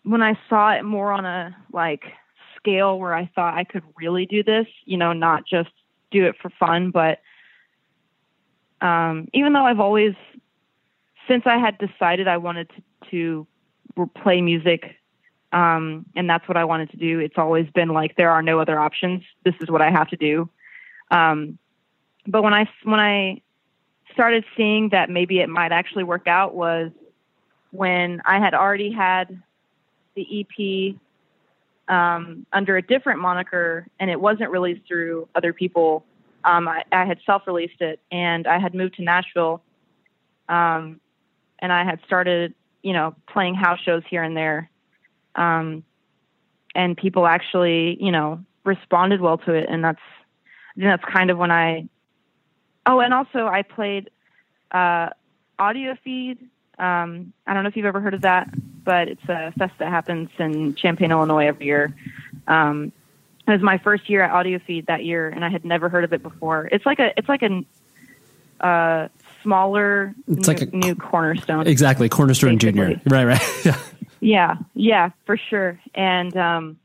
when 0.04 0.22
I 0.22 0.38
saw 0.48 0.72
it 0.72 0.84
more 0.84 1.12
on 1.12 1.26
a 1.26 1.56
like 1.72 2.04
scale 2.58 3.00
where 3.00 3.14
I 3.14 3.30
thought 3.36 3.56
I 3.56 3.64
could 3.64 3.84
really 3.98 4.26
do 4.26 4.44
this, 4.44 4.68
you 4.86 4.98
know, 4.98 5.14
not 5.14 5.46
just 5.46 5.70
do 6.12 6.26
it 6.26 6.36
for 6.42 6.50
fun, 6.60 6.92
but 6.92 7.20
um, 8.82 9.28
even 9.34 9.54
though 9.54 9.66
I've 9.66 9.80
always, 9.80 10.14
since 11.28 11.44
I 11.46 11.58
had 11.58 11.78
decided 11.78 12.28
I 12.28 12.38
wanted 12.38 12.70
to, 13.10 13.48
to 13.98 14.08
play 14.22 14.42
music, 14.42 14.96
um, 15.56 16.06
and 16.18 16.30
that's 16.30 16.46
what 16.50 16.58
I 16.58 16.66
wanted 16.66 16.92
to 16.92 16.98
do, 16.98 17.20
it's 17.20 17.38
always 17.38 17.66
been 17.70 17.88
like 17.88 18.18
there 18.18 18.30
are 18.30 18.42
no 18.42 18.60
other 18.60 18.78
options. 18.78 19.24
This 19.46 19.56
is 19.62 19.72
what 19.72 19.82
I 19.82 19.90
have 19.90 20.10
to 20.10 20.18
do. 20.18 20.50
Um, 21.12 21.58
but 22.28 22.44
when 22.44 22.54
I 22.54 22.68
when 22.84 23.00
I 23.00 23.42
started 24.12 24.44
seeing 24.58 24.90
that 24.90 25.10
maybe 25.10 25.40
it 25.40 25.48
might 25.48 25.72
actually 25.72 26.04
work 26.04 26.28
out 26.28 26.56
was 26.56 26.92
when 27.72 28.22
I 28.26 28.40
had 28.40 28.54
already 28.54 28.92
had 28.92 29.42
the 30.16 30.42
EP 30.42 30.96
um, 31.88 32.46
under 32.52 32.76
a 32.76 32.82
different 32.82 33.22
moniker, 33.22 33.88
and 33.98 34.10
it 34.10 34.20
wasn't 34.20 34.52
released 34.52 34.86
through 34.88 35.30
other 35.36 35.54
people. 35.54 36.04
Um, 36.44 36.68
I, 36.68 36.84
I, 36.92 37.06
had 37.06 37.20
self-released 37.26 37.80
it, 37.80 38.00
and 38.12 38.46
I 38.46 38.60
had 38.60 38.74
moved 38.74 38.96
to 38.96 39.04
Nashville, 39.04 39.62
um, 40.50 41.00
and 41.60 41.72
I 41.72 41.84
had 41.84 42.00
started, 42.06 42.54
you 42.82 42.94
know, 42.94 43.16
playing 43.28 43.56
house 43.56 43.80
shows 43.80 44.04
here 44.10 44.24
and 44.24 44.36
there, 44.36 44.70
um, 45.36 45.84
and 46.74 46.98
people 46.98 47.28
actually, 47.28 47.98
you 48.04 48.12
know, 48.12 48.44
responded 48.64 49.22
well 49.22 49.38
to 49.40 49.54
it, 49.54 49.68
and 49.70 49.84
that's, 49.84 50.00
I 50.78 50.80
think 50.80 50.88
that's 50.88 51.14
kind 51.14 51.30
of 51.30 51.38
when 51.38 51.52
I. 51.52 51.88
Oh, 52.86 53.00
and 53.00 53.14
also 53.14 53.48
I 53.48 53.64
played 53.64 54.10
uh, 54.72 55.10
AudioFeed. 55.60 56.38
Um, 56.78 57.34
I 57.48 57.54
don't 57.54 57.64
know 57.64 57.70
if 57.70 57.78
you've 57.78 57.86
ever 57.86 58.02
heard 58.02 58.14
of 58.14 58.22
that 58.22 58.50
but 58.86 59.10
it's 59.10 59.28
a 59.28 59.52
fest 59.58 59.74
that 59.80 59.90
happens 59.90 60.30
in 60.38 60.76
Champaign, 60.76 61.12
Illinois 61.12 61.48
every 61.48 61.66
year. 61.66 61.94
Um, 62.48 62.94
it 63.48 63.52
was 63.52 63.62
my 63.62 63.80
first 63.80 64.10
year 64.10 64.22
at 64.22 64.32
AudioFeed 64.32 64.86
that 64.86 65.04
year, 65.04 65.28
and 65.28 65.44
I 65.44 65.50
had 65.50 65.66
never 65.66 65.90
heard 65.90 66.04
of 66.04 66.14
it 66.14 66.24
before. 66.24 66.70
It's 66.72 66.86
like 66.86 67.00
a 67.00 67.12
it's 67.18 67.28
like 67.28 67.42
a 67.44 68.66
uh, 68.66 69.08
smaller 69.44 70.16
it's 70.28 70.48
new, 70.48 70.54
like 70.54 70.62
a, 70.62 70.76
new 70.76 70.96
cornerstone. 70.96 71.68
Exactly, 71.68 72.08
cornerstone 72.08 72.58
basically. 72.58 72.84
junior. 72.84 73.02
Right, 73.06 73.26
right. 73.26 73.42
yeah. 73.66 73.78
Yeah, 74.20 74.56
yeah, 74.74 75.10
for 75.26 75.38
sure. 75.38 75.80
And 75.94 76.36
um, 76.36 76.78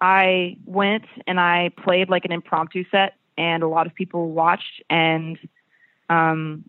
I 0.00 0.56
went 0.64 1.04
and 1.26 1.38
I 1.38 1.70
played 1.82 2.08
like 2.08 2.24
an 2.24 2.32
impromptu 2.32 2.84
set, 2.90 3.14
and 3.36 3.62
a 3.62 3.68
lot 3.68 3.86
of 3.86 3.94
people 3.94 4.30
watched, 4.30 4.82
and 4.88 5.38
um, 6.08 6.64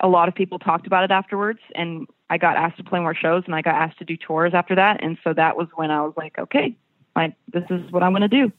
a 0.00 0.08
lot 0.08 0.28
of 0.28 0.34
people 0.34 0.58
talked 0.58 0.86
about 0.86 1.04
it 1.04 1.10
afterwards. 1.10 1.60
And 1.74 2.06
I 2.28 2.38
got 2.38 2.56
asked 2.56 2.78
to 2.78 2.84
play 2.84 2.98
more 3.00 3.14
shows 3.14 3.44
and 3.46 3.54
I 3.54 3.62
got 3.62 3.74
asked 3.74 3.98
to 3.98 4.04
do 4.04 4.16
tours 4.16 4.52
after 4.54 4.74
that. 4.74 5.02
And 5.02 5.18
so 5.22 5.32
that 5.32 5.56
was 5.56 5.68
when 5.74 5.90
I 5.90 6.02
was 6.02 6.14
like, 6.16 6.38
okay, 6.38 6.76
like 7.14 7.34
this 7.52 7.64
is 7.70 7.90
what 7.92 8.02
I'm 8.02 8.12
going 8.12 8.22
to 8.22 8.28
do. 8.28 8.52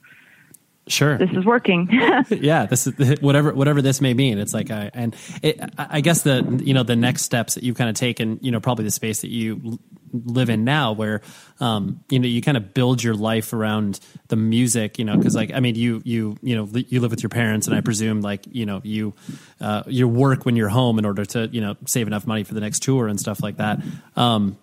Sure, 0.87 1.17
this 1.17 1.31
is 1.31 1.45
working. 1.45 1.87
yeah, 2.29 2.65
this 2.65 2.87
is 2.87 2.93
whatever 3.21 3.53
whatever 3.53 3.81
this 3.81 4.01
may 4.01 4.13
mean. 4.13 4.37
It's 4.37 4.53
like 4.53 4.69
I 4.69 4.91
and 4.93 5.15
it, 5.41 5.57
I 5.77 6.01
guess 6.01 6.23
the 6.23 6.61
you 6.61 6.73
know 6.73 6.83
the 6.83 6.97
next 6.97 7.21
steps 7.21 7.55
that 7.55 7.63
you've 7.63 7.77
kind 7.77 7.89
of 7.89 7.95
taken, 7.95 8.37
you 8.41 8.51
know, 8.51 8.59
probably 8.59 8.83
the 8.83 8.91
space 8.91 9.21
that 9.21 9.29
you 9.29 9.79
live 10.13 10.49
in 10.49 10.63
now, 10.63 10.93
where 10.93 11.21
um, 11.59 12.03
you 12.09 12.19
know 12.19 12.27
you 12.27 12.41
kind 12.41 12.57
of 12.57 12.73
build 12.73 13.03
your 13.03 13.15
life 13.15 13.51
around 13.51 13.99
the 14.27 14.35
music, 14.35 14.99
you 14.99 15.05
know, 15.05 15.17
because 15.17 15.35
like 15.35 15.51
I 15.53 15.59
mean 15.59 15.75
you 15.75 16.01
you 16.05 16.37
you 16.41 16.55
know 16.55 16.69
you 16.73 17.01
live 17.01 17.11
with 17.11 17.23
your 17.23 17.29
parents, 17.29 17.67
and 17.67 17.75
I 17.75 17.81
presume 17.81 18.21
like 18.21 18.45
you 18.51 18.65
know 18.65 18.81
you 18.83 19.13
uh, 19.59 19.83
you 19.87 20.07
work 20.07 20.45
when 20.45 20.55
you're 20.55 20.69
home 20.69 20.99
in 20.99 21.05
order 21.05 21.25
to 21.25 21.47
you 21.47 21.61
know 21.61 21.75
save 21.85 22.07
enough 22.07 22.25
money 22.25 22.43
for 22.43 22.53
the 22.53 22.61
next 22.61 22.83
tour 22.83 23.07
and 23.07 23.19
stuff 23.19 23.41
like 23.41 23.57
that. 23.57 23.81
Um, 24.15 24.57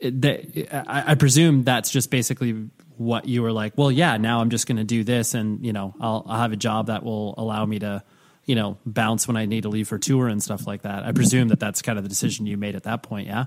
that 0.00 0.68
I, 0.88 1.12
I 1.12 1.14
presume 1.14 1.64
that's 1.64 1.90
just 1.90 2.10
basically 2.10 2.68
what 2.96 3.26
you 3.26 3.42
were 3.42 3.52
like, 3.52 3.76
well, 3.76 3.90
yeah, 3.90 4.16
now 4.16 4.40
I'm 4.40 4.50
just 4.50 4.66
going 4.66 4.76
to 4.76 4.84
do 4.84 5.04
this, 5.04 5.34
and 5.34 5.64
you 5.64 5.72
know, 5.72 5.94
I'll, 6.00 6.24
I'll 6.28 6.40
have 6.40 6.52
a 6.52 6.56
job 6.56 6.86
that 6.86 7.02
will 7.02 7.34
allow 7.36 7.64
me 7.64 7.78
to, 7.80 8.02
you 8.44 8.54
know, 8.54 8.78
bounce 8.86 9.26
when 9.26 9.36
I 9.36 9.46
need 9.46 9.62
to 9.62 9.68
leave 9.68 9.88
for 9.88 9.98
tour 9.98 10.28
and 10.28 10.42
stuff 10.42 10.66
like 10.66 10.82
that. 10.82 11.04
I 11.04 11.12
presume 11.12 11.48
that 11.48 11.60
that's 11.60 11.82
kind 11.82 11.98
of 11.98 12.04
the 12.04 12.08
decision 12.08 12.46
you 12.46 12.56
made 12.56 12.76
at 12.76 12.84
that 12.84 13.02
point, 13.02 13.26
yeah. 13.26 13.46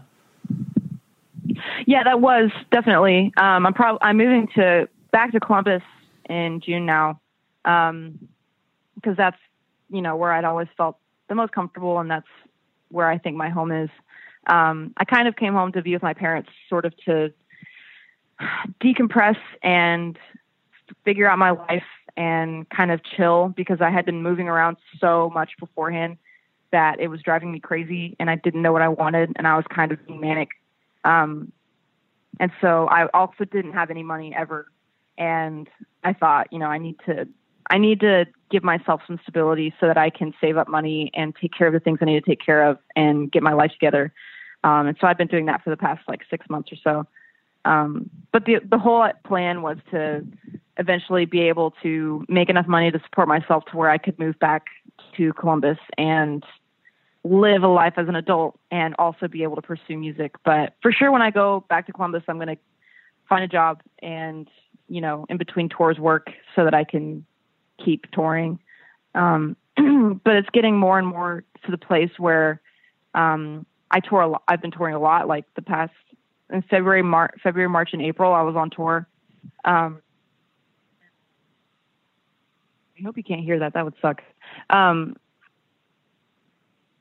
Yeah, 1.86 2.04
that 2.04 2.22
was 2.22 2.50
definitely. 2.72 3.34
Um, 3.38 3.66
I'm 3.66 3.74
probably 3.74 4.00
I'm 4.02 4.18
moving 4.18 4.48
to 4.56 4.88
back 5.12 5.32
to 5.32 5.40
Columbus 5.40 5.84
in 6.30 6.62
June 6.62 6.86
now, 6.86 7.20
because 7.64 7.90
um, 7.90 8.20
that's 9.16 9.38
you 9.90 10.02
know 10.02 10.16
where 10.16 10.32
I'd 10.34 10.46
always 10.46 10.68
felt 10.78 10.98
the 11.30 11.36
most 11.36 11.52
comfortable, 11.52 12.00
and 12.00 12.10
that's 12.10 12.28
where 12.90 13.10
I 13.10 13.18
think 13.18 13.36
my 13.36 13.50
home 13.50 13.72
is. 13.72 13.90
Um, 14.48 14.94
I 14.98 15.04
kind 15.04 15.28
of 15.28 15.36
came 15.36 15.54
home 15.54 15.74
to 15.74 15.82
be 15.82 15.94
with 15.94 16.04
my 16.04 16.14
parents, 16.14 16.50
sort 16.70 16.86
of 16.86 16.96
to 17.06 17.34
decompress 18.82 19.38
and 19.62 20.18
figure 21.04 21.30
out 21.30 21.38
my 21.38 21.52
life 21.52 21.84
and 22.16 22.68
kind 22.70 22.92
of 22.92 23.02
chill 23.04 23.54
because 23.56 23.82
I 23.82 23.90
had 23.90 24.06
been 24.06 24.24
moving 24.24 24.48
around 24.48 24.78
so 25.00 25.30
much 25.34 25.52
beforehand 25.60 26.18
that 26.72 27.00
it 27.00 27.08
was 27.08 27.22
driving 27.22 27.52
me 27.52 27.60
crazy 27.60 28.16
and 28.20 28.30
I 28.30 28.36
didn't 28.36 28.62
know 28.62 28.74
what 28.74 28.82
I 28.82 28.90
wanted 28.90 29.34
and 29.36 29.48
I 29.48 29.56
was 29.56 29.66
kind 29.70 29.92
of 29.92 30.00
manic. 30.10 30.50
Um, 31.08 31.52
and 32.40 32.52
so 32.62 32.88
I 32.88 33.08
also 33.14 33.46
didn't 33.46 33.74
have 33.74 33.90
any 33.90 34.04
money 34.04 34.36
ever. 34.38 34.68
And 35.18 35.68
I 36.04 36.14
thought, 36.14 36.48
you 36.52 36.60
know, 36.60 36.68
I 36.68 36.78
need 36.78 36.98
to, 37.08 37.28
I 37.72 37.78
need 37.80 38.02
to 38.02 38.26
give 38.52 38.64
myself 38.64 39.02
some 39.08 39.20
stability 39.24 39.74
so 39.80 39.88
that 39.88 39.98
I 39.98 40.10
can 40.10 40.34
save 40.40 40.58
up 40.58 40.68
money 40.68 41.10
and 41.16 41.34
take 41.42 41.54
care 41.58 41.68
of 41.68 41.74
the 41.74 41.80
things 41.80 42.00
I 42.02 42.06
need 42.06 42.24
to 42.24 42.30
take 42.30 42.46
care 42.46 42.70
of 42.70 42.78
and 42.96 43.32
get 43.32 43.42
my 43.42 43.54
life 43.54 43.72
together. 43.72 44.14
Um, 44.64 44.88
and 44.88 44.98
so 45.00 45.08
I've 45.08 45.18
been 45.18 45.28
doing 45.28 45.46
that 45.46 45.64
for 45.64 45.70
the 45.70 45.78
past 45.78 46.02
like 46.08 46.22
six 46.30 46.48
months 46.50 46.72
or 46.72 46.76
so. 46.84 47.08
Um, 47.66 48.10
but 48.32 48.46
the 48.46 48.60
the 48.64 48.78
whole 48.78 49.10
plan 49.26 49.62
was 49.62 49.78
to 49.92 50.26
eventually 50.78 51.26
be 51.26 51.42
able 51.42 51.74
to 51.84 52.26
make 52.30 52.50
enough 52.50 52.68
money 52.68 52.92
to 52.92 53.00
support 53.00 53.28
myself 53.28 53.66
to 53.72 53.78
where 53.78 53.90
I 53.90 53.98
could 53.98 54.18
move 54.20 54.38
back 54.40 54.68
to 55.18 55.34
Columbus 55.34 55.78
and 55.98 56.44
live 57.30 57.64
a 57.64 57.68
life 57.68 57.94
as 57.98 58.08
an 58.08 58.16
adult 58.16 58.60
and 58.72 58.96
also 58.98 59.28
be 59.28 59.44
able 59.44 59.56
to 59.56 59.62
pursue 59.62 59.98
music. 59.98 60.36
But 60.44 60.76
for 60.82 60.92
sure, 60.92 61.12
when 61.12 61.22
I 61.22 61.32
go 61.32 61.66
back 61.70 61.86
to 61.88 61.94
Columbus, 61.94 62.24
I'm 62.28 62.38
going 62.38 62.48
to 62.48 62.58
find 63.28 63.44
a 63.44 63.48
job 63.48 63.82
and, 64.02 64.48
you 64.88 65.02
know, 65.02 65.26
in 65.30 65.38
between 65.38 65.70
tours 65.70 66.00
work 66.00 66.28
so 66.56 66.64
that 66.64 66.74
I 66.74 66.84
can 66.84 67.26
keep 67.84 68.10
touring. 68.12 68.60
Um, 69.16 69.56
but 70.24 70.36
it's 70.36 70.50
getting 70.52 70.78
more 70.78 70.98
and 70.98 71.08
more 71.08 71.44
to 71.66 71.72
the 71.72 71.78
place 71.78 72.12
where 72.18 72.62
um, 73.14 73.66
I 73.92 74.00
tour 74.00 74.22
a 74.22 74.28
lot. 74.28 74.44
I've 74.48 74.62
been 74.62 74.72
touring 74.72 74.96
a 74.96 75.00
lot, 75.00 75.28
like 75.28 75.46
the 75.56 75.62
past 75.62 75.94
in 76.50 76.62
February, 76.64 77.04
March, 77.04 77.36
February, 77.42 77.70
March, 77.70 77.90
and 77.94 78.02
April. 78.02 78.34
I 78.34 78.42
was 78.42 78.56
on 78.56 78.70
tour. 78.70 79.08
Um, 79.66 80.02
I 82.98 83.04
hope 83.04 83.18
you 83.18 83.24
can't 83.24 83.42
hear 83.42 83.60
that. 83.60 83.74
That 83.74 83.86
would 83.86 83.94
suck. 84.02 84.22
Um, 84.70 85.16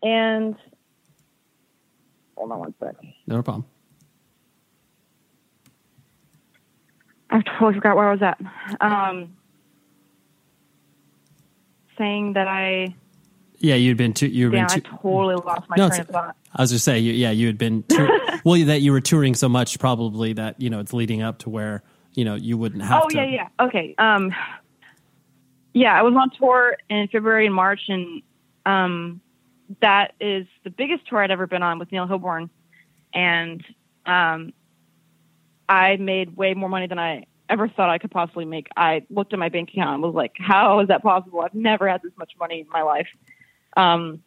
and 0.02 0.56
hold 2.36 2.52
on 2.52 2.58
one 2.58 2.74
sec. 2.80 2.96
No 3.26 3.42
problem. 3.42 3.64
I 7.30 7.42
totally 7.42 7.74
forgot 7.74 7.96
where 7.96 8.08
I 8.08 8.12
was 8.12 8.22
at. 8.22 8.40
Um, 8.80 9.36
saying 11.98 12.34
that 12.34 12.46
I 12.46 12.94
yeah, 13.58 13.74
you'd 13.74 13.96
been 13.96 14.12
to 14.14 14.28
you 14.28 14.46
yeah, 14.52 14.66
been. 14.66 14.82
I 14.84 14.98
totally 15.00 15.34
lost 15.36 15.68
my 15.68 15.76
no, 15.76 15.88
train 15.88 16.02
of 16.02 16.08
thought. 16.08 16.36
I 16.54 16.62
was 16.62 16.70
just 16.70 16.84
saying, 16.84 17.04
you, 17.04 17.12
yeah, 17.12 17.30
you 17.30 17.46
had 17.46 17.58
been. 17.58 17.82
Tour- 17.84 18.20
well, 18.44 18.62
that 18.66 18.80
you 18.80 18.92
were 18.92 19.00
touring 19.00 19.34
so 19.34 19.48
much, 19.48 19.78
probably 19.78 20.32
that 20.34 20.60
you 20.60 20.70
know 20.70 20.80
it's 20.80 20.92
leading 20.92 21.22
up 21.22 21.38
to 21.40 21.50
where 21.50 21.82
you 22.14 22.24
know 22.24 22.34
you 22.34 22.58
wouldn't 22.58 22.82
have. 22.82 23.04
Oh 23.04 23.08
to- 23.08 23.16
yeah, 23.16 23.24
yeah. 23.24 23.64
Okay. 23.66 23.94
Um. 23.98 24.34
Yeah, 25.72 25.98
I 25.98 26.02
was 26.02 26.14
on 26.14 26.30
tour 26.38 26.76
in 26.88 27.08
February 27.08 27.46
and 27.46 27.54
March, 27.54 27.80
and 27.88 28.22
um, 28.64 29.20
that 29.80 30.14
is 30.20 30.46
the 30.64 30.70
biggest 30.70 31.06
tour 31.06 31.22
I'd 31.22 31.30
ever 31.30 31.46
been 31.46 31.62
on 31.62 31.78
with 31.78 31.90
Neil 31.92 32.06
Hilborn, 32.06 32.50
and 33.12 33.64
um, 34.04 34.52
I 35.68 35.96
made 35.96 36.36
way 36.36 36.54
more 36.54 36.68
money 36.68 36.86
than 36.86 36.98
I 36.98 37.26
ever 37.48 37.68
thought 37.68 37.88
I 37.90 37.98
could 37.98 38.10
possibly 38.10 38.44
make. 38.44 38.68
I 38.76 39.04
looked 39.10 39.32
at 39.32 39.38
my 39.38 39.48
bank 39.48 39.70
account 39.70 39.94
and 39.94 40.02
was 40.02 40.14
like, 40.14 40.32
"How 40.38 40.80
is 40.80 40.88
that 40.88 41.02
possible? 41.02 41.40
I've 41.40 41.54
never 41.54 41.88
had 41.88 42.02
this 42.02 42.12
much 42.16 42.32
money 42.38 42.60
in 42.60 42.68
my 42.68 42.82
life." 42.82 43.08
Um, 43.76 44.22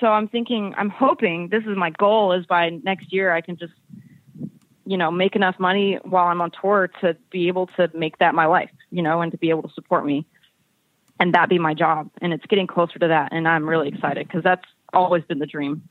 so 0.00 0.06
I'm 0.06 0.28
thinking, 0.28 0.74
I'm 0.76 0.90
hoping 0.90 1.48
this 1.48 1.64
is 1.64 1.76
my 1.76 1.90
goal 1.90 2.32
is 2.32 2.46
by 2.46 2.70
next 2.70 3.12
year 3.12 3.32
I 3.32 3.40
can 3.40 3.56
just, 3.56 3.72
you 4.86 4.96
know, 4.96 5.10
make 5.10 5.34
enough 5.34 5.58
money 5.58 5.98
while 6.04 6.26
I'm 6.26 6.40
on 6.40 6.50
tour 6.50 6.88
to 7.00 7.16
be 7.30 7.48
able 7.48 7.66
to 7.78 7.90
make 7.94 8.18
that 8.18 8.34
my 8.34 8.46
life, 8.46 8.70
you 8.90 9.02
know, 9.02 9.20
and 9.20 9.32
to 9.32 9.38
be 9.38 9.50
able 9.50 9.62
to 9.62 9.74
support 9.74 10.06
me 10.06 10.26
and 11.20 11.34
that 11.34 11.48
be 11.48 11.58
my 11.58 11.74
job. 11.74 12.10
And 12.20 12.32
it's 12.32 12.44
getting 12.46 12.66
closer 12.66 12.98
to 12.98 13.08
that. 13.08 13.32
And 13.32 13.46
I'm 13.48 13.68
really 13.68 13.88
excited 13.88 14.26
because 14.26 14.42
that's 14.42 14.64
always 14.92 15.24
been 15.24 15.38
the 15.38 15.46
dream. 15.46 15.88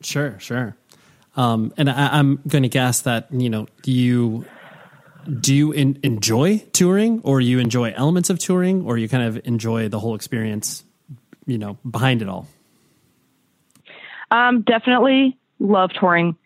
Sure, 0.00 0.38
sure. 0.38 0.76
Um, 1.36 1.72
and 1.76 1.88
I, 1.90 2.18
I'm 2.18 2.40
going 2.48 2.62
to 2.62 2.68
guess 2.68 3.02
that, 3.02 3.28
you 3.30 3.50
know, 3.50 3.66
you, 3.84 4.44
do 5.40 5.54
you 5.54 5.72
in, 5.72 5.98
enjoy 6.02 6.58
touring 6.72 7.20
or 7.24 7.40
you 7.40 7.58
enjoy 7.58 7.92
elements 7.96 8.30
of 8.30 8.38
touring 8.38 8.84
or 8.84 8.96
you 8.98 9.08
kind 9.08 9.24
of 9.24 9.46
enjoy 9.46 9.88
the 9.88 9.98
whole 9.98 10.14
experience, 10.14 10.84
you 11.46 11.58
know, 11.58 11.78
behind 11.88 12.22
it 12.22 12.28
all? 12.28 12.48
Um, 14.30 14.62
definitely 14.62 15.38
love 15.58 15.90
touring 15.98 16.36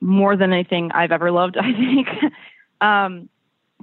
more 0.00 0.36
than 0.36 0.52
anything 0.52 0.92
I've 0.92 1.12
ever 1.12 1.30
loved, 1.30 1.56
I 1.60 1.72
think. 1.72 2.08
um, 2.80 3.28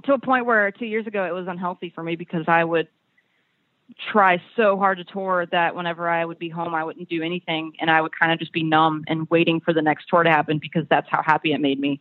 to 0.04 0.12
a 0.12 0.18
point 0.18 0.46
where 0.46 0.70
two 0.70 0.86
years 0.86 1.06
ago 1.06 1.24
it 1.24 1.32
was 1.32 1.46
unhealthy 1.48 1.90
for 1.94 2.02
me 2.02 2.16
because 2.16 2.44
I 2.46 2.62
would 2.62 2.88
try 4.10 4.42
so 4.56 4.76
hard 4.76 4.98
to 4.98 5.04
tour 5.04 5.46
that 5.46 5.74
whenever 5.74 6.08
I 6.08 6.24
would 6.24 6.38
be 6.38 6.48
home, 6.48 6.74
I 6.74 6.84
wouldn't 6.84 7.08
do 7.08 7.22
anything 7.22 7.72
and 7.80 7.90
I 7.90 8.00
would 8.00 8.18
kind 8.18 8.32
of 8.32 8.38
just 8.38 8.52
be 8.52 8.62
numb 8.62 9.04
and 9.06 9.28
waiting 9.30 9.60
for 9.60 9.72
the 9.72 9.82
next 9.82 10.06
tour 10.08 10.22
to 10.22 10.30
happen 10.30 10.58
because 10.58 10.84
that's 10.88 11.08
how 11.10 11.22
happy 11.22 11.52
it 11.52 11.60
made 11.60 11.78
me. 11.78 12.00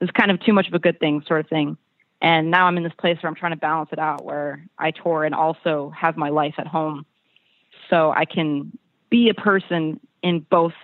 It 0.00 0.04
was 0.04 0.10
kind 0.10 0.30
of 0.30 0.40
too 0.40 0.52
much 0.52 0.68
of 0.68 0.74
a 0.74 0.78
good 0.78 1.00
thing 1.00 1.22
sort 1.26 1.40
of 1.40 1.48
thing. 1.48 1.76
And 2.20 2.50
now 2.50 2.66
I'm 2.66 2.76
in 2.76 2.84
this 2.84 2.92
place 2.98 3.18
where 3.20 3.28
I'm 3.28 3.34
trying 3.34 3.52
to 3.52 3.58
balance 3.58 3.90
it 3.92 3.98
out 3.98 4.24
where 4.24 4.64
I 4.78 4.92
tour 4.92 5.24
and 5.24 5.34
also 5.34 5.90
have 5.90 6.16
my 6.16 6.28
life 6.28 6.54
at 6.58 6.66
home 6.66 7.04
so 7.90 8.12
I 8.12 8.24
can 8.24 8.76
be 9.10 9.28
a 9.28 9.34
person 9.34 10.00
in 10.22 10.40
both 10.40 10.74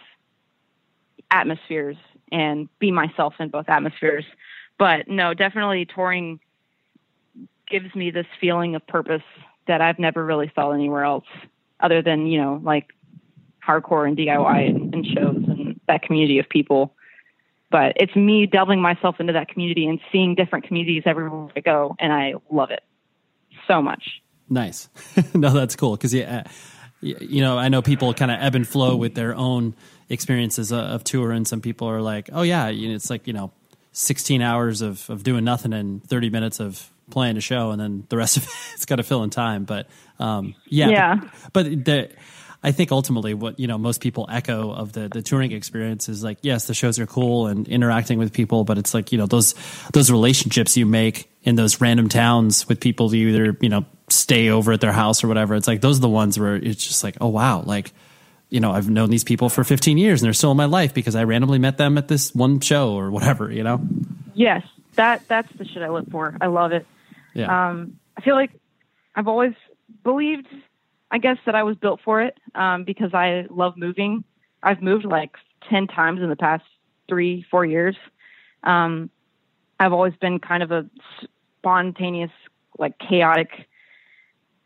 atmospheres 1.31 1.97
and 2.33 2.69
be 2.79 2.91
myself 2.91 3.35
in 3.39 3.49
both 3.51 3.69
atmospheres. 3.69 4.25
But 4.79 5.09
no, 5.09 5.35
definitely 5.35 5.87
touring 5.87 6.41
gives 7.69 7.95
me 7.95 8.11
this 8.11 8.27
feeling 8.41 8.75
of 8.75 8.87
purpose 8.87 9.23
that 9.69 9.81
I've 9.81 9.99
never 9.99 10.25
really 10.25 10.51
felt 10.55 10.75
anywhere 10.75 11.05
else 11.05 11.27
other 11.81 12.03
than, 12.03 12.27
you 12.27 12.41
know, 12.41 12.61
like 12.63 12.89
hardcore 13.67 14.09
and 14.09 14.17
DIY 14.17 14.69
and, 14.69 14.95
and 14.95 15.07
shows 15.07 15.37
and 15.49 15.81
that 15.87 16.03
community 16.03 16.39
of 16.39 16.49
people. 16.49 16.95
But 17.71 17.93
it's 17.97 18.17
me 18.17 18.47
delving 18.47 18.81
myself 18.81 19.21
into 19.21 19.35
that 19.35 19.49
community 19.49 19.87
and 19.87 20.01
seeing 20.11 20.35
different 20.35 20.67
communities 20.67 21.03
everywhere 21.07 21.49
I 21.55 21.61
go. 21.61 21.95
And 22.01 22.13
I 22.13 22.35
love 22.51 22.71
it 22.71 22.83
so 23.67 23.83
much. 23.83 24.03
Nice. 24.49 24.89
no, 25.35 25.51
that's 25.51 25.77
cool. 25.77 25.97
Cause 25.97 26.15
yeah, 26.15 26.45
you 27.01 27.43
know, 27.43 27.59
I 27.59 27.69
know 27.69 27.83
people 27.83 28.13
kind 28.15 28.31
of 28.31 28.41
ebb 28.41 28.55
and 28.55 28.67
flow 28.67 28.97
with 28.97 29.15
their 29.15 29.35
own 29.35 29.75
experiences 30.09 30.73
of 30.73 31.05
tour, 31.05 31.31
and 31.31 31.47
some 31.47 31.61
people 31.61 31.89
are 31.89 32.01
like, 32.01 32.31
"Oh 32.33 32.43
yeah, 32.43 32.69
it's 32.69 33.11
like 33.11 33.27
you 33.27 33.33
know, 33.33 33.53
sixteen 33.93 34.43
hours 34.43 34.83
of 34.83 35.09
of 35.09 35.23
doing 35.23 35.45
nothing 35.45 35.73
and 35.73 36.03
thirty 36.03 36.31
minutes 36.31 36.61
of 36.61 36.91
playing 37.11 37.37
a 37.37 37.41
show, 37.41 37.71
and 37.71 37.81
then 37.81 38.05
the 38.09 38.17
rest 38.17 38.37
of 38.37 38.45
it's 38.75 38.85
got 38.85 38.97
to 38.97 39.03
fill 39.03 39.23
in 39.23 39.31
time." 39.31 39.65
But 39.65 39.89
um, 40.19 40.55
yeah, 40.67 40.89
yeah. 40.89 41.17
But, 41.53 41.65
but 41.65 41.85
the, 41.85 42.11
I 42.63 42.73
think 42.73 42.91
ultimately 42.91 43.35
what 43.35 43.61
you 43.61 43.67
know 43.67 43.79
most 43.79 44.01
people 44.01 44.27
echo 44.31 44.73
of 44.73 44.93
the 44.93 45.09
the 45.09 45.23
touring 45.23 45.53
experience 45.53 46.09
is 46.09 46.25
like, 46.25 46.39
yes, 46.43 46.67
the 46.67 46.75
shows 46.75 46.99
are 46.99 47.07
cool 47.07 47.47
and 47.47 47.69
interacting 47.69 48.19
with 48.19 48.33
people, 48.33 48.65
but 48.65 48.79
it's 48.79 48.95
like 48.95 49.13
you 49.13 49.19
know 49.19 49.27
those 49.27 49.55
those 49.93 50.11
relationships 50.11 50.77
you 50.77 50.87
make 50.87 51.31
in 51.43 51.55
those 51.55 51.81
random 51.81 52.09
towns 52.09 52.69
with 52.69 52.81
people 52.81 53.15
you 53.15 53.29
either 53.29 53.57
you 53.61 53.69
know 53.69 53.85
stay 54.09 54.49
over 54.49 54.73
at 54.73 54.81
their 54.81 54.93
house 54.93 55.23
or 55.23 55.29
whatever. 55.29 55.55
It's 55.55 55.69
like 55.69 55.81
those 55.81 55.99
are 55.99 56.03
the 56.03 56.09
ones 56.09 56.39
where 56.39 56.57
it's 56.57 56.87
just 56.87 57.05
like, 57.05 57.17
oh 57.21 57.29
wow, 57.29 57.63
like 57.63 57.93
you 58.51 58.61
know, 58.61 58.73
I've 58.73 58.89
known 58.89 59.11
these 59.11 59.25
people 59.25 59.49
for 59.49 59.63
15 59.63 59.99
years 59.99 60.21
and 60.21 60.27
they're 60.27 60.33
still 60.33 60.51
in 60.51 60.57
my 60.57 60.65
life 60.65 60.95
because 60.95 61.15
I 61.15 61.25
randomly 61.25 61.59
met 61.59 61.77
them 61.77 61.99
at 61.99 62.09
this 62.09 62.35
one 62.35 62.61
show 62.61 62.95
or 62.95 63.11
whatever, 63.11 63.53
you 63.53 63.63
know? 63.63 63.81
Yes, 64.35 64.63
that 64.95 65.27
that's 65.29 65.53
the 65.57 65.67
shit 65.67 65.83
I 65.83 65.91
live 65.91 66.07
for. 66.11 66.37
I 66.41 66.47
love 66.47 66.73
it. 66.73 66.87
Yeah. 67.35 67.71
Um, 67.71 67.99
I 68.17 68.21
feel 68.21 68.35
like 68.35 68.53
I've 69.15 69.29
always 69.29 69.55
believed, 70.05 70.49
I 71.11 71.19
guess, 71.19 71.39
that 71.47 71.55
I 71.55 71.63
was 71.63 71.77
built 71.77 72.01
for 72.05 72.21
it 72.21 72.39
um, 72.55 72.85
because 72.85 73.15
I 73.15 73.47
love 73.51 73.77
moving. 73.77 74.25
I've 74.63 74.83
moved 74.83 75.05
like 75.05 75.33
10 75.69 75.87
times 75.87 76.21
in 76.21 76.29
the 76.29 76.37
past 76.37 76.65
three, 77.09 77.45
four 77.51 77.65
years. 77.65 77.97
Um, 78.65 79.11
I've 79.81 79.93
always 79.93 80.15
been 80.21 80.39
kind 80.39 80.63
of 80.63 80.73
a 80.73 80.87
spontaneous, 81.59 82.31
like 82.79 82.99
chaotic 82.99 83.69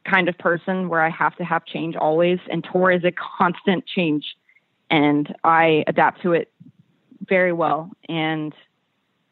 kind 0.05 0.29
of 0.29 0.37
person 0.39 0.89
where 0.89 1.01
I 1.01 1.11
have 1.11 1.37
to 1.37 1.45
have 1.45 1.65
change 1.65 1.97
always. 1.97 2.39
And 2.51 2.67
tour 2.71 2.91
is 2.91 3.05
a 3.05 3.13
constant 3.13 3.87
change. 3.87 4.37
And 4.91 5.35
I 5.45 5.85
adapt 5.87 6.23
to 6.23 6.33
it 6.33 6.53
very 7.27 7.53
well. 7.53 7.91
And 8.09 8.55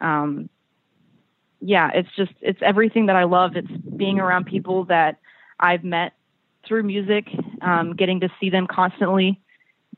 um, 0.00 0.48
yeah, 1.60 1.90
it's 1.94 2.08
just, 2.16 2.32
it's 2.40 2.60
everything 2.62 3.06
that 3.06 3.16
I 3.16 3.24
love. 3.24 3.56
It's 3.56 3.70
being 3.96 4.18
around 4.18 4.46
people 4.46 4.84
that 4.86 5.18
I've 5.58 5.84
met 5.84 6.12
through 6.66 6.82
music, 6.82 7.26
um, 7.62 7.94
getting 7.94 8.20
to 8.20 8.28
see 8.40 8.50
them 8.50 8.66
constantly, 8.66 9.40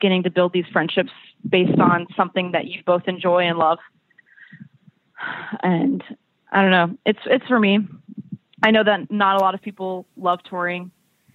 getting 0.00 0.22
to 0.24 0.30
build 0.30 0.52
these 0.52 0.66
friendships 0.72 1.12
based 1.48 1.78
on 1.78 2.06
something 2.16 2.52
that 2.52 2.66
you 2.66 2.82
both 2.84 3.06
enjoy 3.06 3.44
and 3.44 3.58
love. 3.58 3.78
And 5.62 6.02
I 6.50 6.62
don't 6.62 6.70
know, 6.70 6.98
it's, 7.06 7.20
it's 7.26 7.46
for 7.46 7.58
me. 7.58 7.78
I 8.62 8.70
know 8.70 8.84
that 8.84 9.10
not 9.10 9.40
a 9.40 9.44
lot 9.44 9.54
of 9.54 9.62
people 9.62 10.06
love 10.16 10.40
touring, 10.44 10.92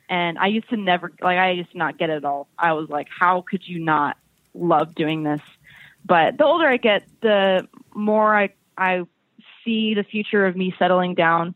and 0.10 0.38
I 0.38 0.48
used 0.48 0.70
to 0.70 0.78
never 0.78 1.12
like 1.22 1.38
I 1.38 1.52
used 1.52 1.72
to 1.72 1.78
not 1.78 1.98
get 1.98 2.10
it 2.10 2.14
at 2.14 2.26
all. 2.26 2.48
I 2.58 2.72
was 2.72 2.90
like, 2.90 3.08
how 3.10 3.42
could 3.42 3.68
you 3.68 3.80
not 3.80 4.18
love 4.54 4.96
doing 4.96 5.24
this? 5.24 5.42
But 6.06 6.38
the 6.38 6.46
older 6.46 6.68
I 6.68 6.78
get, 6.78 7.04
the 7.22 7.68
more 7.94 8.34
I 8.36 8.50
I 8.78 9.04
see 9.68 9.94
the 9.94 10.04
future 10.04 10.46
of 10.46 10.56
me 10.56 10.74
settling 10.80 11.14
down 11.14 11.54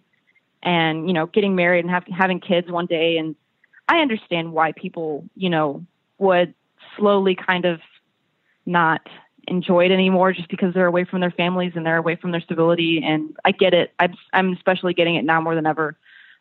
and 0.61 1.07
you 1.07 1.13
know 1.13 1.27
getting 1.27 1.55
married 1.55 1.85
and 1.85 1.89
have, 1.89 2.03
having 2.07 2.39
kids 2.39 2.69
one 2.69 2.85
day 2.85 3.17
and 3.17 3.35
I 3.87 3.99
understand 3.99 4.51
why 4.51 4.73
people 4.73 5.25
you 5.35 5.49
know 5.49 5.85
would 6.17 6.53
slowly 6.97 7.35
kind 7.35 7.65
of 7.65 7.79
not 8.65 9.07
enjoy 9.47 9.85
it 9.85 9.91
anymore 9.91 10.33
just 10.33 10.49
because 10.49 10.73
they're 10.73 10.85
away 10.85 11.03
from 11.03 11.19
their 11.19 11.31
families 11.31 11.73
and 11.75 11.85
they're 11.85 11.97
away 11.97 12.15
from 12.15 12.31
their 12.31 12.41
stability. 12.41 13.01
And 13.03 13.35
I 13.43 13.51
get 13.51 13.73
it. 13.73 13.91
I'm, 13.99 14.13
I'm 14.33 14.53
especially 14.53 14.93
getting 14.93 15.15
it 15.15 15.25
now 15.25 15.41
more 15.41 15.55
than 15.55 15.65
ever. 15.65 15.97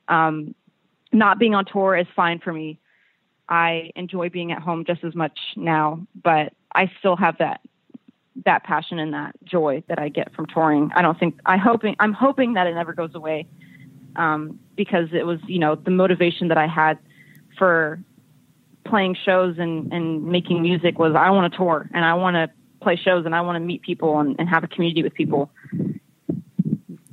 Um, 0.09 0.55
not 1.13 1.39
being 1.39 1.55
on 1.55 1.65
tour 1.65 1.97
is 1.97 2.07
fine 2.15 2.41
for 2.41 2.53
me. 2.53 2.79
I 3.49 3.91
enjoy 3.97 4.29
being 4.29 4.53
at 4.53 4.63
home 4.63 4.85
just 4.85 5.03
as 5.03 5.15
much 5.15 5.39
now, 5.57 6.07
but 6.23 6.53
I 6.75 6.91
still 6.99 7.17
have 7.17 7.39
that 7.39 7.61
that 8.45 8.65
passion 8.65 8.99
and 8.99 9.13
that 9.13 9.35
joy 9.45 9.83
that 9.89 9.99
I 9.99 10.09
get 10.09 10.35
from 10.35 10.47
touring. 10.47 10.91
I 10.95 11.03
don't 11.03 11.19
think 11.19 11.39
I 11.47 11.57
hoping 11.57 11.97
I'm 11.99 12.13
hoping 12.13 12.55
that 12.55 12.67
it 12.67 12.75
never 12.75 12.93
goes 12.93 13.15
away 13.15 13.47
um, 14.17 14.59
because 14.77 15.09
it 15.13 15.25
was 15.25 15.39
you 15.47 15.59
know 15.59 15.75
the 15.75 15.91
motivation 15.91 16.49
that 16.49 16.59
I 16.59 16.67
had 16.67 16.99
for 17.59 18.01
playing 18.87 19.17
shows 19.25 19.57
and, 19.59 19.93
and 19.93 20.25
making 20.25 20.63
music 20.63 20.99
was 20.99 21.15
I 21.15 21.31
want 21.31 21.53
to 21.53 21.57
tour 21.57 21.89
and 21.93 22.05
I 22.05 22.15
want 22.15 22.35
to 22.35 22.51
play 22.83 22.97
shows 22.97 23.27
and 23.27 23.35
I 23.35 23.43
want 23.43 23.57
to 23.57 23.61
meet 23.61 23.83
people 23.83 24.19
and, 24.21 24.37
and 24.39 24.49
have 24.49 24.65
a 24.65 24.69
community 24.69 25.03
with 25.03 25.15
people. 25.15 25.51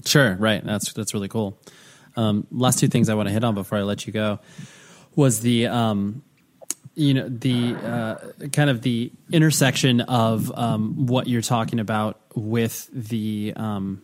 Sure, 0.06 0.36
right. 0.36 0.64
That's 0.64 0.94
that's 0.94 1.14
really 1.14 1.28
cool. 1.28 1.60
Um, 2.16 2.48
last 2.52 2.80
two 2.80 2.88
things 2.88 3.10
I 3.10 3.14
want 3.14 3.28
to 3.28 3.34
hit 3.34 3.44
on 3.44 3.54
before 3.54 3.78
I 3.78 3.82
let 3.82 4.08
you 4.08 4.14
go 4.14 4.40
was 5.16 5.42
the 5.42 5.68
um, 5.68 6.24
you 6.98 7.14
know 7.14 7.30
the 7.30 7.76
uh, 7.76 8.16
kind 8.52 8.72
of 8.72 8.82
the 8.82 9.12
intersection 9.32 10.02
of 10.02 10.52
um, 10.58 11.06
what 11.06 11.28
you're 11.28 11.44
talking 11.44 11.80
about 11.80 12.20
with 12.34 12.90
the 12.92 13.54
um, 13.56 14.02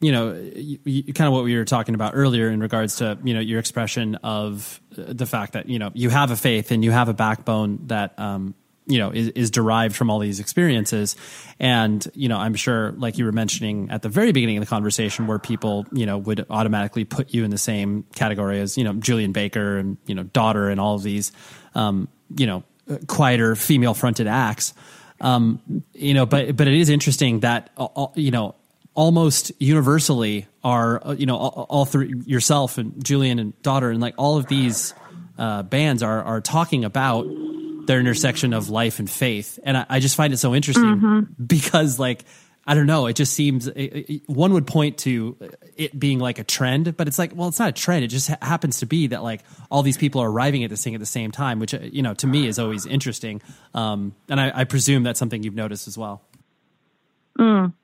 you 0.00 0.10
know 0.10 0.32
kind 1.12 1.28
of 1.28 1.34
what 1.34 1.44
we 1.44 1.54
were 1.54 1.66
talking 1.66 1.94
about 1.94 2.12
earlier 2.14 2.48
in 2.48 2.60
regards 2.60 2.96
to 2.96 3.18
you 3.24 3.34
know 3.34 3.40
your 3.40 3.60
expression 3.60 4.14
of 4.16 4.80
the 4.90 5.26
fact 5.26 5.52
that 5.52 5.68
you 5.68 5.78
know 5.78 5.90
you 5.92 6.08
have 6.08 6.30
a 6.30 6.36
faith 6.36 6.70
and 6.70 6.82
you 6.82 6.92
have 6.92 7.10
a 7.10 7.14
backbone 7.14 7.80
that 7.88 8.18
um, 8.18 8.54
you 8.86 8.98
know 8.98 9.10
is, 9.10 9.28
is 9.28 9.50
derived 9.50 9.94
from 9.94 10.08
all 10.08 10.18
these 10.18 10.40
experiences. 10.40 11.16
And 11.60 12.06
you 12.14 12.28
know 12.28 12.38
i'm 12.38 12.54
sure 12.54 12.92
like 12.92 13.18
you 13.18 13.26
were 13.26 13.32
mentioning 13.32 13.90
at 13.90 14.00
the 14.00 14.08
very 14.08 14.32
beginning 14.32 14.56
of 14.56 14.62
the 14.62 14.68
conversation 14.68 15.26
where 15.26 15.38
people 15.38 15.86
you 15.92 16.06
know 16.06 16.16
would 16.16 16.46
automatically 16.48 17.04
put 17.04 17.34
you 17.34 17.44
in 17.44 17.50
the 17.50 17.58
same 17.58 18.04
category 18.14 18.60
as 18.60 18.78
you 18.78 18.84
know 18.84 18.94
Julien 18.94 19.32
Baker 19.32 19.76
and 19.76 19.98
you 20.06 20.14
know 20.14 20.22
daughter 20.22 20.70
and 20.70 20.80
all 20.80 20.94
of 20.94 21.02
these 21.02 21.32
um, 21.74 22.08
you 22.36 22.46
know 22.46 22.62
quieter 23.06 23.56
female 23.56 23.94
fronted 23.94 24.26
acts 24.26 24.74
um, 25.20 25.60
you 25.92 26.14
know 26.14 26.26
but 26.26 26.56
but 26.56 26.68
it 26.68 26.74
is 26.74 26.88
interesting 26.90 27.40
that 27.40 27.70
uh, 27.76 27.86
uh, 27.96 28.06
you 28.14 28.30
know 28.30 28.54
almost 28.94 29.52
universally 29.58 30.46
are 30.62 31.00
uh, 31.06 31.12
you 31.12 31.26
know 31.26 31.36
all, 31.36 31.66
all 31.68 31.84
through 31.84 32.22
yourself 32.26 32.78
and 32.78 33.02
Julien 33.04 33.38
and 33.38 33.60
daughter 33.62 33.90
and 33.90 34.00
like 34.00 34.14
all 34.18 34.36
of 34.36 34.46
these 34.46 34.94
uh, 35.38 35.62
bands 35.62 36.02
are 36.02 36.22
are 36.22 36.40
talking 36.40 36.84
about 36.84 37.26
their 37.86 38.00
intersection 38.00 38.52
of 38.54 38.70
life 38.70 38.98
and 38.98 39.10
faith, 39.10 39.58
and 39.62 39.76
I, 39.76 39.86
I 39.88 40.00
just 40.00 40.16
find 40.16 40.32
it 40.32 40.38
so 40.38 40.54
interesting 40.54 40.96
Mm-hmm. 40.96 41.44
because 41.44 41.98
like. 41.98 42.24
I 42.66 42.74
don't 42.74 42.86
know. 42.86 43.06
It 43.06 43.14
just 43.14 43.34
seems 43.34 43.68
one 44.26 44.54
would 44.54 44.66
point 44.66 44.98
to 44.98 45.36
it 45.76 45.98
being 45.98 46.18
like 46.18 46.38
a 46.38 46.44
trend, 46.44 46.96
but 46.96 47.06
it's 47.08 47.18
like, 47.18 47.32
well, 47.34 47.48
it's 47.48 47.58
not 47.58 47.68
a 47.68 47.72
trend. 47.72 48.04
It 48.04 48.08
just 48.08 48.28
ha- 48.28 48.38
happens 48.40 48.78
to 48.78 48.86
be 48.86 49.08
that 49.08 49.22
like 49.22 49.42
all 49.70 49.82
these 49.82 49.98
people 49.98 50.22
are 50.22 50.30
arriving 50.30 50.64
at 50.64 50.70
this 50.70 50.82
thing 50.82 50.94
at 50.94 51.00
the 51.00 51.06
same 51.06 51.30
time, 51.30 51.58
which 51.58 51.74
uh, 51.74 51.78
you 51.82 52.02
know 52.02 52.14
to 52.14 52.26
me 52.26 52.46
is 52.46 52.58
always 52.58 52.86
interesting. 52.86 53.42
Um, 53.74 54.14
and 54.28 54.40
I, 54.40 54.60
I 54.60 54.64
presume 54.64 55.02
that's 55.02 55.18
something 55.18 55.42
you've 55.42 55.54
noticed 55.54 55.86
as 55.88 55.98
well. 55.98 56.22
Mm. 57.38 57.74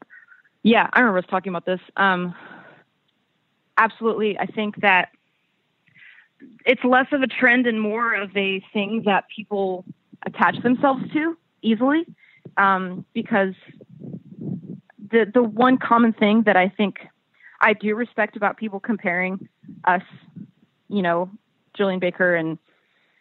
Yeah, 0.63 0.89
I 0.93 1.01
remember 1.01 1.19
us 1.19 1.25
talking 1.29 1.51
about 1.51 1.67
this. 1.67 1.81
Um, 1.97 2.35
absolutely. 3.77 4.39
I 4.39 4.47
think 4.47 4.81
that 4.81 5.11
it's 6.65 6.85
less 6.85 7.07
of 7.13 7.23
a 7.23 7.27
trend 7.27 7.67
and 7.67 7.81
more 7.81 8.15
of 8.15 8.35
a 8.37 8.63
thing 8.73 9.03
that 9.07 9.25
people 9.35 9.85
attach 10.25 10.57
themselves 10.63 11.03
to 11.13 11.37
easily. 11.63 12.07
Um, 12.57 13.05
because 13.15 13.55
the 15.11 15.31
the 15.33 15.43
one 15.43 15.79
common 15.79 16.13
thing 16.13 16.43
that 16.47 16.57
I 16.57 16.69
think 16.69 16.99
I 17.61 17.75
do 17.75 17.95
respect 17.95 18.37
about 18.37 18.57
people 18.57 18.81
comparing 18.81 19.49
us, 19.85 20.03
you 20.89 21.03
know, 21.03 21.31
Julien 21.75 22.01
Baker 22.01 22.35
and 22.35 22.59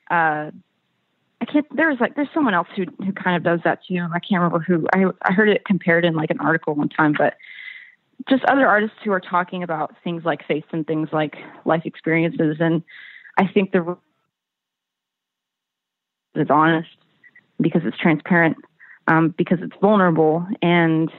uh, 0.10 0.52
I 1.42 1.46
can't. 1.46 1.66
There's 1.76 2.00
like 2.00 2.16
there's 2.16 2.30
someone 2.34 2.54
else 2.54 2.68
who 2.76 2.86
who 3.04 3.14
kind 3.14 3.38
of 3.38 3.44
does 3.44 3.60
that 3.64 3.80
too. 3.88 3.98
I 4.14 4.20
can't 4.20 4.42
remember 4.42 4.60
who. 4.60 4.88
I 4.94 5.06
I 5.24 5.34
heard 5.34 5.50
it 5.50 5.66
compared 5.66 6.06
in 6.06 6.16
like 6.16 6.30
an 6.30 6.40
article 6.40 6.76
one 6.76 6.90
time, 6.90 7.14
but 7.18 7.36
just 8.28 8.44
other 8.46 8.68
artists 8.68 8.98
who 9.04 9.12
are 9.12 9.22
talking 9.22 9.64
about 9.64 9.96
things 10.04 10.24
like 10.26 10.46
faith 10.46 10.66
and 10.72 10.86
things 10.86 11.10
like 11.12 11.36
life 11.66 11.84
experiences, 11.86 12.58
and 12.60 12.84
I 13.38 13.48
think 13.48 13.72
the 13.72 13.98
it's 16.36 16.52
honest 16.52 16.90
because 17.62 17.82
it's 17.86 17.98
transparent, 17.98 18.58
um, 19.08 19.34
because 19.38 19.60
it's 19.62 19.76
vulnerable, 19.82 20.46
and 20.62 21.10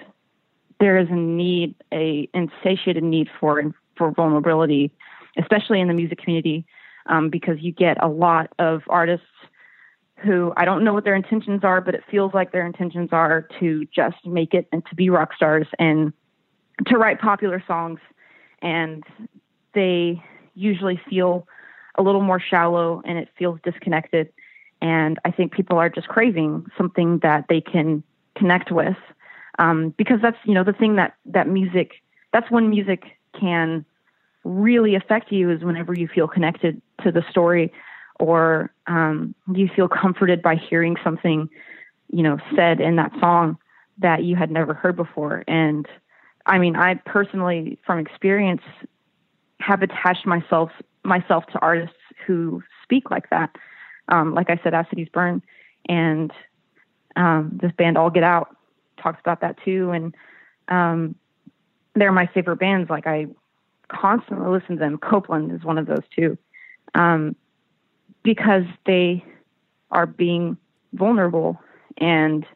there 0.81 0.99
is 0.99 1.09
a 1.11 1.15
need, 1.15 1.75
a 1.93 2.29
insatiated 2.35 3.05
need 3.05 3.29
for 3.39 3.63
for 3.97 4.11
vulnerability, 4.11 4.91
especially 5.39 5.81
in 5.81 5.89
the 5.89 5.95
music 5.95 6.19
community, 6.19 6.65
um, 7.07 7.29
because 7.29 7.61
you 7.61 7.71
get 7.71 8.03
a 8.03 8.09
lot 8.09 8.51
of 8.59 8.83
artists 8.89 9.27
who 10.17 10.53
I 10.57 10.65
don't 10.65 10.85
know 10.85 10.93
what 10.93 11.05
their 11.05 11.15
intentions 11.15 11.65
are, 11.65 11.81
but 11.81 11.95
it 11.95 12.03
feels 12.11 12.35
like 12.35 12.53
their 12.53 12.67
intentions 12.67 13.11
are 13.13 13.47
to 13.61 13.87
just 13.95 14.27
make 14.27 14.55
it 14.55 14.69
and 14.73 14.85
to 14.87 14.95
be 14.95 15.11
rock 15.11 15.35
stars 15.35 15.67
and 15.79 16.13
to 16.87 16.97
write 16.97 17.21
popular 17.21 17.63
songs. 17.67 18.01
And 18.63 19.05
they 19.75 20.23
usually 20.55 21.01
feel 21.09 21.47
a 21.97 22.03
little 22.03 22.21
more 22.21 22.41
shallow 22.41 23.03
and 23.05 23.19
it 23.19 23.29
feels 23.39 23.59
disconnected. 23.65 24.31
And 24.83 25.19
I 25.25 25.31
think 25.31 25.53
people 25.53 25.79
are 25.79 25.89
just 25.89 26.09
craving 26.09 26.67
something 26.77 27.19
that 27.23 27.47
they 27.49 27.61
can 27.61 28.03
connect 28.37 28.71
with. 28.71 28.97
Um, 29.59 29.95
because 29.99 30.21
that's, 30.23 30.39
you 30.45 30.55
know, 30.55 30.65
the 30.65 30.73
thing 30.73 30.97
that, 30.97 31.15
that 31.27 31.49
music, 31.49 31.93
that's 32.33 32.51
when 32.51 32.71
music 32.71 33.05
can 33.39 33.85
really 34.45 34.95
affect 34.95 35.31
you 35.33 35.51
is 35.51 35.63
whenever 35.63 35.93
you 35.93 36.09
feel 36.09 36.29
connected 36.29 36.81
to 37.03 37.13
the 37.13 37.23
story 37.31 37.73
or 38.19 38.73
um, 38.87 39.35
you 39.55 39.69
feel 39.75 39.89
comforted 39.89 40.43
by 40.43 40.55
hearing 40.55 40.97
something, 41.03 41.49
you 42.13 42.23
know, 42.23 42.39
said 42.55 42.81
in 42.81 42.97
that 42.97 43.13
song 43.21 43.59
that 43.99 44.25
you 44.25 44.37
had 44.37 44.51
never 44.51 44.75
heard 44.75 44.97
before. 44.97 45.45
And 45.47 45.87
I 46.47 46.59
mean, 46.59 46.77
I 46.77 46.95
personally, 46.95 47.79
from 47.85 47.99
experience, 47.99 48.63
have 49.61 49.83
attached 49.83 50.27
myself 50.27 50.71
myself 51.03 51.47
to 51.47 51.59
artists 51.61 51.97
who 52.27 52.63
speak 52.83 53.11
like 53.11 53.31
that. 53.31 53.57
Um, 54.09 54.35
like 54.35 54.51
I 54.51 54.61
said, 54.63 54.75
Cities 54.91 55.09
Burn, 55.13 55.43
and 55.89 56.33
um, 57.17 57.59
this 57.63 57.73
band 57.73 57.97
All 57.97 58.11
Get 58.11 58.23
Out 58.23 58.57
talks 59.01 59.21
about 59.21 59.41
that 59.41 59.57
too. 59.65 59.91
And 59.91 60.15
um, 60.69 61.15
they're 61.95 62.13
my 62.13 62.27
favorite 62.27 62.59
bands. 62.59 62.91
Like 62.91 63.07
I 63.07 63.27
constantly 63.89 64.49
listen 64.49 64.77
to 64.77 64.81
them. 64.81 64.99
Copeland 64.99 65.53
is 65.53 65.65
one 65.65 65.79
of 65.79 65.87
those 65.87 66.05
too. 66.15 66.39
Um, 66.95 67.37
because 68.23 68.65
they 68.87 69.25
are 69.91 70.07
being 70.07 70.57
vulnerable 70.93 71.59
and 71.99 72.47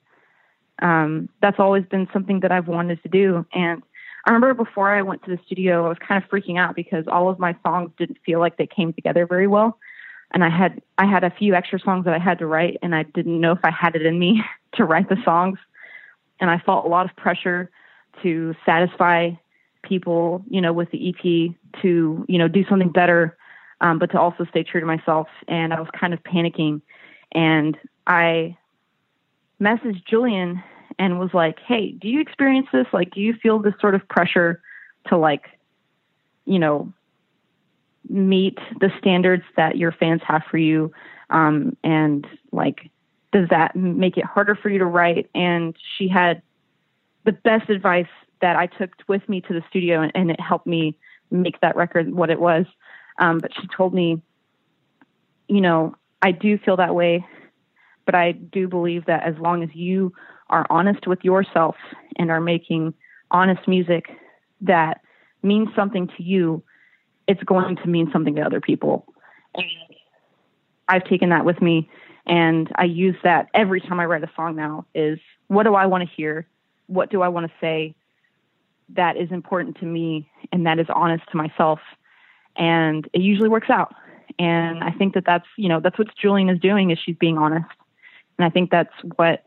um, 0.83 1.29
that's 1.41 1.59
always 1.59 1.85
been 1.85 2.09
something 2.13 2.41
that 2.41 2.53
I've 2.53 2.69
wanted 2.69 3.03
to 3.03 3.09
do. 3.09 3.47
And 3.53 3.83
I 4.27 4.33
remember 4.33 4.65
before 4.65 4.95
I 4.95 5.03
went 5.03 5.23
to 5.25 5.31
the 5.31 5.39
studio, 5.47 5.87
I 5.87 5.89
was 5.89 5.99
kind 5.99 6.23
of 6.23 6.29
freaking 6.29 6.59
out 6.59 6.75
because 6.75 7.05
all 7.07 7.29
of 7.29 7.39
my 7.39 7.57
songs 7.63 7.91
didn't 7.99 8.19
feel 8.25 8.41
like 8.41 8.57
they 8.57 8.67
came 8.67 8.93
together 8.93 9.27
very 9.27 9.47
well. 9.47 9.79
And 10.33 10.43
I 10.43 10.49
had 10.49 10.83
I 10.99 11.07
had 11.07 11.23
a 11.23 11.31
few 11.31 11.55
extra 11.55 11.79
songs 11.79 12.07
that 12.07 12.15
I 12.15 12.19
had 12.19 12.39
to 12.41 12.47
write, 12.47 12.79
and 12.83 12.95
I 12.95 13.05
didn't 13.05 13.41
know 13.41 13.53
if 13.53 13.61
I 13.63 13.71
had 13.71 13.95
it 13.95 14.05
in 14.05 14.19
me 14.19 14.43
to 14.75 14.85
write 14.85 15.09
the 15.09 15.19
songs. 15.25 15.59
And 16.41 16.51
I 16.51 16.59
felt 16.59 16.85
a 16.85 16.89
lot 16.89 17.09
of 17.09 17.17
pressure 17.17 17.71
to 18.23 18.55
satisfy 18.65 19.31
people, 19.83 20.45
you 20.49 20.61
know, 20.61 20.73
with 20.73 20.91
the 20.91 21.09
EP 21.09 21.55
to 21.83 22.25
you 22.29 22.39
know 22.39 22.49
do 22.49 22.65
something 22.69 22.91
better 22.91 23.37
um, 23.81 23.99
but 23.99 24.11
to 24.13 24.19
also 24.19 24.47
stay 24.47 24.63
true 24.63 24.81
to 24.81 24.87
myself. 24.87 25.29
And 25.47 25.73
I 25.73 25.81
was 25.81 25.89
kind 25.99 26.15
of 26.15 26.23
panicking. 26.23 26.81
And 27.33 27.77
I 28.07 28.57
messaged 29.61 30.05
Julien 30.07 30.63
and 30.99 31.19
was 31.19 31.31
like, 31.35 31.59
Hey, 31.61 31.93
do 31.93 32.09
you 32.09 32.21
experience 32.21 32.69
this? 32.73 32.87
Like, 32.93 33.11
do 33.13 33.21
you 33.21 33.35
feel 33.35 33.59
this 33.59 33.75
sort 33.81 33.95
of 33.95 34.09
pressure 34.09 34.63
to, 35.09 35.19
like, 35.19 35.47
you 36.47 36.59
know, 36.59 36.93
meet 38.09 38.59
the 38.81 38.91
standards 38.99 39.45
that 39.57 39.77
your 39.77 39.93
fans 39.93 40.23
have 40.27 40.43
for 40.51 40.59
you? 40.59 40.93
Um, 41.31 41.77
and, 41.85 42.27
like, 42.53 42.91
does 43.35 43.49
that 43.51 43.75
make 43.75 44.17
it 44.17 44.25
harder 44.25 44.55
for 44.55 44.71
you 44.71 44.79
to 44.79 44.87
write? 44.87 45.29
And 45.35 45.77
she 45.99 46.07
had 46.09 46.41
the 47.25 47.33
best 47.33 47.69
advice 47.69 48.07
that 48.41 48.55
I 48.55 48.67
took 48.67 48.91
with 49.09 49.29
me 49.29 49.41
to 49.43 49.53
the 49.53 49.63
studio, 49.69 50.03
and, 50.03 50.13
and 50.15 50.31
it 50.31 50.41
helped 50.41 50.69
me 50.69 50.97
make 51.33 51.61
that 51.61 51.75
record 51.75 52.15
what 52.15 52.31
it 52.31 52.41
was. 52.41 52.65
Um, 53.19 53.41
but 53.41 53.51
she 53.61 53.67
told 53.77 53.93
me, 53.93 54.23
you 55.49 55.61
know, 55.61 55.97
I 56.23 56.31
do 56.31 56.59
feel 56.59 56.77
that 56.77 56.95
way, 56.95 57.27
but 58.07 58.15
I 58.15 58.33
do 58.33 58.69
believe 58.69 59.07
that 59.07 59.25
as 59.25 59.35
long 59.39 59.65
as 59.65 59.71
you 59.75 60.13
are 60.49 60.65
honest 60.71 61.09
with 61.09 61.25
yourself 61.25 61.75
and 62.17 62.31
are 62.31 62.41
making 62.41 62.95
honest 63.33 63.67
music 63.67 64.07
that 64.61 65.01
means 65.43 65.69
something 65.75 66.09
to 66.17 66.23
you, 66.23 66.63
it's 67.27 67.43
going 67.43 67.77
to 67.77 67.89
mean 67.89 68.09
something 68.13 68.37
to 68.37 68.43
other 68.43 68.61
people. 68.61 69.07
And 69.55 69.67
I've 70.89 71.05
taken 71.05 71.31
that 71.31 71.45
with 71.45 71.61
me 71.61 71.89
and 72.27 72.71
I 72.77 72.85
use 72.85 73.17
that 73.23 73.49
every 73.55 73.81
time 73.81 74.01
I 74.01 74.07
write 74.07 74.25
a 74.25 74.31
song 74.35 74.57
now 74.57 74.87
is 74.95 75.19
what 75.49 75.65
do 75.65 75.75
I 75.75 75.87
want 75.87 76.09
to 76.09 76.15
hear? 76.15 76.47
What 76.87 77.11
do 77.11 77.23
I 77.23 77.29
want 77.29 77.47
to 77.47 77.53
say 77.61 77.95
that 78.91 79.17
is 79.17 79.31
important 79.31 79.79
to 79.79 79.87
me 79.87 80.29
and 80.53 80.67
that 80.67 80.79
is 80.79 80.87
honest 80.95 81.25
to 81.31 81.37
myself? 81.37 81.81
and 82.57 83.09
it 83.13 83.21
usually 83.21 83.49
works 83.49 83.71
out. 83.71 83.95
And 84.39 84.83
I 84.83 84.91
think 84.91 85.15
that 85.15 85.25
that's 85.25 85.47
you 85.57 85.69
know 85.69 85.81
that's 85.81 85.99
what 85.99 86.09
Julien 86.17 86.49
is 86.49 86.59
doing 86.59 86.91
is 86.91 86.99
she's 86.99 87.17
being 87.17 87.39
honest, 87.39 87.71
and 88.39 88.45
I 88.45 88.51
think 88.51 88.71
that's 88.71 88.93
what 89.17 89.45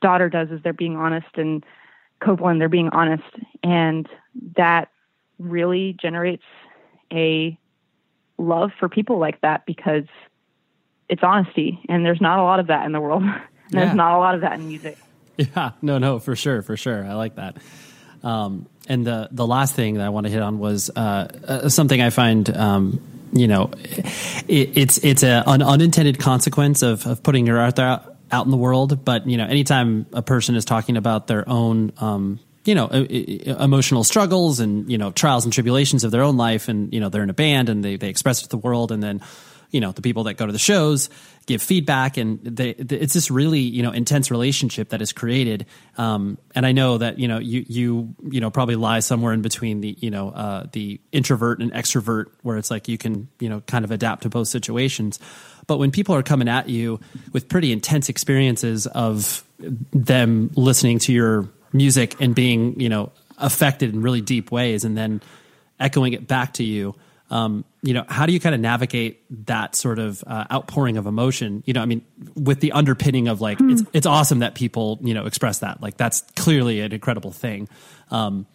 daughter 0.00 0.28
does 0.28 0.50
is 0.50 0.60
they're 0.62 0.72
being 0.72 0.96
honest, 0.96 1.26
and 1.34 1.64
Copeland 2.20 2.60
they're 2.60 2.68
being 2.68 2.90
honest, 2.90 3.24
and 3.64 4.08
that 4.56 4.90
really 5.38 5.96
generates 6.00 6.44
a 7.12 7.58
love 8.38 8.70
for 8.78 8.88
people 8.88 9.18
like 9.18 9.40
that 9.40 9.66
because 9.66 10.04
it's 11.08 11.22
honesty, 11.22 11.80
and 11.88 12.04
there's 12.04 12.20
not 12.20 12.38
a 12.38 12.42
lot 12.42 12.60
of 12.60 12.68
that 12.68 12.86
in 12.86 12.92
the 12.92 13.00
world. 13.00 13.24
Yeah. 13.68 13.86
There's 13.86 13.96
not 13.96 14.14
a 14.14 14.18
lot 14.18 14.36
of 14.36 14.42
that 14.42 14.52
in 14.52 14.68
music. 14.68 14.96
Yeah, 15.36 15.72
no, 15.82 15.98
no, 15.98 16.20
for 16.20 16.36
sure, 16.36 16.62
for 16.62 16.76
sure. 16.76 17.04
I 17.04 17.14
like 17.14 17.34
that. 17.34 17.56
Um, 18.22 18.68
and 18.88 19.04
the 19.04 19.28
the 19.32 19.44
last 19.44 19.74
thing 19.74 19.94
that 19.94 20.06
I 20.06 20.08
want 20.10 20.26
to 20.26 20.32
hit 20.32 20.40
on 20.40 20.60
was 20.60 20.88
uh, 20.94 21.00
uh, 21.46 21.68
something 21.68 22.00
I 22.00 22.10
find, 22.10 22.48
um, 22.56 23.00
you 23.32 23.48
know, 23.48 23.72
it, 24.46 24.78
it's 24.78 24.98
it's 24.98 25.24
a, 25.24 25.42
an 25.48 25.62
unintended 25.62 26.20
consequence 26.20 26.82
of, 26.82 27.06
of 27.06 27.24
putting 27.24 27.44
your 27.44 27.58
art 27.58 27.76
there, 27.76 28.00
out 28.30 28.44
in 28.44 28.50
the 28.50 28.56
world. 28.56 29.04
But 29.04 29.26
you 29.26 29.36
know, 29.36 29.46
anytime 29.46 30.06
a 30.12 30.22
person 30.22 30.56
is 30.56 30.64
talking 30.64 30.96
about 30.96 31.26
their 31.26 31.48
own, 31.48 31.92
um, 31.98 32.40
you 32.64 32.74
know, 32.74 32.86
emotional 32.88 34.04
struggles 34.04 34.60
and 34.60 34.90
you 34.90 34.98
know 34.98 35.10
trials 35.10 35.44
and 35.44 35.52
tribulations 35.52 36.04
of 36.04 36.10
their 36.10 36.22
own 36.22 36.36
life, 36.36 36.68
and 36.68 36.92
you 36.92 37.00
know 37.00 37.08
they're 37.08 37.22
in 37.22 37.30
a 37.30 37.34
band 37.34 37.68
and 37.68 37.84
they 37.84 37.96
they 37.96 38.08
express 38.08 38.40
it 38.40 38.44
to 38.44 38.50
the 38.50 38.58
world, 38.58 38.92
and 38.92 39.02
then 39.02 39.20
you 39.70 39.80
know 39.80 39.92
the 39.92 40.02
people 40.02 40.24
that 40.24 40.34
go 40.34 40.46
to 40.46 40.52
the 40.52 40.58
shows 40.58 41.08
give 41.46 41.62
feedback 41.62 42.16
and 42.16 42.42
they, 42.44 42.70
it's 42.70 43.14
this 43.14 43.30
really 43.30 43.60
you 43.60 43.82
know 43.82 43.90
intense 43.90 44.30
relationship 44.30 44.88
that 44.90 45.00
is 45.00 45.12
created 45.12 45.66
um, 45.98 46.38
and 46.54 46.66
i 46.66 46.72
know 46.72 46.98
that 46.98 47.18
you 47.18 47.28
know 47.28 47.38
you 47.38 47.64
you 47.68 48.14
you 48.30 48.40
know 48.40 48.50
probably 48.50 48.76
lie 48.76 49.00
somewhere 49.00 49.32
in 49.32 49.42
between 49.42 49.80
the 49.80 49.96
you 50.00 50.10
know 50.10 50.30
uh, 50.30 50.66
the 50.72 51.00
introvert 51.12 51.60
and 51.60 51.72
extrovert 51.72 52.26
where 52.42 52.56
it's 52.56 52.70
like 52.70 52.88
you 52.88 52.98
can 52.98 53.28
you 53.40 53.48
know 53.48 53.60
kind 53.62 53.84
of 53.84 53.90
adapt 53.90 54.22
to 54.22 54.28
both 54.28 54.48
situations 54.48 55.18
but 55.66 55.78
when 55.78 55.90
people 55.90 56.14
are 56.14 56.22
coming 56.22 56.48
at 56.48 56.68
you 56.68 57.00
with 57.32 57.48
pretty 57.48 57.72
intense 57.72 58.08
experiences 58.08 58.86
of 58.86 59.44
them 59.92 60.50
listening 60.54 60.98
to 60.98 61.12
your 61.12 61.48
music 61.72 62.20
and 62.20 62.34
being 62.34 62.78
you 62.80 62.88
know 62.88 63.10
affected 63.38 63.92
in 63.94 64.02
really 64.02 64.20
deep 64.20 64.50
ways, 64.50 64.84
and 64.84 64.96
then 64.96 65.22
echoing 65.78 66.12
it 66.12 66.26
back 66.26 66.54
to 66.54 66.64
you. 66.64 66.94
Um, 67.28 67.64
you 67.82 67.92
know, 67.92 68.04
how 68.08 68.26
do 68.26 68.32
you 68.32 68.38
kind 68.38 68.54
of 68.54 68.60
navigate 68.60 69.24
that 69.46 69.74
sort 69.74 69.98
of 69.98 70.22
uh, 70.26 70.44
outpouring 70.50 70.96
of 70.96 71.06
emotion? 71.06 71.62
You 71.66 71.74
know, 71.74 71.82
I 71.82 71.86
mean, 71.86 72.04
with 72.36 72.60
the 72.60 72.72
underpinning 72.72 73.26
of 73.28 73.40
like, 73.40 73.58
it's 73.60 73.82
it's 73.92 74.06
awesome 74.06 74.40
that 74.40 74.54
people 74.54 74.98
you 75.02 75.14
know 75.14 75.26
express 75.26 75.60
that. 75.60 75.82
Like, 75.82 75.96
that's 75.96 76.20
clearly 76.36 76.80
an 76.80 76.92
incredible 76.92 77.32
thing. 77.32 77.68
Um, 78.10 78.46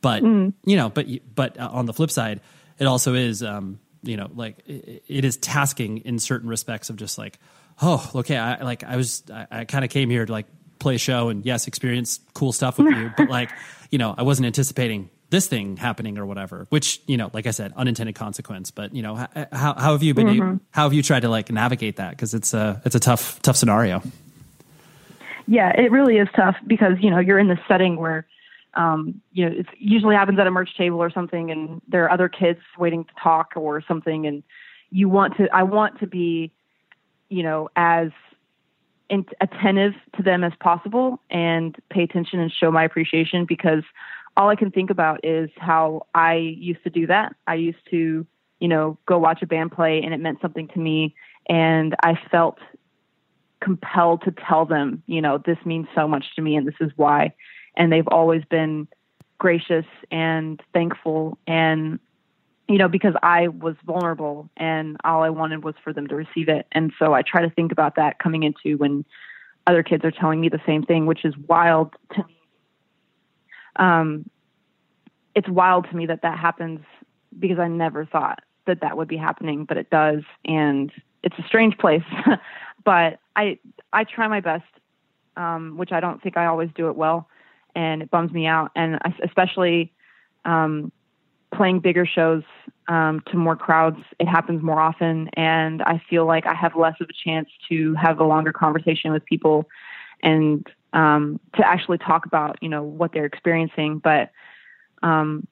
but 0.00 0.22
you 0.22 0.76
know, 0.76 0.90
but 0.90 1.06
but 1.34 1.58
uh, 1.58 1.70
on 1.72 1.86
the 1.86 1.92
flip 1.92 2.10
side, 2.10 2.40
it 2.78 2.86
also 2.86 3.14
is, 3.14 3.42
um, 3.42 3.80
you 4.02 4.16
know, 4.16 4.28
like 4.34 4.58
it, 4.66 5.02
it 5.08 5.24
is 5.24 5.36
tasking 5.38 5.98
in 5.98 6.18
certain 6.18 6.48
respects 6.48 6.90
of 6.90 6.96
just 6.96 7.18
like, 7.18 7.38
oh, 7.80 8.10
okay, 8.16 8.36
I 8.36 8.62
like 8.62 8.84
I 8.84 8.96
was 8.96 9.22
I, 9.32 9.46
I 9.50 9.64
kind 9.64 9.84
of 9.84 9.90
came 9.90 10.10
here 10.10 10.26
to 10.26 10.30
like 10.30 10.46
play 10.78 10.96
a 10.96 10.98
show 10.98 11.30
and 11.30 11.44
yes, 11.44 11.66
experience 11.66 12.20
cool 12.34 12.52
stuff 12.52 12.78
with 12.78 12.94
you, 12.94 13.12
but 13.16 13.28
like, 13.28 13.50
you 13.90 13.98
know, 13.98 14.14
I 14.16 14.22
wasn't 14.22 14.46
anticipating 14.46 15.08
this 15.30 15.46
thing 15.46 15.76
happening 15.76 16.18
or 16.18 16.26
whatever. 16.26 16.66
Which 16.70 17.00
you 17.06 17.16
know, 17.16 17.30
like 17.32 17.46
I 17.46 17.50
said, 17.50 17.72
unintended 17.76 18.14
consequence. 18.14 18.70
But 18.70 18.94
you 18.94 19.02
know, 19.02 19.14
how 19.16 19.74
how 19.74 19.92
have 19.92 20.02
you 20.02 20.14
been? 20.14 20.26
Mhm. 20.26 20.60
How 20.70 20.84
have 20.84 20.92
you 20.92 21.02
tried 21.02 21.20
to 21.20 21.28
like 21.28 21.50
navigate 21.50 21.96
that? 21.96 22.10
Because 22.10 22.34
it's 22.34 22.54
a 22.54 22.80
it's 22.84 22.94
a 22.94 23.00
tough 23.00 23.40
tough 23.42 23.56
scenario. 23.56 24.02
Yeah, 25.46 25.70
it 25.78 25.90
really 25.90 26.16
is 26.16 26.28
tough 26.34 26.56
because 26.66 26.94
you 27.00 27.10
know 27.10 27.18
you're 27.18 27.38
in 27.38 27.48
this 27.48 27.58
setting 27.68 27.96
where, 27.96 28.26
um, 28.74 29.20
you 29.32 29.44
know, 29.44 29.54
it 29.54 29.66
usually 29.78 30.14
happens 30.14 30.38
at 30.38 30.46
a 30.46 30.50
merch 30.50 30.76
table 30.76 30.98
or 30.98 31.10
something, 31.10 31.50
and 31.50 31.82
there 31.88 32.04
are 32.04 32.10
other 32.10 32.28
kids 32.28 32.60
waiting 32.78 33.04
to 33.04 33.10
talk 33.22 33.52
or 33.56 33.82
something, 33.86 34.26
and 34.26 34.42
you 34.90 35.08
want 35.08 35.36
to. 35.36 35.48
I 35.54 35.62
want 35.64 36.00
to 36.00 36.06
be, 36.06 36.52
you 37.28 37.42
know, 37.42 37.68
as 37.76 38.10
in, 39.10 39.26
attentive 39.40 39.94
to 40.16 40.22
them 40.22 40.44
as 40.44 40.52
possible 40.60 41.20
and 41.30 41.76
pay 41.90 42.02
attention 42.02 42.40
and 42.40 42.50
show 42.52 42.70
my 42.70 42.84
appreciation 42.84 43.44
because 43.44 43.82
all 44.36 44.48
I 44.48 44.56
can 44.56 44.70
think 44.70 44.90
about 44.90 45.20
is 45.24 45.50
how 45.56 46.06
I 46.14 46.34
used 46.34 46.82
to 46.84 46.90
do 46.90 47.06
that. 47.06 47.34
I 47.46 47.54
used 47.54 47.78
to, 47.90 48.26
you 48.60 48.68
know, 48.68 48.98
go 49.06 49.18
watch 49.18 49.42
a 49.42 49.46
band 49.46 49.72
play 49.72 50.02
and 50.02 50.12
it 50.12 50.20
meant 50.20 50.40
something 50.40 50.68
to 50.68 50.78
me, 50.78 51.14
and 51.48 51.94
I 52.02 52.18
felt 52.30 52.58
compelled 53.60 54.22
to 54.22 54.32
tell 54.46 54.66
them, 54.66 55.02
you 55.06 55.22
know, 55.22 55.38
this 55.38 55.58
means 55.64 55.86
so 55.94 56.06
much 56.06 56.24
to 56.36 56.42
me 56.42 56.56
and 56.56 56.66
this 56.66 56.74
is 56.80 56.90
why. 56.96 57.32
And 57.76 57.90
they've 57.90 58.08
always 58.08 58.44
been 58.44 58.86
gracious 59.38 59.86
and 60.10 60.62
thankful 60.72 61.38
and 61.46 61.98
you 62.68 62.78
know, 62.78 62.88
because 62.88 63.14
I 63.22 63.48
was 63.48 63.76
vulnerable 63.84 64.48
and 64.56 64.96
all 65.04 65.22
I 65.22 65.30
wanted 65.30 65.64
was 65.64 65.74
for 65.84 65.92
them 65.92 66.06
to 66.08 66.14
receive 66.14 66.48
it. 66.48 66.66
And 66.72 66.92
so 66.98 67.12
I 67.12 67.22
try 67.22 67.42
to 67.42 67.50
think 67.50 67.72
about 67.72 67.96
that 67.96 68.18
coming 68.18 68.42
into 68.42 68.78
when 68.78 69.04
other 69.66 69.82
kids 69.82 70.04
are 70.04 70.10
telling 70.10 70.40
me 70.40 70.48
the 70.48 70.60
same 70.66 70.82
thing, 70.82 71.06
which 71.06 71.24
is 71.24 71.36
wild 71.48 71.94
to 72.14 72.24
me. 72.24 72.38
Um, 73.76 74.28
it's 75.34 75.48
wild 75.48 75.86
to 75.90 75.96
me 75.96 76.06
that 76.06 76.22
that 76.22 76.38
happens 76.38 76.80
because 77.38 77.58
I 77.58 77.68
never 77.68 78.04
thought 78.04 78.40
that 78.66 78.80
that 78.80 78.96
would 78.96 79.08
be 79.08 79.16
happening, 79.16 79.64
but 79.64 79.76
it 79.76 79.90
does. 79.90 80.22
And 80.44 80.92
it's 81.22 81.38
a 81.38 81.42
strange 81.42 81.76
place, 81.78 82.04
but 82.84 83.18
I, 83.36 83.58
I 83.92 84.04
try 84.04 84.28
my 84.28 84.40
best, 84.40 84.64
um, 85.36 85.76
which 85.76 85.92
I 85.92 86.00
don't 86.00 86.22
think 86.22 86.36
I 86.36 86.46
always 86.46 86.70
do 86.74 86.88
it 86.88 86.96
well. 86.96 87.28
And 87.74 88.02
it 88.02 88.10
bums 88.10 88.32
me 88.32 88.46
out. 88.46 88.70
And 88.76 88.98
especially, 89.22 89.92
um, 90.44 90.92
playing 91.54 91.80
bigger 91.80 92.06
shows 92.06 92.42
um, 92.88 93.22
to 93.30 93.36
more 93.36 93.56
crowds, 93.56 93.98
it 94.18 94.26
happens 94.26 94.62
more 94.62 94.80
often, 94.80 95.28
and 95.34 95.82
I 95.82 96.02
feel 96.10 96.26
like 96.26 96.46
I 96.46 96.54
have 96.54 96.76
less 96.76 96.94
of 97.00 97.08
a 97.08 97.12
chance 97.12 97.48
to 97.68 97.94
have 97.94 98.18
a 98.20 98.24
longer 98.24 98.52
conversation 98.52 99.12
with 99.12 99.24
people 99.24 99.68
and 100.22 100.66
um, 100.94 101.40
to 101.56 101.66
actually 101.66 101.98
talk 101.98 102.24
about 102.24 102.56
you 102.62 102.68
know 102.68 102.82
what 102.82 103.12
they're 103.12 103.26
experiencing. 103.26 103.98
But 103.98 104.30
um, 105.02 105.46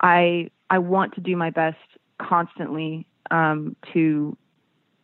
I 0.00 0.50
I 0.68 0.78
want 0.78 1.14
to 1.14 1.20
do 1.20 1.36
my 1.36 1.50
best 1.50 1.78
constantly 2.18 3.06
um, 3.30 3.76
to 3.94 4.36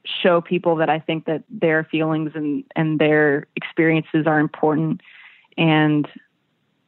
show 0.05 0.41
people 0.41 0.77
that 0.77 0.91
I 0.91 0.99
think 0.99 1.25
that 1.25 1.45
their 1.49 1.85
feelings 1.85 2.33
and 2.35 2.65
and 2.75 2.99
their 2.99 3.47
experiences 3.57 4.27
are 4.27 4.39
important 4.39 5.01
and 5.57 6.07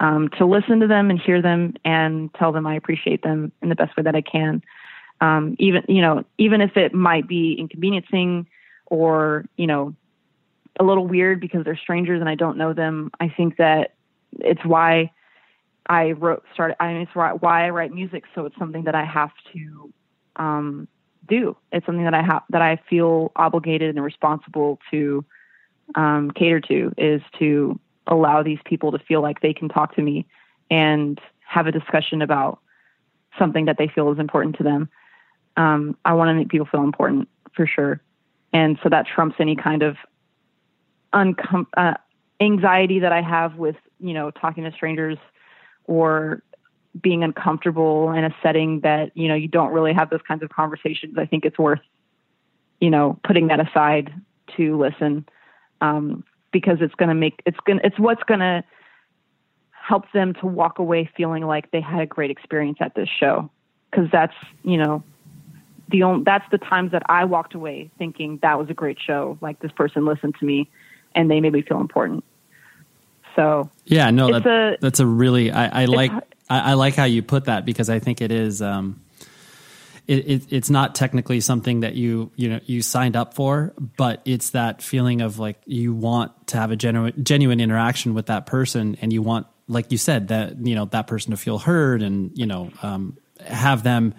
um, 0.00 0.28
to 0.38 0.46
listen 0.46 0.80
to 0.80 0.86
them 0.86 1.10
and 1.10 1.20
hear 1.20 1.40
them 1.40 1.74
and 1.84 2.32
tell 2.34 2.52
them 2.52 2.66
I 2.66 2.74
appreciate 2.74 3.22
them 3.22 3.50
in 3.62 3.68
the 3.68 3.74
best 3.74 3.96
way 3.96 4.02
that 4.02 4.14
I 4.14 4.20
can. 4.20 4.62
Um, 5.20 5.56
even 5.58 5.82
you 5.88 6.02
know, 6.02 6.24
even 6.38 6.60
if 6.60 6.76
it 6.76 6.92
might 6.92 7.26
be 7.26 7.54
inconveniencing 7.54 8.46
or 8.86 9.44
you 9.56 9.66
know, 9.66 9.94
a 10.78 10.84
little 10.84 11.06
weird 11.06 11.40
because 11.40 11.64
they're 11.64 11.76
strangers 11.76 12.20
and 12.20 12.28
I 12.28 12.34
don't 12.34 12.56
know 12.56 12.72
them. 12.72 13.10
I 13.20 13.28
think 13.28 13.56
that 13.56 13.94
it's 14.38 14.64
why 14.64 15.12
I 15.86 16.12
wrote 16.12 16.44
started. 16.52 16.76
I 16.80 16.92
mean, 16.92 17.02
it's 17.02 17.14
why 17.14 17.66
I 17.66 17.70
write 17.70 17.92
music. 17.92 18.24
So 18.34 18.44
it's 18.44 18.56
something 18.58 18.84
that 18.84 18.94
I 18.94 19.04
have 19.04 19.30
to 19.52 19.92
um, 20.36 20.88
do. 21.28 21.56
It's 21.72 21.86
something 21.86 22.04
that 22.04 22.14
I 22.14 22.22
have 22.22 22.42
that 22.50 22.62
I 22.62 22.80
feel 22.88 23.32
obligated 23.36 23.94
and 23.96 24.04
responsible 24.04 24.78
to 24.90 25.24
um, 25.94 26.30
cater 26.30 26.60
to 26.60 26.92
is 26.98 27.22
to 27.38 27.78
allow 28.06 28.42
these 28.42 28.58
people 28.64 28.92
to 28.92 28.98
feel 28.98 29.22
like 29.22 29.40
they 29.40 29.52
can 29.52 29.68
talk 29.68 29.94
to 29.96 30.02
me 30.02 30.26
and 30.70 31.20
have 31.46 31.66
a 31.66 31.72
discussion 31.72 32.22
about 32.22 32.60
something 33.38 33.66
that 33.66 33.78
they 33.78 33.88
feel 33.88 34.12
is 34.12 34.18
important 34.18 34.56
to 34.56 34.62
them. 34.62 34.88
Um, 35.56 35.96
I 36.04 36.12
want 36.14 36.28
to 36.28 36.34
make 36.34 36.48
people 36.48 36.68
feel 36.70 36.82
important 36.82 37.28
for 37.54 37.66
sure. 37.66 38.00
And 38.52 38.78
so 38.82 38.88
that 38.88 39.06
trumps 39.06 39.36
any 39.38 39.56
kind 39.56 39.82
of 39.82 39.96
uncom- 41.12 41.66
uh, 41.76 41.94
anxiety 42.40 43.00
that 43.00 43.12
I 43.12 43.22
have 43.22 43.56
with, 43.56 43.76
you 44.00 44.14
know, 44.14 44.30
talking 44.30 44.64
to 44.64 44.72
strangers 44.72 45.18
or 45.84 46.42
being 47.00 47.22
uncomfortable 47.22 48.12
in 48.12 48.24
a 48.24 48.34
setting 48.42 48.80
that, 48.80 49.16
you 49.16 49.28
know, 49.28 49.34
you 49.34 49.48
don't 49.48 49.72
really 49.72 49.92
have 49.92 50.10
those 50.10 50.22
kinds 50.26 50.42
of 50.42 50.50
conversations. 50.50 51.16
I 51.18 51.26
think 51.26 51.44
it's 51.44 51.58
worth, 51.58 51.80
you 52.80 52.90
know, 52.90 53.18
putting 53.24 53.48
that 53.48 53.60
aside 53.60 54.12
to 54.56 54.78
listen. 54.78 55.26
Um, 55.80 56.24
because 56.52 56.78
it's 56.80 56.94
going 56.94 57.08
to 57.08 57.14
make 57.14 57.42
it's 57.46 57.58
going 57.64 57.80
it's 57.84 57.98
what's 57.98 58.22
going 58.24 58.40
to 58.40 58.64
help 59.70 60.10
them 60.12 60.34
to 60.34 60.46
walk 60.46 60.78
away 60.78 61.10
feeling 61.16 61.44
like 61.44 61.70
they 61.70 61.80
had 61.80 62.00
a 62.00 62.06
great 62.06 62.30
experience 62.30 62.78
at 62.80 62.94
this 62.94 63.08
show 63.08 63.50
because 63.90 64.08
that's 64.10 64.34
you 64.62 64.76
know 64.76 65.02
the 65.90 66.02
only 66.02 66.24
that's 66.24 66.44
the 66.50 66.58
times 66.58 66.92
that 66.92 67.02
I 67.08 67.24
walked 67.24 67.54
away 67.54 67.90
thinking 67.98 68.38
that 68.42 68.58
was 68.58 68.68
a 68.70 68.74
great 68.74 68.98
show 69.04 69.38
like 69.40 69.60
this 69.60 69.72
person 69.72 70.04
listened 70.04 70.34
to 70.40 70.46
me 70.46 70.70
and 71.18 71.28
they 71.30 71.40
made 71.40 71.52
me 71.52 71.62
feel 71.62 71.80
important. 71.80 72.24
So 73.36 73.70
Yeah, 73.84 74.10
no, 74.10 74.32
that, 74.32 74.46
a- 74.46 74.76
that's 74.80 75.00
a 75.00 75.06
really 75.06 75.50
I, 75.50 75.82
I 75.82 75.84
like 75.84 76.12
I, 76.48 76.70
I 76.70 76.74
like 76.74 76.94
how 76.94 77.04
you 77.04 77.22
put 77.22 77.44
that 77.46 77.66
because 77.66 77.90
I 77.90 77.98
think 77.98 78.22
it 78.22 78.30
is 78.32 78.62
um, 78.62 79.00
it, 80.06 80.28
it, 80.28 80.42
it's 80.50 80.70
not 80.70 80.94
technically 80.94 81.40
something 81.40 81.80
that 81.80 81.94
you 81.94 82.30
you 82.36 82.48
know 82.48 82.60
you 82.64 82.80
signed 82.80 83.16
up 83.16 83.34
for, 83.34 83.74
but 83.96 84.22
it's 84.24 84.50
that 84.50 84.80
feeling 84.80 85.20
of 85.20 85.38
like 85.38 85.60
you 85.66 85.92
want 85.92 86.46
to 86.48 86.56
have 86.56 86.70
a 86.70 86.76
genuine 86.76 87.22
genuine 87.22 87.60
interaction 87.60 88.14
with 88.14 88.26
that 88.26 88.46
person, 88.46 88.96
and 89.02 89.12
you 89.12 89.20
want, 89.20 89.46
like 89.66 89.92
you 89.92 89.98
said, 89.98 90.28
that 90.28 90.64
you 90.64 90.74
know 90.74 90.86
that 90.86 91.08
person 91.08 91.32
to 91.32 91.36
feel 91.36 91.58
heard, 91.58 92.00
and 92.02 92.30
you 92.38 92.46
know 92.46 92.70
um, 92.82 93.18
have 93.44 93.82
them 93.82 94.14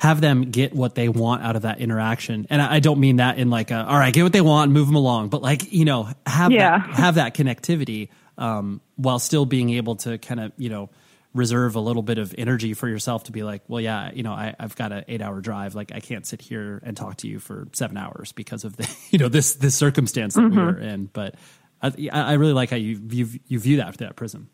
have 0.00 0.22
them 0.22 0.50
get 0.50 0.74
what 0.74 0.94
they 0.94 1.10
want 1.10 1.42
out 1.42 1.56
of 1.56 1.62
that 1.62 1.78
interaction. 1.78 2.46
And 2.48 2.62
I, 2.62 2.76
I 2.76 2.80
don't 2.80 2.98
mean 2.98 3.16
that 3.16 3.38
in 3.38 3.50
like 3.50 3.70
a, 3.70 3.84
all 3.86 3.98
right, 3.98 4.14
get 4.14 4.22
what 4.22 4.32
they 4.32 4.40
want, 4.40 4.72
move 4.72 4.86
them 4.86 4.96
along, 4.96 5.28
but 5.28 5.42
like, 5.42 5.72
you 5.74 5.84
know, 5.84 6.08
have 6.24 6.52
Yeah. 6.52 6.78
that, 6.78 6.96
have 6.96 7.14
that 7.16 7.34
connectivity, 7.34 8.08
um, 8.38 8.80
while 8.96 9.18
still 9.18 9.44
being 9.44 9.68
able 9.70 9.96
to 9.96 10.16
kind 10.16 10.40
of, 10.40 10.52
you 10.56 10.70
know, 10.70 10.88
reserve 11.34 11.74
a 11.76 11.80
little 11.80 12.02
bit 12.02 12.16
of 12.16 12.34
energy 12.38 12.72
for 12.72 12.88
yourself 12.88 13.24
to 13.24 13.32
be 13.32 13.42
like, 13.42 13.60
well, 13.68 13.80
yeah, 13.80 14.10
you 14.14 14.22
know, 14.22 14.32
I, 14.32 14.54
I've 14.58 14.74
got 14.74 14.90
an 14.90 15.04
eight 15.06 15.20
hour 15.20 15.40
drive. 15.42 15.74
Like 15.74 15.92
I 15.94 16.00
can't 16.00 16.26
sit 16.26 16.40
here 16.40 16.80
and 16.82 16.96
talk 16.96 17.18
to 17.18 17.28
you 17.28 17.38
for 17.38 17.68
seven 17.74 17.98
hours 17.98 18.32
because 18.32 18.64
of 18.64 18.76
the, 18.78 18.88
you 19.10 19.18
know, 19.18 19.28
this, 19.28 19.54
this 19.56 19.74
circumstance 19.74 20.32
that 20.34 20.40
Mhm. 20.40 20.56
we're 20.56 20.78
in. 20.78 21.10
But 21.12 21.34
I, 21.82 21.92
I 22.10 22.32
really 22.34 22.54
like 22.54 22.70
how 22.70 22.76
you, 22.76 22.98
you, 23.10 23.28
you 23.46 23.58
view 23.60 23.76
that 23.76 23.96
through 23.96 24.06
that 24.06 24.16
prism. 24.16 24.48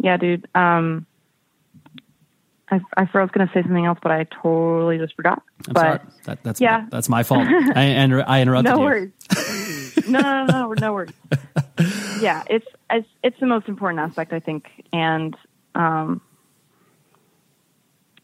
yeah 0.00 0.16
dude 0.18 0.46
um 0.54 1.06
I, 2.70 2.80
I 2.96 3.02
was 3.02 3.30
going 3.30 3.46
to 3.46 3.52
say 3.54 3.62
something 3.62 3.86
else, 3.86 3.98
but 4.02 4.12
I 4.12 4.24
totally 4.42 4.98
just 4.98 5.14
forgot. 5.14 5.42
I'm 5.68 5.72
but 5.72 5.80
sorry. 5.80 6.00
That, 6.24 6.42
that's, 6.42 6.60
yeah. 6.60 6.86
that's 6.90 7.08
my 7.08 7.22
fault. 7.22 7.46
I, 7.46 7.82
and 7.82 8.22
I 8.22 8.42
interrupted 8.42 8.74
no 8.74 8.78
you. 8.78 8.84
worries. 8.84 9.12
no, 10.08 10.20
no, 10.20 10.44
no, 10.44 10.46
no, 10.46 10.74
no 10.74 10.92
worries. 10.92 11.12
Yeah, 12.20 12.42
it's, 12.50 12.66
it's 12.90 13.08
it's 13.22 13.38
the 13.40 13.46
most 13.46 13.68
important 13.68 14.00
aspect, 14.00 14.32
I 14.32 14.40
think, 14.40 14.66
and 14.92 15.36
um, 15.74 16.20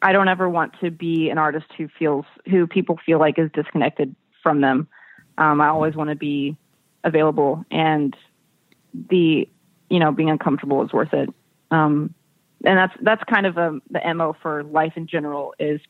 I 0.03 0.13
don't 0.13 0.29
ever 0.29 0.49
want 0.49 0.75
to 0.81 0.91
be 0.91 1.31
an 1.31 1.39
artist 1.39 1.67
who 1.79 1.89
feels 1.89 2.27
who 2.47 2.67
people 2.67 2.99
feel 3.07 3.19
like 3.19 3.39
is 3.39 3.51
disconnected 3.53 4.15
from 4.43 4.61
them. 4.61 4.89
Um, 5.39 5.61
I 5.61 5.69
always 5.69 5.95
want 5.95 6.11
to 6.11 6.17
be 6.17 6.57
available, 7.05 7.65
and 7.71 8.15
the 8.93 9.49
you 9.89 9.99
know 9.99 10.13
being 10.13 10.31
uncomfortable 10.31 10.85
is 10.85 10.93
worth 10.93 11.15
it. 11.15 11.31
Um, 11.71 12.15
and 12.65 12.79
that's 12.79 12.95
that's 13.01 13.23
kind 13.25 13.47
of 13.47 13.57
a, 13.57 13.81
the 13.91 14.01
mo 14.15 14.37
for 14.43 14.63
life 14.65 14.93
in 14.97 15.07
general 15.07 15.55
is 15.59 15.81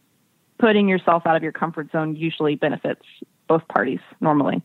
putting 0.58 0.88
yourself 0.88 1.26
out 1.26 1.36
of 1.36 1.42
your 1.42 1.52
comfort 1.52 1.90
zone 1.92 2.16
usually 2.16 2.54
benefits 2.54 3.02
both 3.48 3.66
parties 3.68 4.00
normally. 4.20 4.62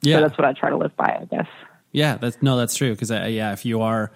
Yeah. 0.00 0.16
So 0.16 0.22
that's 0.22 0.38
what 0.38 0.46
I 0.46 0.52
try 0.52 0.70
to 0.70 0.76
live 0.76 0.96
by, 0.96 1.18
I 1.20 1.24
guess. 1.30 1.46
Yeah, 1.92 2.16
that's 2.16 2.42
no, 2.42 2.56
that's 2.56 2.74
true. 2.74 2.92
Because 2.92 3.10
uh, 3.10 3.26
yeah, 3.28 3.52
if 3.52 3.64
you 3.64 3.82
are, 3.82 4.10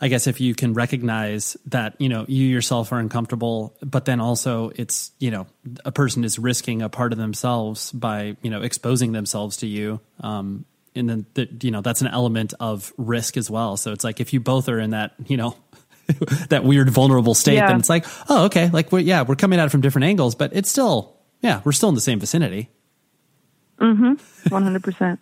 I 0.00 0.08
guess 0.08 0.26
if 0.26 0.40
you 0.40 0.54
can 0.54 0.74
recognize 0.74 1.56
that 1.66 2.00
you 2.00 2.08
know 2.08 2.24
you 2.28 2.46
yourself 2.46 2.92
are 2.92 2.98
uncomfortable, 2.98 3.76
but 3.82 4.04
then 4.04 4.20
also 4.20 4.70
it's 4.76 5.10
you 5.18 5.30
know 5.30 5.46
a 5.84 5.92
person 5.92 6.24
is 6.24 6.38
risking 6.38 6.82
a 6.82 6.88
part 6.88 7.12
of 7.12 7.18
themselves 7.18 7.90
by 7.92 8.36
you 8.42 8.50
know 8.50 8.62
exposing 8.62 9.12
themselves 9.12 9.58
to 9.58 9.66
you. 9.66 10.00
Um, 10.20 10.64
and 10.96 11.10
then 11.10 11.26
the, 11.34 11.48
you 11.62 11.72
know 11.72 11.80
that's 11.80 12.00
an 12.00 12.06
element 12.06 12.54
of 12.60 12.92
risk 12.96 13.36
as 13.36 13.50
well. 13.50 13.76
So 13.76 13.92
it's 13.92 14.04
like 14.04 14.20
if 14.20 14.32
you 14.32 14.40
both 14.40 14.68
are 14.68 14.78
in 14.78 14.90
that 14.90 15.14
you 15.26 15.36
know 15.36 15.56
that 16.48 16.64
weird 16.64 16.90
vulnerable 16.90 17.34
state, 17.34 17.54
Yeah. 17.54 17.68
then 17.68 17.78
it's 17.78 17.88
like 17.88 18.04
oh 18.28 18.46
okay, 18.46 18.70
like 18.70 18.92
we're, 18.92 19.00
yeah 19.00 19.22
we're 19.22 19.36
coming 19.36 19.58
at 19.58 19.66
it 19.66 19.70
from 19.70 19.80
different 19.80 20.04
angles, 20.06 20.34
but 20.34 20.50
it's 20.54 20.70
still 20.70 21.16
yeah 21.40 21.60
we're 21.64 21.72
still 21.72 21.88
in 21.88 21.94
the 21.94 22.00
same 22.00 22.20
vicinity. 22.20 22.70
Mm-hmm. 23.78 24.48
One 24.54 24.62
hundred 24.62 24.82
percent. 24.84 25.20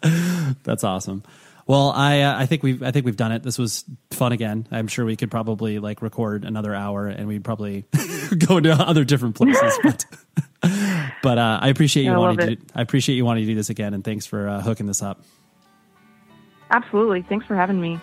That's 0.62 0.84
awesome. 0.84 1.22
Well, 1.66 1.90
I 1.90 2.22
uh, 2.22 2.38
I 2.38 2.46
think 2.46 2.62
we've 2.62 2.82
I 2.82 2.92
think 2.92 3.04
we've 3.04 3.16
done 3.16 3.32
it. 3.32 3.42
This 3.42 3.58
was 3.58 3.84
fun 4.10 4.32
again. 4.32 4.66
I'm 4.70 4.88
sure 4.88 5.04
we 5.04 5.16
could 5.16 5.30
probably 5.30 5.78
like 5.80 6.00
record 6.00 6.44
another 6.44 6.74
hour, 6.74 7.08
and 7.08 7.28
we'd 7.28 7.44
probably 7.44 7.84
go 8.46 8.58
to 8.58 8.72
other 8.72 9.04
different 9.04 9.34
places. 9.34 9.78
But 9.82 10.04
but 11.22 11.38
uh, 11.38 11.58
I 11.60 11.68
appreciate 11.68 12.04
you 12.04 12.12
I 12.12 12.16
wanting 12.16 12.56
to. 12.56 12.62
I 12.74 12.80
appreciate 12.80 13.16
you 13.16 13.24
wanting 13.26 13.44
to 13.44 13.48
do 13.48 13.54
this 13.54 13.68
again, 13.68 13.92
and 13.92 14.02
thanks 14.02 14.24
for 14.24 14.48
uh, 14.48 14.60
hooking 14.62 14.86
this 14.86 15.02
up. 15.02 15.22
Absolutely. 16.70 17.22
Thanks 17.22 17.44
for 17.46 17.54
having 17.54 17.80
me. 17.80 17.98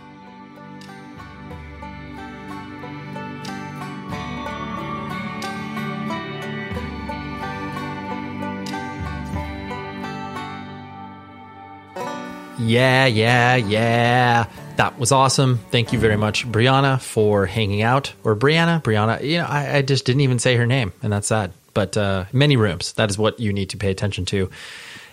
Yeah, 12.66 13.06
yeah, 13.06 13.56
yeah. 13.56 14.48
That 14.78 14.98
was 14.98 15.12
awesome. 15.12 15.60
Thank 15.70 15.94
you 15.94 16.00
very 16.00 16.18
much, 16.18 16.48
Brianna, 16.52 17.00
for 17.00 17.46
hanging 17.46 17.84
out. 17.84 18.12
Or 18.24 18.36
Brianna, 18.36 18.82
Brianna. 18.82 19.24
You 19.24 19.38
know, 19.38 19.46
I, 19.46 19.78
I 19.78 19.82
just 19.84 20.04
didn't 20.04 20.22
even 20.22 20.40
say 20.40 20.56
her 20.56 20.66
name, 20.66 20.92
and 21.04 21.14
that's 21.14 21.28
sad. 21.28 21.52
But 21.76 21.96
uh, 21.96 22.26
many 22.34 22.58
rooms. 22.58 22.94
That 22.94 23.12
is 23.12 23.20
what 23.20 23.40
you 23.40 23.54
need 23.54 23.70
to 23.70 23.78
pay 23.78 23.92
attention 23.92 24.26
to. 24.26 24.50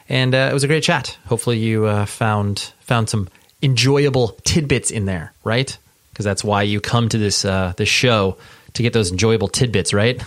And 0.09 0.34
uh, 0.34 0.48
it 0.50 0.55
was 0.55 0.64
a 0.64 0.66
great 0.66 0.82
chat. 0.82 1.18
Hopefully, 1.26 1.59
you 1.59 1.84
uh, 1.84 2.07
found 2.07 2.72
found 2.80 3.11
some 3.11 3.28
enjoyable 3.62 4.28
tidbits 4.44 4.90
in 4.90 5.05
there, 5.05 5.32
right? 5.44 5.76
Because 6.11 6.24
that's 6.24 6.42
why 6.42 6.62
you 6.62 6.80
come 6.80 7.11
to 7.11 7.18
this 7.18 7.44
uh, 7.44 7.74
this 7.76 7.88
show 7.88 8.38
to 8.72 8.82
get 8.82 8.94
those 8.94 9.11
enjoyable 9.11 9.48
tidbits, 9.48 9.92
right? 9.92 10.22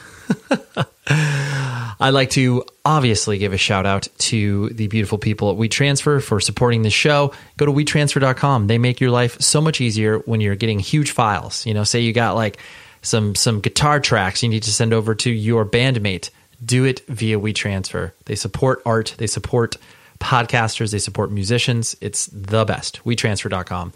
I'd 1.99 2.09
like 2.09 2.31
to 2.31 2.63
obviously 2.83 3.37
give 3.37 3.53
a 3.53 3.57
shout 3.57 3.85
out 3.85 4.07
to 4.17 4.69
the 4.69 4.87
beautiful 4.87 5.17
people 5.17 5.51
at 5.51 5.57
WeTransfer 5.57 6.21
for 6.21 6.39
supporting 6.39 6.81
this 6.81 6.93
show. 6.93 7.33
Go 7.57 7.65
to 7.65 7.71
WeTransfer.com. 7.71 8.67
They 8.67 8.77
make 8.77 8.99
your 8.99 9.11
life 9.11 9.39
so 9.41 9.61
much 9.61 9.81
easier 9.81 10.19
when 10.19 10.41
you're 10.41 10.55
getting 10.55 10.79
huge 10.79 11.11
files. 11.11 11.65
You 11.65 11.73
know, 11.73 11.83
say 11.83 12.01
you 12.01 12.13
got 12.13 12.35
like 12.35 12.57
some 13.01 13.35
some 13.35 13.61
guitar 13.61 13.99
tracks 13.99 14.43
you 14.43 14.49
need 14.49 14.63
to 14.63 14.71
send 14.71 14.93
over 14.93 15.15
to 15.15 15.31
your 15.31 15.65
bandmate. 15.65 16.29
Do 16.63 16.85
it 16.85 17.05
via 17.07 17.39
WeTransfer. 17.39 18.11
They 18.25 18.35
support 18.35 18.81
art. 18.85 19.15
They 19.17 19.27
support 19.27 19.77
podcasters. 20.19 20.91
They 20.91 20.99
support 20.99 21.31
musicians. 21.31 21.95
It's 22.01 22.27
the 22.27 22.65
best. 22.65 23.03
WeTransfer.com. 23.03 23.93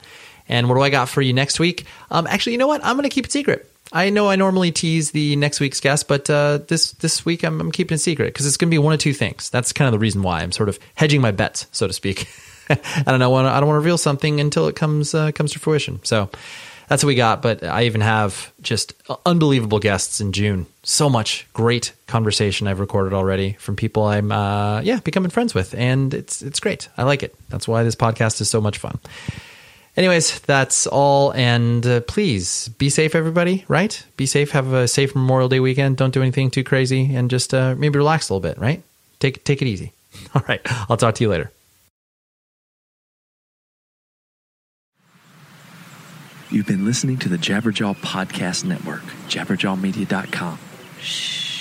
And 0.47 0.67
what 0.67 0.75
do 0.75 0.81
I 0.81 0.89
got 0.89 1.09
for 1.09 1.21
you 1.21 1.31
next 1.31 1.59
week? 1.59 1.85
Um, 2.11 2.27
actually, 2.27 2.53
you 2.53 2.57
know 2.57 2.67
what? 2.67 2.83
I'm 2.83 2.95
going 2.95 3.07
to 3.07 3.13
keep 3.13 3.25
it 3.25 3.31
secret. 3.31 3.68
I 3.91 4.09
know 4.11 4.29
I 4.29 4.35
normally 4.35 4.71
tease 4.71 5.11
the 5.11 5.35
next 5.35 5.59
week's 5.59 5.79
guest, 5.79 6.07
but 6.07 6.29
uh, 6.29 6.59
this 6.67 6.91
this 6.93 7.25
week 7.25 7.43
I'm, 7.43 7.59
I'm 7.59 7.71
keeping 7.71 7.95
it 7.95 7.99
secret 7.99 8.27
because 8.27 8.45
it's 8.45 8.57
going 8.57 8.69
to 8.69 8.73
be 8.73 8.77
one 8.77 8.93
of 8.93 8.99
two 8.99 9.13
things. 9.13 9.49
That's 9.49 9.73
kind 9.73 9.87
of 9.87 9.93
the 9.93 9.99
reason 9.99 10.21
why 10.21 10.41
I'm 10.41 10.51
sort 10.51 10.69
of 10.69 10.79
hedging 10.95 11.21
my 11.21 11.31
bets, 11.31 11.65
so 11.71 11.87
to 11.87 11.93
speak. 11.93 12.27
I 12.69 13.03
don't 13.05 13.19
know. 13.19 13.33
I 13.35 13.59
don't 13.59 13.67
want 13.67 13.75
to 13.75 13.79
reveal 13.79 13.97
something 13.97 14.39
until 14.39 14.67
it 14.67 14.75
comes 14.75 15.15
uh, 15.15 15.31
comes 15.31 15.53
to 15.53 15.59
fruition. 15.59 15.99
So 16.03 16.29
that's 16.87 17.03
what 17.03 17.07
we 17.07 17.15
got. 17.15 17.41
But 17.41 17.63
I 17.63 17.83
even 17.83 18.01
have 18.01 18.51
just 18.61 18.93
unbelievable 19.25 19.79
guests 19.79 20.21
in 20.21 20.33
June. 20.33 20.67
So 20.83 21.09
much 21.09 21.47
great 21.53 21.93
conversation 22.05 22.67
I've 22.67 22.79
recorded 22.79 23.13
already 23.13 23.53
from 23.53 23.75
people 23.75 24.03
I'm 24.03 24.31
uh, 24.31 24.81
yeah 24.81 24.99
becoming 24.99 25.31
friends 25.31 25.55
with, 25.55 25.73
and 25.73 26.13
it's 26.13 26.43
it's 26.43 26.59
great. 26.59 26.89
I 26.95 27.03
like 27.03 27.23
it. 27.23 27.35
That's 27.49 27.67
why 27.67 27.83
this 27.83 27.95
podcast 27.95 28.39
is 28.39 28.49
so 28.49 28.61
much 28.61 28.77
fun. 28.77 28.99
Anyways, 29.99 30.39
that's 30.39 30.87
all. 30.87 31.33
And 31.33 31.85
uh, 31.85 31.99
please 31.99 32.69
be 32.69 32.89
safe, 32.89 33.15
everybody, 33.15 33.65
right? 33.67 34.01
Be 34.15 34.25
safe. 34.25 34.51
Have 34.51 34.71
a 34.71 34.87
safe 34.87 35.13
Memorial 35.13 35.49
Day 35.49 35.59
weekend. 35.59 35.97
Don't 35.97 36.13
do 36.13 36.21
anything 36.21 36.49
too 36.49 36.63
crazy 36.63 37.13
and 37.13 37.29
just 37.29 37.53
uh, 37.53 37.75
maybe 37.77 37.99
relax 37.99 38.29
a 38.29 38.33
little 38.33 38.49
bit, 38.49 38.57
right? 38.57 38.81
Take, 39.19 39.43
take 39.43 39.61
it 39.61 39.67
easy. 39.67 39.91
All 40.33 40.41
right. 40.47 40.61
I'll 40.89 40.95
talk 40.95 41.15
to 41.15 41.23
you 41.25 41.29
later. 41.29 41.51
You've 46.49 46.65
been 46.65 46.85
listening 46.85 47.17
to 47.17 47.27
the 47.27 47.37
Jabberjaw 47.37 47.97
Podcast 47.97 48.63
Network, 48.63 49.03
jabberjawmedia.com. 49.27 50.59
Shh. 51.01 51.58